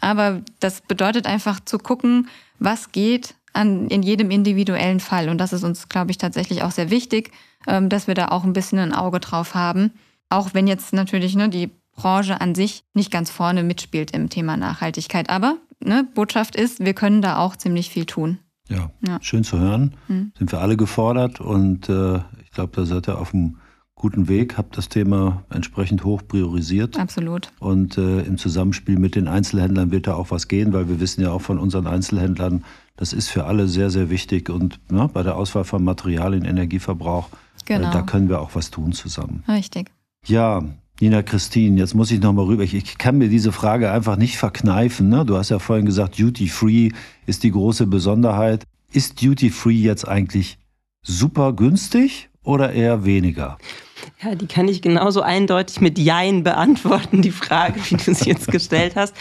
Aber 0.00 0.40
das 0.58 0.80
bedeutet 0.80 1.26
einfach 1.26 1.60
zu 1.60 1.78
gucken, 1.78 2.28
was 2.58 2.92
geht 2.92 3.34
an, 3.52 3.88
in 3.88 4.02
jedem 4.02 4.30
individuellen 4.30 5.00
Fall. 5.00 5.28
Und 5.28 5.38
das 5.38 5.52
ist 5.52 5.64
uns, 5.64 5.88
glaube 5.88 6.10
ich, 6.10 6.18
tatsächlich 6.18 6.62
auch 6.62 6.70
sehr 6.70 6.90
wichtig, 6.90 7.30
ähm, 7.66 7.90
dass 7.90 8.06
wir 8.06 8.14
da 8.14 8.28
auch 8.28 8.44
ein 8.44 8.54
bisschen 8.54 8.78
ein 8.78 8.94
Auge 8.94 9.20
drauf 9.20 9.54
haben. 9.54 9.92
Auch 10.30 10.54
wenn 10.54 10.66
jetzt 10.66 10.94
natürlich 10.94 11.36
ne, 11.36 11.50
die 11.50 11.70
Branche 11.98 12.40
an 12.40 12.54
sich 12.54 12.84
nicht 12.94 13.10
ganz 13.10 13.30
vorne 13.30 13.62
mitspielt 13.62 14.12
im 14.12 14.30
Thema 14.30 14.56
Nachhaltigkeit. 14.56 15.28
Aber 15.30 15.56
ne, 15.84 16.06
Botschaft 16.14 16.56
ist, 16.56 16.80
wir 16.80 16.94
können 16.94 17.22
da 17.22 17.38
auch 17.38 17.56
ziemlich 17.56 17.90
viel 17.90 18.06
tun. 18.06 18.38
Ja, 18.68 18.90
ja. 19.06 19.18
schön 19.20 19.44
zu 19.44 19.58
hören. 19.58 19.96
Mhm. 20.08 20.32
Sind 20.38 20.52
wir 20.52 20.60
alle 20.60 20.76
gefordert 20.76 21.40
und 21.40 21.88
äh, 21.88 22.18
ich 22.42 22.50
glaube, 22.52 22.72
da 22.76 22.84
seid 22.86 23.08
ihr 23.08 23.18
auf 23.18 23.34
einem 23.34 23.56
guten 23.94 24.28
Weg, 24.28 24.56
habt 24.56 24.76
das 24.76 24.88
Thema 24.88 25.42
entsprechend 25.50 26.04
hoch 26.04 26.22
priorisiert. 26.26 26.98
Absolut. 26.98 27.50
Und 27.58 27.98
äh, 27.98 28.20
im 28.20 28.38
Zusammenspiel 28.38 28.98
mit 28.98 29.16
den 29.16 29.26
Einzelhändlern 29.26 29.90
wird 29.90 30.06
da 30.06 30.14
auch 30.14 30.30
was 30.30 30.46
gehen, 30.46 30.72
weil 30.72 30.88
wir 30.88 31.00
wissen 31.00 31.20
ja 31.22 31.32
auch 31.32 31.42
von 31.42 31.58
unseren 31.58 31.86
Einzelhändlern, 31.86 32.64
das 32.96 33.12
ist 33.12 33.28
für 33.28 33.44
alle 33.44 33.66
sehr, 33.66 33.90
sehr 33.90 34.08
wichtig. 34.08 34.50
Und 34.50 34.78
ne, 34.90 35.10
bei 35.12 35.22
der 35.22 35.36
Auswahl 35.36 35.64
von 35.64 35.82
Materialien, 35.82 36.44
Energieverbrauch, 36.44 37.28
genau. 37.64 37.88
äh, 37.88 37.92
da 37.92 38.02
können 38.02 38.28
wir 38.28 38.40
auch 38.40 38.54
was 38.54 38.70
tun 38.70 38.92
zusammen. 38.92 39.42
Richtig. 39.48 39.90
Ja, 40.26 40.62
Nina 41.00 41.22
Christine, 41.22 41.78
jetzt 41.78 41.94
muss 41.94 42.10
ich 42.10 42.20
nochmal 42.20 42.46
rüber. 42.46 42.64
Ich, 42.64 42.74
ich, 42.74 42.98
kann 42.98 43.18
mir 43.18 43.28
diese 43.28 43.52
Frage 43.52 43.92
einfach 43.92 44.16
nicht 44.16 44.36
verkneifen. 44.36 45.08
Ne? 45.08 45.24
Du 45.24 45.36
hast 45.36 45.50
ja 45.50 45.60
vorhin 45.60 45.86
gesagt, 45.86 46.18
Duty 46.18 46.48
Free 46.48 46.90
ist 47.26 47.44
die 47.44 47.52
große 47.52 47.86
Besonderheit. 47.86 48.64
Ist 48.92 49.22
Duty 49.22 49.50
Free 49.50 49.74
jetzt 49.74 50.08
eigentlich 50.08 50.58
super 51.02 51.52
günstig 51.52 52.30
oder 52.42 52.72
eher 52.72 53.04
weniger? 53.04 53.58
Ja, 54.22 54.34
die 54.34 54.46
kann 54.46 54.66
ich 54.66 54.82
genauso 54.82 55.22
eindeutig 55.22 55.80
mit 55.80 55.98
Jein 55.98 56.42
beantworten, 56.42 57.22
die 57.22 57.30
Frage, 57.30 57.80
wie 57.88 57.96
du 57.96 58.14
sie 58.14 58.30
jetzt 58.30 58.48
gestellt 58.48 58.96
hast. 58.96 59.14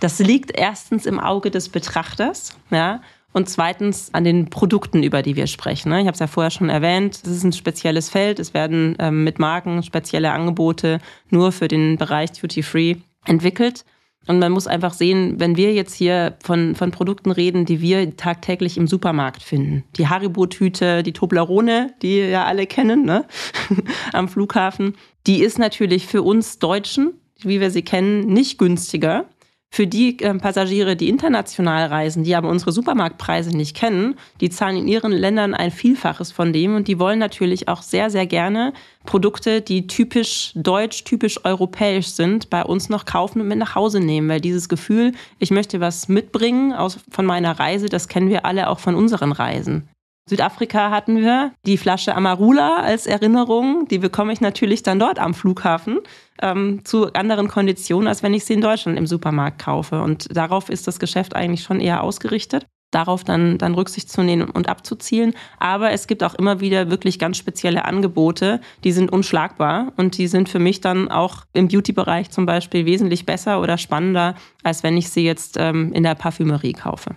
Das 0.00 0.18
liegt 0.18 0.50
erstens 0.54 1.06
im 1.06 1.18
Auge 1.18 1.50
des 1.50 1.70
Betrachters. 1.70 2.54
Ja, 2.70 3.00
und 3.32 3.48
zweitens 3.48 4.10
an 4.12 4.24
den 4.24 4.50
Produkten, 4.50 5.02
über 5.02 5.22
die 5.22 5.36
wir 5.36 5.46
sprechen. 5.46 5.90
Ne? 5.90 6.00
Ich 6.00 6.06
habe 6.06 6.14
es 6.14 6.20
ja 6.20 6.26
vorher 6.26 6.50
schon 6.50 6.68
erwähnt, 6.68 7.20
es 7.24 7.30
ist 7.30 7.44
ein 7.44 7.52
spezielles 7.52 8.10
Feld. 8.10 8.38
Es 8.38 8.54
werden 8.54 8.96
ähm, 8.98 9.24
mit 9.24 9.38
Marken 9.38 9.82
spezielle 9.82 10.32
Angebote 10.32 10.98
nur 11.30 11.52
für 11.52 11.68
den 11.68 11.96
Bereich 11.96 12.32
Duty 12.32 12.62
Free 12.62 12.96
entwickelt. 13.24 13.84
Und 14.28 14.38
man 14.38 14.52
muss 14.52 14.68
einfach 14.68 14.92
sehen, 14.92 15.40
wenn 15.40 15.56
wir 15.56 15.72
jetzt 15.72 15.94
hier 15.94 16.36
von, 16.44 16.76
von 16.76 16.92
Produkten 16.92 17.32
reden, 17.32 17.64
die 17.64 17.80
wir 17.80 18.16
tagtäglich 18.16 18.76
im 18.76 18.86
Supermarkt 18.86 19.42
finden. 19.42 19.82
Die 19.96 20.06
Haribo-Tüte, 20.06 21.02
die 21.02 21.12
Toblerone, 21.12 21.94
die 22.02 22.18
ja 22.18 22.44
alle 22.44 22.66
kennen, 22.66 23.04
ne? 23.04 23.24
am 24.12 24.28
Flughafen, 24.28 24.94
die 25.26 25.42
ist 25.42 25.58
natürlich 25.58 26.06
für 26.06 26.22
uns 26.22 26.60
Deutschen, 26.60 27.14
wie 27.40 27.60
wir 27.60 27.72
sie 27.72 27.82
kennen, 27.82 28.26
nicht 28.26 28.58
günstiger 28.58 29.26
für 29.74 29.86
die 29.86 30.20
äh, 30.20 30.34
Passagiere, 30.34 30.96
die 30.96 31.08
international 31.08 31.86
reisen, 31.86 32.24
die 32.24 32.36
aber 32.36 32.50
unsere 32.50 32.72
Supermarktpreise 32.72 33.56
nicht 33.56 33.74
kennen, 33.74 34.16
die 34.42 34.50
zahlen 34.50 34.76
in 34.76 34.86
ihren 34.86 35.12
Ländern 35.12 35.54
ein 35.54 35.70
Vielfaches 35.70 36.30
von 36.30 36.52
dem 36.52 36.76
und 36.76 36.88
die 36.88 36.98
wollen 36.98 37.18
natürlich 37.18 37.68
auch 37.68 37.80
sehr, 37.80 38.10
sehr 38.10 38.26
gerne 38.26 38.74
Produkte, 39.06 39.62
die 39.62 39.86
typisch 39.86 40.52
deutsch, 40.54 41.04
typisch 41.04 41.42
europäisch 41.46 42.08
sind, 42.08 42.50
bei 42.50 42.62
uns 42.62 42.90
noch 42.90 43.06
kaufen 43.06 43.40
und 43.40 43.48
mit 43.48 43.58
nach 43.58 43.74
Hause 43.74 44.00
nehmen, 44.00 44.28
weil 44.28 44.42
dieses 44.42 44.68
Gefühl, 44.68 45.12
ich 45.38 45.50
möchte 45.50 45.80
was 45.80 46.06
mitbringen 46.06 46.74
aus, 46.74 46.98
von 47.10 47.24
meiner 47.24 47.58
Reise, 47.58 47.88
das 47.88 48.08
kennen 48.08 48.28
wir 48.28 48.44
alle 48.44 48.68
auch 48.68 48.78
von 48.78 48.94
unseren 48.94 49.32
Reisen. 49.32 49.88
Südafrika 50.28 50.90
hatten 50.90 51.16
wir 51.16 51.52
die 51.66 51.76
Flasche 51.76 52.14
Amarula 52.14 52.76
als 52.76 53.06
Erinnerung. 53.06 53.88
Die 53.88 53.98
bekomme 53.98 54.32
ich 54.32 54.40
natürlich 54.40 54.82
dann 54.82 54.98
dort 54.98 55.18
am 55.18 55.34
Flughafen 55.34 55.98
ähm, 56.40 56.84
zu 56.84 57.12
anderen 57.12 57.48
Konditionen, 57.48 58.06
als 58.06 58.22
wenn 58.22 58.32
ich 58.32 58.44
sie 58.44 58.54
in 58.54 58.60
Deutschland 58.60 58.96
im 58.98 59.06
Supermarkt 59.06 59.60
kaufe. 59.60 60.00
Und 60.00 60.34
darauf 60.34 60.68
ist 60.70 60.86
das 60.86 61.00
Geschäft 61.00 61.34
eigentlich 61.34 61.64
schon 61.64 61.80
eher 61.80 62.04
ausgerichtet, 62.04 62.66
darauf 62.92 63.24
dann, 63.24 63.58
dann 63.58 63.74
Rücksicht 63.74 64.10
zu 64.10 64.22
nehmen 64.22 64.48
und 64.48 64.68
abzuzielen. 64.68 65.34
Aber 65.58 65.90
es 65.90 66.06
gibt 66.06 66.22
auch 66.22 66.34
immer 66.34 66.60
wieder 66.60 66.88
wirklich 66.88 67.18
ganz 67.18 67.36
spezielle 67.36 67.84
Angebote, 67.84 68.60
die 68.84 68.92
sind 68.92 69.10
unschlagbar 69.10 69.92
und 69.96 70.18
die 70.18 70.28
sind 70.28 70.48
für 70.48 70.60
mich 70.60 70.80
dann 70.80 71.10
auch 71.10 71.44
im 71.52 71.66
Beauty-Bereich 71.66 72.30
zum 72.30 72.46
Beispiel 72.46 72.86
wesentlich 72.86 73.26
besser 73.26 73.60
oder 73.60 73.76
spannender, 73.76 74.36
als 74.62 74.84
wenn 74.84 74.96
ich 74.96 75.10
sie 75.10 75.24
jetzt 75.24 75.56
ähm, 75.58 75.92
in 75.92 76.04
der 76.04 76.14
Parfümerie 76.14 76.74
kaufe. 76.74 77.16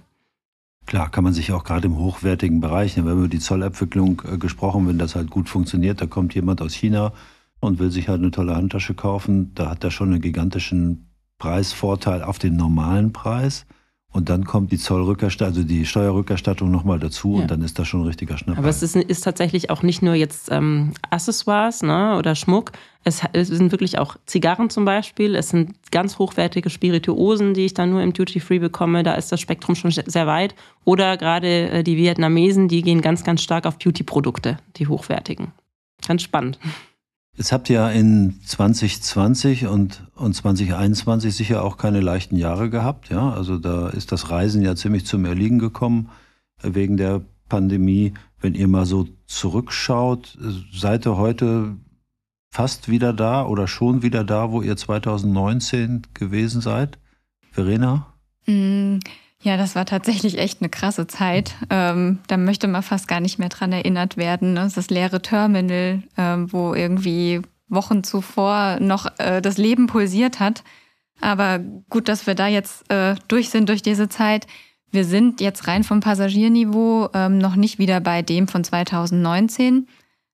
Klar, 0.86 1.10
kann 1.10 1.24
man 1.24 1.34
sich 1.34 1.52
auch 1.52 1.64
gerade 1.64 1.88
im 1.88 1.98
hochwertigen 1.98 2.60
Bereich, 2.60 2.96
ne, 2.96 3.06
wenn 3.06 3.14
wir 3.14 3.26
über 3.26 3.28
die 3.28 3.40
Zollabwicklung 3.40 4.22
äh, 4.32 4.38
gesprochen, 4.38 4.88
wenn 4.88 5.00
das 5.00 5.16
halt 5.16 5.30
gut 5.32 5.50
funktioniert, 5.50 6.00
da 6.02 6.06
kommt 6.06 6.36
jemand 6.36 6.62
aus 6.62 6.74
China 6.74 7.12
und 7.60 7.80
will 7.80 7.92
sich 7.92 8.08
halt 8.08 8.22
eine 8.22 8.32
tolle 8.32 8.56
Handtasche 8.56 8.94
kaufen, 8.94 9.54
da 9.56 9.72
hat 9.72 9.84
er 9.84 9.92
schon 9.92 10.12
einen 10.12 10.22
gigantischen 10.22 11.10
Preisvorteil 11.40 12.24
auf 12.24 12.40
den 12.40 12.56
normalen 12.56 13.14
Preis. 13.14 13.66
Und 14.16 14.30
dann 14.30 14.46
kommt 14.46 14.72
die 14.72 14.78
Zollrückerstattung, 14.78 15.58
also 15.58 15.68
die 15.68 15.86
Steuerrückerstattung 15.86 16.72
nochmal 16.72 17.00
dazu 17.00 17.36
Ja. 17.36 17.42
und 17.42 17.52
dann 17.52 17.62
ist 17.62 17.78
das 17.78 17.90
schon 17.90 18.00
ein 18.00 18.08
richtiger 18.08 18.38
Schnapp. 18.38 18.58
Aber 18.58 18.70
es 18.70 18.82
ist, 18.82 18.96
ist 18.96 19.26
tatsächlich 19.26 19.70
auch 19.70 19.84
nicht 19.84 20.02
nur 20.02 20.14
jetzt 20.14 20.50
ähm, 20.54 20.94
Accessoires 21.10 21.84
ne, 21.84 22.16
oder 22.18 22.34
Schmuck. 22.34 22.72
Es, 23.04 23.24
es 23.34 23.50
sind 23.50 23.74
wirklich 23.74 24.00
auch 24.00 24.16
Zigarren 24.26 24.70
zum 24.70 24.86
Beispiel. 24.86 25.36
Es 25.36 25.50
sind 25.50 25.74
ganz 25.92 26.18
hochwertige 26.18 26.70
Spirituosen, 26.70 27.54
die 27.54 27.66
ich 27.66 27.74
dann 27.74 27.90
nur 27.90 28.02
im 28.02 28.14
Duty 28.14 28.40
Free 28.40 28.60
bekomme. 28.60 29.04
Da 29.04 29.16
ist 29.16 29.34
das 29.34 29.42
Spektrum 29.42 29.76
schon 29.76 29.92
sehr 29.92 30.28
weit. 30.28 30.56
Oder 30.86 31.18
gerade 31.18 31.70
äh, 31.70 31.84
die 31.84 31.98
Vietnamesen, 31.98 32.70
die 32.70 32.84
gehen 32.84 33.02
ganz, 33.02 33.26
ganz 33.26 33.42
stark 33.42 33.66
auf 33.66 33.78
Beauty-Produkte, 33.80 34.60
die 34.78 34.88
hochwertigen. 34.88 35.52
Ganz 36.08 36.22
spannend. 36.22 36.58
Jetzt 37.38 37.52
habt 37.52 37.70
ihr 37.70 37.76
ja 37.76 37.90
in 37.90 38.40
2020 38.46 39.68
und, 39.68 40.04
und 40.16 40.34
2021 40.34 41.36
sicher 41.36 41.64
auch 41.64 41.76
keine 41.76 42.00
leichten 42.00 42.38
Jahre 42.38 42.70
gehabt. 42.70 43.10
Ja? 43.10 43.32
Also 43.32 43.58
da 43.58 43.90
ist 43.90 44.12
das 44.14 44.30
Reisen 44.30 44.62
ja 44.62 44.76
ziemlich 44.76 45.06
zum 45.06 45.26
Erliegen 45.26 45.60
gekommen 45.60 46.10
äh, 46.64 46.70
wegen 46.74 46.96
der 46.96 47.22
Pandemie. 47.50 48.14
Wenn 48.40 48.56
ihr 48.56 48.70
mal 48.70 48.86
so 48.86 49.08
zurückschaut, 49.26 50.38
äh, 50.42 50.78
seid 50.78 51.06
ihr 51.06 51.18
heute 51.18 51.76
fast 52.52 52.88
wieder 52.88 53.12
da 53.12 53.46
oder 53.46 53.68
schon 53.68 54.02
wieder 54.02 54.24
da, 54.24 54.52
wo 54.52 54.62
ihr 54.62 54.78
2019 54.78 56.04
gewesen 56.14 56.62
seid? 56.62 57.00
Verena? 57.52 58.14
Mm, 58.46 59.00
Ja, 59.46 59.58
das 59.58 59.76
war 59.76 59.86
tatsächlich 59.86 60.40
echt 60.40 60.62
eine 60.62 60.70
krasse 60.70 61.06
Zeit. 61.06 61.54
Ähm, 61.70 62.18
da 62.26 62.36
möchte 62.36 62.68
man 62.68 62.82
fast 62.82 63.08
gar 63.08 63.20
nicht 63.20 63.38
mehr 63.38 63.50
dran 63.50 63.72
erinnert 63.72 64.18
werden. 64.18 64.54
ne? 64.54 64.72
Das 64.74 64.90
leere 64.90 65.22
Terminal, 65.22 66.02
ähm, 66.18 66.52
wo 66.52 66.74
irgendwie 66.74 67.44
Wochen 67.68 68.04
zuvor 68.04 68.80
noch 68.80 69.06
äh, 69.20 69.44
das 69.44 69.60
Leben 69.60 69.86
pulsiert 69.86 70.40
hat. 70.40 70.64
Aber 71.22 71.60
gut, 71.92 72.08
dass 72.08 72.26
wir 72.26 72.34
da 72.34 72.48
jetzt 72.48 72.92
äh, 72.92 73.14
durch 73.28 73.52
sind 73.52 73.70
durch 73.70 73.84
diese 73.84 74.10
Zeit. 74.10 74.48
Wir 74.90 75.06
sind 75.06 75.42
jetzt 75.42 75.68
rein 75.68 75.84
vom 75.84 76.00
Passagierniveau 76.00 77.10
ähm, 77.14 77.38
noch 77.38 77.56
nicht 77.56 77.78
wieder 77.78 78.00
bei 78.00 78.24
dem 78.24 78.48
von 78.48 78.64
2019. 78.64 79.88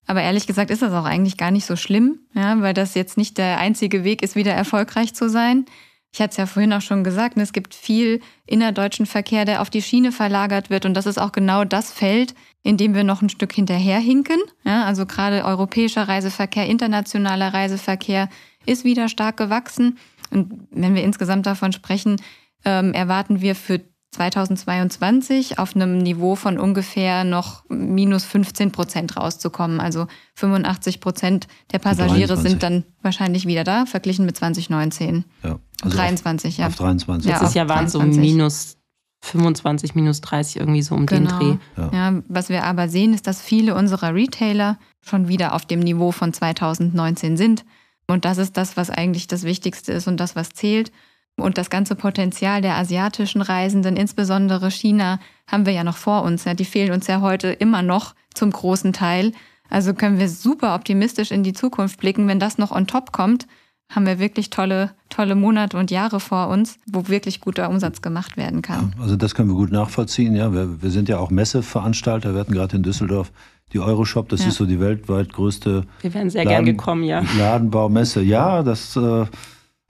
Aber 0.08 0.22
ehrlich 0.22 0.48
gesagt 0.48 0.72
ist 0.72 0.84
das 0.84 0.94
auch 0.94 1.06
eigentlich 1.06 1.36
gar 1.36 1.52
nicht 1.52 1.66
so 1.66 1.76
schlimm, 1.76 2.20
ja, 2.34 2.62
weil 2.62 2.74
das 2.74 2.96
jetzt 2.96 3.18
nicht 3.18 3.38
der 3.38 3.58
einzige 3.58 4.06
Weg 4.06 4.24
ist, 4.24 4.38
wieder 4.38 4.54
erfolgreich 4.54 5.14
zu 5.14 5.30
sein. 5.30 5.66
Ich 6.14 6.20
hatte 6.20 6.32
es 6.32 6.38
ja 6.38 6.46
vorhin 6.46 6.74
auch 6.74 6.82
schon 6.82 7.04
gesagt, 7.04 7.38
ne, 7.38 7.44
es 7.44 7.54
gibt 7.54 7.74
viel 7.74 8.22
innerdeutschen 8.46 9.06
Verkehr, 9.06 9.46
der 9.46 9.62
auf 9.62 9.70
die 9.70 9.82
Schiene 9.82 10.12
verlagert 10.12 10.70
wird. 10.70 10.86
Und 10.86 10.94
das 10.94 11.06
ist 11.06 11.20
auch 11.20 11.32
genau 11.32 11.64
das 11.64 11.92
Feld, 11.92 12.36
in 12.64 12.76
dem 12.76 12.94
wir 12.94 13.04
noch 13.04 13.22
ein 13.22 13.30
Stück 13.30 13.54
hinterherhinken. 13.54 14.40
Ja, 14.66 14.84
also 14.84 15.06
gerade 15.06 15.46
europäischer 15.46 16.08
Reiseverkehr, 16.08 16.68
internationaler 16.68 17.54
Reiseverkehr 17.54 18.30
ist 18.66 18.84
wieder 18.84 19.08
stark 19.08 19.38
gewachsen. 19.38 19.98
Und 20.32 20.68
wenn 20.72 20.96
wir 20.96 21.04
insgesamt 21.04 21.46
davon 21.46 21.72
sprechen, 21.72 22.18
ähm, 22.66 22.94
erwarten 22.94 23.42
wir 23.42 23.56
für 23.56 23.82
2022 24.12 25.58
auf 25.58 25.76
einem 25.76 25.98
Niveau 25.98 26.36
von 26.36 26.60
ungefähr 26.60 27.24
noch 27.24 27.64
minus 27.70 28.26
15 28.26 28.72
Prozent 28.72 29.16
rauszukommen. 29.16 29.80
Also 29.80 30.08
85 30.36 31.00
Prozent 31.00 31.48
der 31.72 31.80
Passagiere 31.80 32.28
23. 32.28 32.52
sind 32.52 32.64
dann 32.64 32.84
wahrscheinlich 33.02 33.48
wieder 33.48 33.64
da, 33.64 33.86
verglichen 33.86 34.26
mit 34.26 34.36
2019. 34.36 35.24
Ja. 35.44 35.60
23, 35.84 36.56
auf, 36.56 36.60
ja. 36.60 36.68
Auf 36.68 36.76
23. 36.76 37.30
Ja, 37.30 37.36
Letztes 37.36 37.50
auf 37.50 37.56
Jahr 37.56 37.70
waren 37.70 37.86
es 37.86 37.94
so 37.94 38.00
23. 38.00 38.32
minus 38.32 38.78
25, 39.24 39.96
minus 39.96 40.20
30, 40.22 40.58
irgendwie 40.58 40.82
so 40.82 40.96
um 40.96 41.06
den 41.06 41.26
Dreh. 41.26 41.58
Genau. 41.76 41.92
Ja. 41.94 42.12
Ja, 42.12 42.22
was 42.28 42.50
wir 42.50 42.64
aber 42.64 42.90
sehen, 42.90 43.14
ist, 43.14 43.28
dass 43.28 43.42
viele 43.42 43.76
unserer 43.76 44.14
Retailer 44.14 44.78
schon 45.02 45.28
wieder 45.28 45.54
auf 45.54 45.66
dem 45.66 45.80
Niveau 45.80 46.12
von 46.12 46.34
2019 46.34 47.38
sind. 47.38 47.64
Und 48.08 48.26
das 48.26 48.38
ist 48.38 48.58
das, 48.58 48.76
was 48.78 48.90
eigentlich 48.90 49.28
das 49.28 49.44
Wichtigste 49.44 49.94
ist 49.94 50.08
und 50.08 50.18
das, 50.18 50.36
was 50.36 50.50
zählt. 50.50 50.92
Und 51.38 51.58
das 51.58 51.70
ganze 51.70 51.96
Potenzial 51.96 52.62
der 52.62 52.76
asiatischen 52.78 53.42
Reisenden, 53.42 53.96
insbesondere 53.98 54.70
China, 54.70 55.20
haben 55.48 55.66
wir 55.66 55.74
ja 55.74 55.84
noch 55.84 55.98
vor 55.98 56.24
uns. 56.24 56.46
Ja, 56.46 56.54
die 56.54 56.66
fehlen 56.66 56.92
uns 56.94 57.08
ja 57.08 57.22
heute 57.22 57.48
immer 57.50 57.82
noch 57.82 58.14
zum 58.34 58.52
großen 58.52 58.94
Teil. 58.94 59.32
Also 59.70 59.94
können 59.94 60.20
wir 60.20 60.30
super 60.30 60.76
optimistisch 60.76 61.32
in 61.32 61.44
die 61.44 61.54
Zukunft 61.54 62.00
blicken. 62.00 62.28
Wenn 62.28 62.40
das 62.40 62.58
noch 62.58 62.72
on 62.72 62.86
top 62.88 63.12
kommt, 63.12 63.48
haben 63.90 64.06
wir 64.06 64.20
wirklich 64.20 64.50
tolle, 64.50 64.92
tolle 65.10 65.36
Monate 65.36 65.78
und 65.78 65.90
Jahre 65.92 66.20
vor 66.20 66.48
uns, 66.50 66.78
wo 66.86 67.08
wirklich 67.08 67.42
guter 67.42 67.70
Umsatz 67.70 68.02
gemacht 68.02 68.38
werden 68.38 68.62
kann. 68.62 68.94
Also 69.02 69.16
das 69.16 69.34
können 69.34 69.50
wir 69.50 69.56
gut 69.56 69.72
nachvollziehen. 69.72 70.36
Ja, 70.36 70.54
wir, 70.54 70.82
wir 70.82 70.92
sind 70.92 71.10
ja 71.10 71.18
auch 71.18 71.30
Messeveranstalter. 71.32 72.34
Wir 72.34 72.40
hatten 72.42 72.54
gerade 72.54 72.78
in 72.78 72.84
Düsseldorf 72.84 73.32
die 73.74 73.80
Euroshop. 73.80 74.30
Das 74.30 74.42
Ja. 74.42 74.48
ist 74.50 74.56
so 74.56 74.66
die 74.66 74.80
weltweit 74.80 75.34
größte 75.34 75.86
Wir 76.02 76.14
wären 76.14 76.30
sehr 76.30 76.44
gern 76.44 76.66
Laden- 76.66 76.78
gekommen, 76.78 77.04
ja. 77.04 77.24
Ladenbaumesse. 77.38 78.22
Ja, 78.22 78.62
das. 78.64 78.96
Äh, 78.96 79.26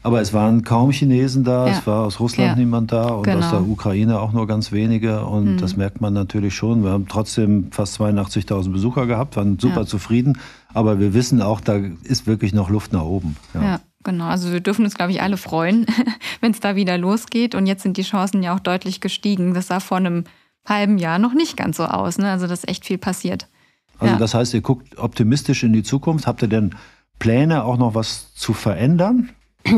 aber 0.04 0.22
es 0.22 0.34
waren 0.34 0.64
kaum 0.64 0.92
Chinesen 0.92 1.44
da. 1.44 1.68
Ja. 1.68 1.74
Es 1.74 1.86
war 1.88 2.06
aus 2.06 2.20
Russland 2.20 2.50
Ja. 2.52 2.56
niemand 2.56 2.92
da 2.92 3.10
und 3.10 3.24
Genau. 3.24 3.40
aus 3.46 3.52
der 3.52 3.62
Ukraine 3.62 4.20
auch 4.20 4.32
nur 4.34 4.48
ganz 4.48 4.72
wenige. 4.72 5.26
Und 5.26 5.54
Mhm. 5.54 5.58
das 5.58 5.78
merkt 5.78 6.02
man 6.02 6.14
natürlich 6.14 6.56
schon. 6.56 6.84
Wir 6.84 6.92
haben 6.92 7.08
trotzdem 7.08 7.72
fast 7.72 7.94
82.000 7.96 8.74
Besucher 8.74 9.06
gehabt, 9.06 9.36
waren 9.36 9.60
super 9.60 9.82
Ja. 9.82 9.86
zufrieden. 9.86 10.38
Aber 10.74 11.00
wir 11.00 11.14
wissen 11.14 11.42
auch, 11.42 11.62
da 11.62 11.80
ist 12.04 12.28
wirklich 12.28 12.54
noch 12.54 12.70
Luft 12.70 12.94
nach 12.94 13.04
oben. 13.04 13.36
Ja. 13.54 13.80
genau. 14.04 14.26
Also 14.26 14.52
wir 14.52 14.62
dürfen 14.62 14.84
uns, 14.86 14.96
glaube 14.96 15.12
ich, 15.12 15.22
alle 15.22 15.38
freuen, 15.38 15.86
wenn 16.42 16.52
es 16.52 16.60
da 16.60 16.76
wieder 16.76 16.98
losgeht. 16.98 17.54
Und 17.56 17.68
jetzt 17.68 17.84
sind 17.84 17.98
die 17.98 18.02
Chancen 18.04 18.42
ja 18.42 18.56
auch 18.56 18.60
deutlich 18.60 19.00
gestiegen. 19.02 19.54
Das 19.54 19.68
sah 19.68 19.80
vor 19.80 19.98
einem 19.98 20.24
halben 20.68 20.98
Jahr 20.98 21.20
noch 21.20 21.34
nicht 21.34 21.56
ganz 21.58 21.78
so 21.78 21.86
aus. 21.86 22.18
Ne? 22.18 22.30
Also 22.32 22.48
dass 22.48 22.68
echt 22.68 22.86
viel 22.86 22.98
passiert. 22.98 23.48
Also 24.00 24.14
Ja. 24.14 24.20
das 24.20 24.34
heißt, 24.34 24.54
ihr 24.56 24.62
guckt 24.62 24.98
optimistisch 24.98 25.64
in 25.64 25.74
die 25.74 25.84
Zukunft. 25.84 26.26
Habt 26.26 26.42
ihr 26.42 26.48
denn 26.48 26.74
Pläne, 27.20 27.64
auch 27.66 27.78
noch 27.78 27.94
was 27.94 28.34
zu 28.34 28.54
verändern? 28.54 29.30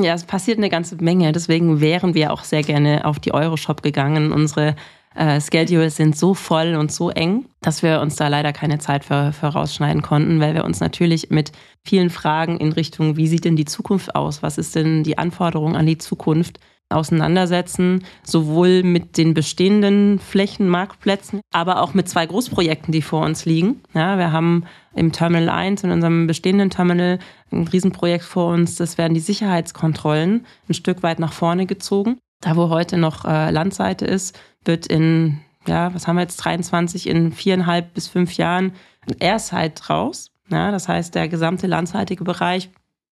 Ja, 0.01 0.13
es 0.13 0.23
passiert 0.23 0.57
eine 0.57 0.69
ganze 0.69 0.95
Menge. 0.95 1.31
Deswegen 1.31 1.81
wären 1.81 2.13
wir 2.13 2.31
auch 2.31 2.43
sehr 2.43 2.63
gerne 2.63 3.05
auf 3.05 3.19
die 3.19 3.33
Euroshop 3.33 3.81
gegangen. 3.81 4.31
Unsere 4.31 4.75
äh, 5.15 5.39
Schedules 5.39 5.95
sind 5.95 6.17
so 6.17 6.33
voll 6.33 6.75
und 6.75 6.91
so 6.91 7.09
eng, 7.09 7.45
dass 7.61 7.83
wir 7.83 8.01
uns 8.01 8.15
da 8.15 8.27
leider 8.27 8.53
keine 8.53 8.79
Zeit 8.79 9.05
für, 9.05 9.31
für 9.33 9.47
rausschneiden 9.47 10.01
konnten, 10.01 10.39
weil 10.39 10.55
wir 10.55 10.65
uns 10.65 10.79
natürlich 10.79 11.29
mit 11.29 11.51
vielen 11.83 12.09
Fragen 12.09 12.57
in 12.57 12.71
Richtung, 12.71 13.17
wie 13.17 13.27
sieht 13.27 13.45
denn 13.45 13.55
die 13.55 13.65
Zukunft 13.65 14.15
aus? 14.15 14.41
Was 14.41 14.57
ist 14.57 14.75
denn 14.75 15.03
die 15.03 15.17
Anforderung 15.17 15.75
an 15.75 15.85
die 15.85 15.97
Zukunft? 15.97 16.59
Auseinandersetzen, 16.93 18.03
sowohl 18.23 18.83
mit 18.83 19.17
den 19.17 19.33
bestehenden 19.33 20.19
Flächen, 20.19 20.69
Marktplätzen, 20.69 21.41
aber 21.51 21.81
auch 21.81 21.93
mit 21.93 22.07
zwei 22.07 22.25
Großprojekten, 22.25 22.91
die 22.91 23.01
vor 23.01 23.25
uns 23.25 23.45
liegen. 23.45 23.81
Ja, 23.93 24.17
wir 24.17 24.31
haben 24.31 24.65
im 24.95 25.11
Terminal 25.11 25.49
1, 25.49 25.83
in 25.83 25.91
unserem 25.91 26.27
bestehenden 26.27 26.69
Terminal, 26.69 27.19
ein 27.51 27.67
Riesenprojekt 27.67 28.23
vor 28.23 28.53
uns. 28.53 28.75
Das 28.75 28.97
werden 28.97 29.13
die 29.13 29.19
Sicherheitskontrollen 29.19 30.45
ein 30.69 30.73
Stück 30.73 31.03
weit 31.03 31.19
nach 31.19 31.33
vorne 31.33 31.65
gezogen. 31.65 32.17
Da, 32.41 32.55
wo 32.55 32.69
heute 32.69 32.97
noch 32.97 33.25
äh, 33.25 33.51
Landseite 33.51 34.05
ist, 34.05 34.37
wird 34.65 34.87
in, 34.87 35.39
ja, 35.67 35.93
was 35.93 36.07
haben 36.07 36.17
wir 36.17 36.23
jetzt, 36.23 36.37
23, 36.37 37.07
in 37.07 37.31
viereinhalb 37.31 37.93
bis 37.93 38.07
fünf 38.07 38.35
Jahren 38.37 38.73
Airside 39.19 39.75
raus. 39.89 40.31
Ja, 40.49 40.71
das 40.71 40.87
heißt, 40.87 41.15
der 41.15 41.29
gesamte 41.29 41.67
landseitige 41.67 42.23
Bereich 42.23 42.69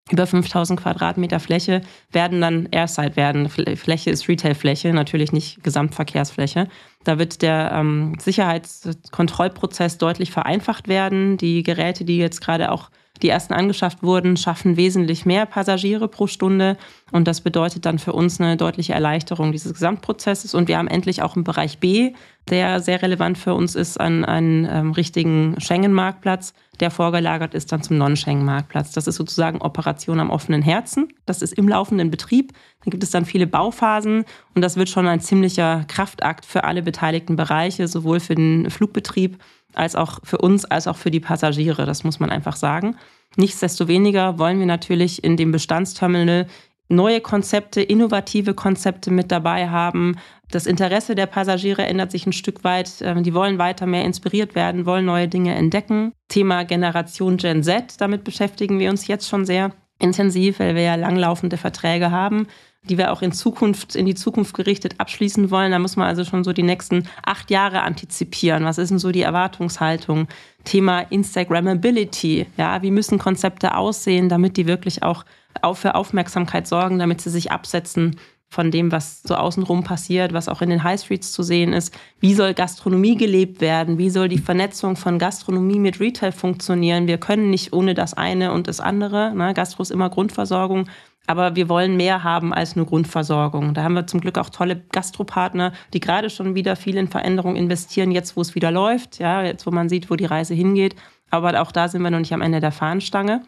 über 0.09 0.27
5000 0.27 0.79
Quadratmeter 0.79 1.39
Fläche 1.39 1.81
werden 2.11 2.41
dann 2.41 2.67
Airside 2.71 3.15
werden. 3.15 3.49
Fläche 3.49 4.09
ist 4.09 4.27
Retailfläche, 4.27 4.93
natürlich 4.93 5.31
nicht 5.31 5.63
Gesamtverkehrsfläche. 5.63 6.67
Da 7.03 7.19
wird 7.19 7.41
der 7.41 7.71
ähm, 7.73 8.15
Sicherheitskontrollprozess 8.19 9.97
deutlich 9.97 10.31
vereinfacht 10.31 10.87
werden. 10.87 11.37
Die 11.37 11.63
Geräte, 11.63 12.03
die 12.03 12.17
jetzt 12.17 12.41
gerade 12.41 12.71
auch 12.71 12.89
die 13.21 13.29
ersten 13.29 13.53
angeschafft 13.53 14.03
wurden, 14.03 14.37
schaffen 14.37 14.77
wesentlich 14.77 15.25
mehr 15.25 15.45
Passagiere 15.45 16.07
pro 16.07 16.27
Stunde. 16.27 16.77
Und 17.11 17.27
das 17.27 17.41
bedeutet 17.41 17.85
dann 17.85 17.99
für 17.99 18.13
uns 18.13 18.39
eine 18.39 18.57
deutliche 18.57 18.93
Erleichterung 18.93 19.51
dieses 19.51 19.73
Gesamtprozesses. 19.73 20.53
Und 20.53 20.67
wir 20.67 20.77
haben 20.77 20.87
endlich 20.87 21.21
auch 21.21 21.35
im 21.35 21.43
Bereich 21.43 21.79
B, 21.79 22.13
der 22.49 22.79
sehr 22.79 23.01
relevant 23.01 23.37
für 23.37 23.53
uns 23.53 23.75
ist, 23.75 23.99
einen, 23.99 24.25
einen 24.25 24.67
ähm, 24.69 24.91
richtigen 24.91 25.55
Schengen-Marktplatz, 25.59 26.53
der 26.79 26.89
vorgelagert 26.89 27.53
ist 27.53 27.71
dann 27.71 27.83
zum 27.83 27.97
Non-Schengen-Marktplatz. 27.97 28.91
Das 28.93 29.07
ist 29.07 29.15
sozusagen 29.15 29.61
Operation 29.61 30.19
am 30.19 30.31
offenen 30.31 30.61
Herzen. 30.61 31.09
Das 31.25 31.41
ist 31.41 31.53
im 31.53 31.67
laufenden 31.67 32.09
Betrieb. 32.09 32.53
Da 32.83 32.89
gibt 32.89 33.03
es 33.03 33.11
dann 33.11 33.25
viele 33.25 33.47
Bauphasen 33.47 34.25
und 34.55 34.61
das 34.61 34.75
wird 34.75 34.89
schon 34.89 35.07
ein 35.07 35.19
ziemlicher 35.19 35.85
Kraftakt 35.87 36.45
für 36.45 36.63
alle 36.63 36.81
beteiligten 36.81 37.35
Bereiche, 37.35 37.87
sowohl 37.87 38.19
für 38.19 38.35
den 38.35 38.69
Flugbetrieb 38.69 39.37
als 39.73 39.95
auch 39.95 40.19
für 40.23 40.39
uns, 40.39 40.65
als 40.65 40.87
auch 40.87 40.97
für 40.97 41.11
die 41.11 41.19
Passagiere. 41.19 41.85
Das 41.85 42.03
muss 42.03 42.19
man 42.19 42.29
einfach 42.29 42.55
sagen. 42.55 42.97
Nichtsdestoweniger 43.37 44.37
wollen 44.39 44.59
wir 44.59 44.65
natürlich 44.65 45.23
in 45.23 45.37
dem 45.37 45.51
Bestandsterminal 45.51 46.47
neue 46.89 47.21
Konzepte, 47.21 47.81
innovative 47.81 48.53
Konzepte 48.53 49.11
mit 49.11 49.31
dabei 49.31 49.69
haben. 49.69 50.17
Das 50.49 50.65
Interesse 50.65 51.15
der 51.15 51.25
Passagiere 51.25 51.85
ändert 51.85 52.11
sich 52.11 52.25
ein 52.25 52.33
Stück 52.33 52.63
weit. 52.65 52.91
Ähm, 53.01 53.23
Die 53.23 53.33
wollen 53.33 53.57
weiter 53.57 53.85
mehr 53.85 54.03
inspiriert 54.03 54.55
werden, 54.55 54.85
wollen 54.85 55.05
neue 55.05 55.29
Dinge 55.29 55.55
entdecken. 55.55 56.11
Thema 56.27 56.63
Generation 56.63 57.37
Gen 57.37 57.63
Z, 57.63 57.99
damit 57.99 58.25
beschäftigen 58.25 58.79
wir 58.79 58.89
uns 58.89 59.07
jetzt 59.07 59.29
schon 59.29 59.45
sehr 59.45 59.71
intensiv, 59.99 60.59
weil 60.59 60.75
wir 60.75 60.81
ja 60.81 60.95
langlaufende 60.95 61.57
Verträge 61.57 62.11
haben, 62.11 62.47
die 62.83 62.97
wir 62.97 63.11
auch 63.11 63.21
in 63.21 63.31
Zukunft, 63.31 63.95
in 63.95 64.05
die 64.07 64.15
Zukunft 64.15 64.55
gerichtet 64.55 64.95
abschließen 64.97 65.51
wollen. 65.51 65.71
Da 65.71 65.79
muss 65.79 65.97
man 65.97 66.07
also 66.07 66.25
schon 66.25 66.43
so 66.43 66.51
die 66.51 66.63
nächsten 66.63 67.07
acht 67.23 67.51
Jahre 67.51 67.81
antizipieren. 67.81 68.65
Was 68.65 68.79
ist 68.79 68.89
denn 68.89 68.99
so 68.99 69.11
die 69.11 69.21
Erwartungshaltung? 69.21 70.27
Thema 70.63 71.01
Instagrammability. 71.01 72.47
Ja, 72.57 72.81
wie 72.81 72.91
müssen 72.91 73.19
Konzepte 73.19 73.75
aussehen, 73.75 74.29
damit 74.29 74.57
die 74.57 74.65
wirklich 74.65 75.03
auch 75.03 75.25
für 75.73 75.95
Aufmerksamkeit 75.95 76.67
sorgen, 76.67 76.97
damit 76.97 77.21
sie 77.21 77.29
sich 77.29 77.51
absetzen 77.51 78.15
von 78.47 78.69
dem, 78.69 78.91
was 78.91 79.21
so 79.23 79.35
außenrum 79.35 79.83
passiert, 79.83 80.33
was 80.33 80.49
auch 80.49 80.61
in 80.61 80.69
den 80.69 80.83
High 80.83 80.99
Streets 80.99 81.31
zu 81.31 81.41
sehen 81.41 81.71
ist. 81.71 81.97
Wie 82.19 82.33
soll 82.33 82.53
Gastronomie 82.53 83.15
gelebt 83.15 83.61
werden? 83.61 83.97
Wie 83.97 84.09
soll 84.09 84.27
die 84.27 84.39
Vernetzung 84.39 84.97
von 84.97 85.19
Gastronomie 85.19 85.79
mit 85.79 86.01
Retail 86.01 86.33
funktionieren? 86.33 87.07
Wir 87.07 87.17
können 87.17 87.49
nicht 87.49 87.71
ohne 87.71 87.93
das 87.93 88.13
eine 88.13 88.51
und 88.51 88.67
das 88.67 88.81
andere. 88.81 89.33
Ne? 89.33 89.53
Gastro 89.53 89.83
ist 89.83 89.91
immer 89.91 90.09
Grundversorgung. 90.09 90.89
Aber 91.27 91.55
wir 91.55 91.69
wollen 91.69 91.97
mehr 91.97 92.23
haben 92.23 92.53
als 92.53 92.75
nur 92.75 92.85
Grundversorgung. 92.87 93.73
Da 93.73 93.83
haben 93.83 93.93
wir 93.93 94.07
zum 94.07 94.21
Glück 94.21 94.37
auch 94.37 94.49
tolle 94.49 94.77
Gastropartner, 94.91 95.71
die 95.93 95.99
gerade 95.99 96.29
schon 96.29 96.55
wieder 96.55 96.75
viel 96.75 96.97
in 96.97 97.07
Veränderung 97.07 97.55
investieren, 97.55 98.11
jetzt 98.11 98.35
wo 98.35 98.41
es 98.41 98.55
wieder 98.55 98.71
läuft, 98.71 99.19
ja, 99.19 99.43
jetzt 99.43 99.65
wo 99.65 99.71
man 99.71 99.87
sieht, 99.87 100.09
wo 100.09 100.15
die 100.15 100.25
Reise 100.25 100.53
hingeht. 100.53 100.95
Aber 101.29 101.61
auch 101.61 101.71
da 101.71 101.87
sind 101.87 102.01
wir 102.01 102.11
noch 102.11 102.19
nicht 102.19 102.33
am 102.33 102.41
Ende 102.41 102.59
der 102.59 102.71
Fahnenstange. 102.71 103.43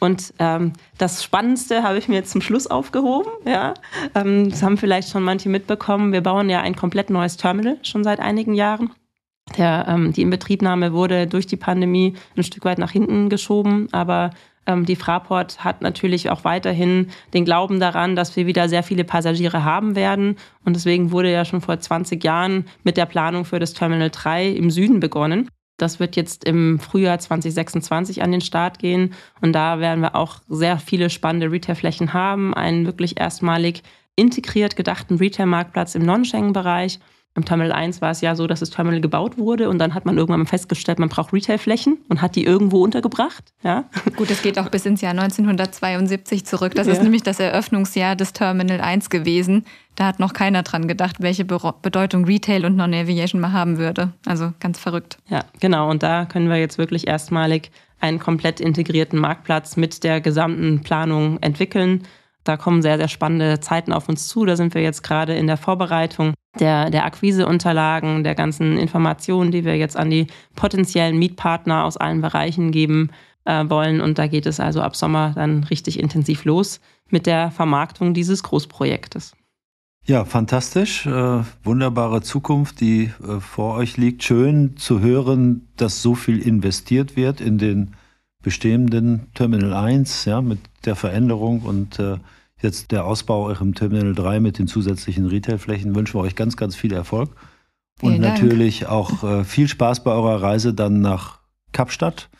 Und 0.00 0.32
ähm, 0.38 0.72
das 0.96 1.22
Spannendste 1.22 1.82
habe 1.82 1.98
ich 1.98 2.08
mir 2.08 2.14
jetzt 2.14 2.30
zum 2.30 2.40
Schluss 2.40 2.66
aufgehoben. 2.66 3.30
Ja. 3.44 3.74
Ähm, 4.14 4.48
das 4.48 4.62
haben 4.62 4.78
vielleicht 4.78 5.10
schon 5.10 5.22
manche 5.22 5.50
mitbekommen. 5.50 6.12
Wir 6.12 6.22
bauen 6.22 6.48
ja 6.48 6.62
ein 6.62 6.74
komplett 6.74 7.10
neues 7.10 7.36
Terminal 7.36 7.76
schon 7.82 8.02
seit 8.02 8.18
einigen 8.18 8.54
Jahren. 8.54 8.90
Der, 9.58 9.86
ähm, 9.88 10.12
die 10.12 10.22
Inbetriebnahme 10.22 10.92
wurde 10.92 11.26
durch 11.26 11.46
die 11.46 11.56
Pandemie 11.56 12.14
ein 12.36 12.44
Stück 12.44 12.64
weit 12.64 12.78
nach 12.78 12.92
hinten 12.92 13.28
geschoben, 13.28 13.88
aber 13.92 14.30
die 14.76 14.96
Fraport 14.96 15.64
hat 15.64 15.82
natürlich 15.82 16.30
auch 16.30 16.44
weiterhin 16.44 17.10
den 17.34 17.44
Glauben 17.44 17.80
daran, 17.80 18.16
dass 18.16 18.36
wir 18.36 18.46
wieder 18.46 18.68
sehr 18.68 18.82
viele 18.82 19.04
Passagiere 19.04 19.64
haben 19.64 19.96
werden. 19.96 20.36
Und 20.64 20.76
deswegen 20.76 21.10
wurde 21.10 21.30
ja 21.30 21.44
schon 21.44 21.60
vor 21.60 21.78
20 21.78 22.22
Jahren 22.22 22.66
mit 22.82 22.96
der 22.96 23.06
Planung 23.06 23.44
für 23.44 23.58
das 23.58 23.74
Terminal 23.74 24.10
3 24.10 24.48
im 24.48 24.70
Süden 24.70 25.00
begonnen. 25.00 25.48
Das 25.76 25.98
wird 25.98 26.14
jetzt 26.16 26.44
im 26.44 26.78
Frühjahr 26.78 27.18
2026 27.18 28.22
an 28.22 28.32
den 28.32 28.42
Start 28.42 28.78
gehen. 28.78 29.14
Und 29.40 29.54
da 29.54 29.80
werden 29.80 30.00
wir 30.00 30.14
auch 30.14 30.40
sehr 30.48 30.78
viele 30.78 31.08
spannende 31.08 31.50
Retailflächen 31.50 32.12
haben. 32.12 32.52
Einen 32.52 32.84
wirklich 32.84 33.18
erstmalig 33.18 33.82
integriert 34.14 34.76
gedachten 34.76 35.16
Retail-Marktplatz 35.16 35.94
im 35.94 36.04
Non-Schengen-Bereich 36.04 37.00
im 37.36 37.44
Terminal 37.44 37.72
1 37.72 38.02
war 38.02 38.10
es 38.10 38.20
ja 38.20 38.34
so, 38.34 38.48
dass 38.48 38.60
das 38.60 38.70
Terminal 38.70 39.00
gebaut 39.00 39.38
wurde 39.38 39.68
und 39.68 39.78
dann 39.78 39.94
hat 39.94 40.04
man 40.04 40.18
irgendwann 40.18 40.40
mal 40.40 40.46
festgestellt, 40.46 40.98
man 40.98 41.08
braucht 41.08 41.32
Retailflächen 41.32 41.98
und 42.08 42.20
hat 42.22 42.34
die 42.34 42.44
irgendwo 42.44 42.82
untergebracht. 42.82 43.52
Ja. 43.62 43.84
Gut, 44.16 44.30
das 44.30 44.42
geht 44.42 44.58
auch 44.58 44.68
bis 44.68 44.84
ins 44.84 45.00
Jahr 45.00 45.12
1972 45.12 46.44
zurück. 46.44 46.74
Das 46.74 46.88
ja. 46.88 46.94
ist 46.94 47.02
nämlich 47.02 47.22
das 47.22 47.38
Eröffnungsjahr 47.38 48.16
des 48.16 48.32
Terminal 48.32 48.80
1 48.80 49.10
gewesen. 49.10 49.64
Da 49.94 50.06
hat 50.06 50.18
noch 50.18 50.32
keiner 50.32 50.62
dran 50.64 50.88
gedacht, 50.88 51.16
welche 51.20 51.44
Bedeutung 51.44 52.24
Retail 52.24 52.64
und 52.64 52.74
Non-Aviation 52.74 53.40
mal 53.40 53.52
haben 53.52 53.78
würde. 53.78 54.12
Also 54.26 54.52
ganz 54.58 54.80
verrückt. 54.80 55.18
Ja, 55.28 55.44
genau. 55.60 55.88
Und 55.88 56.02
da 56.02 56.24
können 56.24 56.48
wir 56.48 56.56
jetzt 56.56 56.78
wirklich 56.78 57.06
erstmalig 57.06 57.70
einen 58.00 58.18
komplett 58.18 58.60
integrierten 58.60 59.18
Marktplatz 59.18 59.76
mit 59.76 60.02
der 60.02 60.20
gesamten 60.20 60.80
Planung 60.82 61.38
entwickeln. 61.42 62.02
Da 62.44 62.56
kommen 62.56 62.82
sehr, 62.82 62.96
sehr 62.96 63.08
spannende 63.08 63.60
Zeiten 63.60 63.92
auf 63.92 64.08
uns 64.08 64.28
zu. 64.28 64.44
Da 64.44 64.56
sind 64.56 64.74
wir 64.74 64.82
jetzt 64.82 65.02
gerade 65.02 65.34
in 65.34 65.46
der 65.46 65.56
Vorbereitung 65.56 66.34
der, 66.58 66.90
der 66.90 67.04
Akquiseunterlagen, 67.04 68.24
der 68.24 68.34
ganzen 68.34 68.76
Informationen, 68.78 69.50
die 69.52 69.64
wir 69.64 69.76
jetzt 69.76 69.96
an 69.96 70.10
die 70.10 70.26
potenziellen 70.56 71.18
Mietpartner 71.18 71.84
aus 71.84 71.96
allen 71.96 72.20
Bereichen 72.20 72.72
geben 72.72 73.10
äh, 73.44 73.64
wollen. 73.68 74.00
Und 74.00 74.18
da 74.18 74.26
geht 74.26 74.46
es 74.46 74.60
also 74.60 74.80
ab 74.80 74.96
Sommer 74.96 75.32
dann 75.34 75.64
richtig 75.64 75.98
intensiv 75.98 76.44
los 76.44 76.80
mit 77.10 77.26
der 77.26 77.50
Vermarktung 77.50 78.14
dieses 78.14 78.42
Großprojektes. 78.42 79.34
Ja, 80.06 80.24
fantastisch. 80.24 81.06
Äh, 81.06 81.44
wunderbare 81.62 82.22
Zukunft, 82.22 82.80
die 82.80 83.12
äh, 83.22 83.40
vor 83.40 83.76
euch 83.76 83.96
liegt. 83.96 84.24
Schön 84.24 84.76
zu 84.76 85.00
hören, 85.00 85.68
dass 85.76 86.02
so 86.02 86.14
viel 86.14 86.40
investiert 86.40 87.16
wird 87.16 87.40
in 87.40 87.58
den 87.58 87.94
bestehenden 88.42 89.26
Terminal 89.34 89.72
1, 89.74 90.24
ja, 90.24 90.40
mit 90.40 90.58
der 90.84 90.96
Veränderung 90.96 91.60
und 91.60 91.98
äh, 91.98 92.18
jetzt 92.62 92.90
der 92.90 93.04
Ausbau 93.04 93.50
auch 93.50 93.60
im 93.60 93.74
Terminal 93.74 94.14
3 94.14 94.40
mit 94.40 94.58
den 94.58 94.66
zusätzlichen 94.66 95.26
Retailflächen 95.26 95.94
wünschen 95.94 96.14
wir 96.14 96.24
euch 96.24 96.36
ganz, 96.36 96.56
ganz 96.56 96.76
viel 96.76 96.92
Erfolg. 96.92 97.30
Vielen 97.98 98.14
und 98.14 98.20
natürlich 98.20 98.80
Dank. 98.80 98.92
auch 98.92 99.24
äh, 99.24 99.44
viel 99.44 99.68
Spaß 99.68 100.04
bei 100.04 100.12
eurer 100.12 100.42
Reise 100.42 100.72
dann 100.72 101.00
nach 101.00 101.40
Kapstadt, 101.72 102.30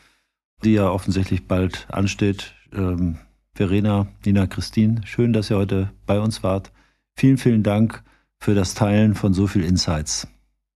die 0.63 0.73
ja 0.73 0.89
offensichtlich 0.89 1.47
bald 1.47 1.87
ansteht. 1.91 2.53
Ähm, 2.73 3.17
Verena, 3.53 4.07
Nina, 4.25 4.47
Christine, 4.47 5.01
schön, 5.05 5.33
dass 5.33 5.49
ihr 5.49 5.57
heute 5.57 5.91
bei 6.05 6.19
uns 6.19 6.41
wart. 6.41 6.71
Vielen, 7.15 7.37
vielen 7.37 7.63
Dank 7.63 8.03
für 8.39 8.55
das 8.55 8.73
Teilen 8.73 9.13
von 9.13 9.33
so 9.33 9.45
viel 9.45 9.63
Insights. 9.63 10.27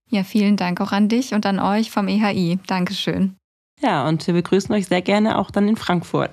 Ja, 0.08 0.22
vielen 0.22 0.56
Dank 0.56 0.80
auch 0.80 0.92
an 0.92 1.08
dich 1.08 1.34
und 1.34 1.46
an 1.46 1.58
euch 1.58 1.90
vom 1.90 2.06
EHI. 2.06 2.58
Dankeschön. 2.66 3.36
Ja, 3.80 4.08
und 4.08 4.26
wir 4.26 4.34
begrüßen 4.34 4.74
euch 4.74 4.86
sehr 4.86 5.02
gerne 5.02 5.38
auch 5.38 5.50
dann 5.50 5.68
in 5.68 5.76
Frankfurt. 5.76 6.32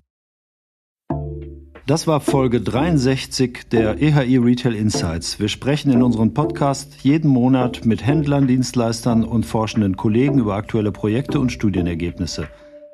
Das 1.85 2.07
war 2.07 2.21
Folge 2.21 2.61
63 2.61 3.67
der 3.69 4.01
EHI 4.01 4.37
Retail 4.37 4.73
Insights. 4.73 5.41
Wir 5.41 5.49
sprechen 5.49 5.91
in 5.91 6.01
unserem 6.01 6.33
Podcast 6.33 7.03
jeden 7.03 7.29
Monat 7.29 7.83
mit 7.83 8.05
Händlern, 8.05 8.47
Dienstleistern 8.47 9.25
und 9.25 9.45
forschenden 9.45 9.97
Kollegen 9.97 10.39
über 10.39 10.55
aktuelle 10.55 10.93
Projekte 10.93 11.41
und 11.41 11.51
Studienergebnisse. 11.51 12.47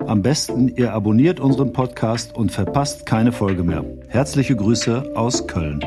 Am 0.07 0.23
besten, 0.23 0.69
ihr 0.69 0.91
abonniert 0.91 1.39
unseren 1.39 1.71
Podcast 1.71 2.35
und 2.35 2.51
verpasst 2.51 3.05
keine 3.05 3.31
Folge 3.31 3.63
mehr. 3.63 3.85
Herzliche 4.07 4.55
Grüße 4.55 5.11
aus 5.15 5.45
Köln. 5.45 5.81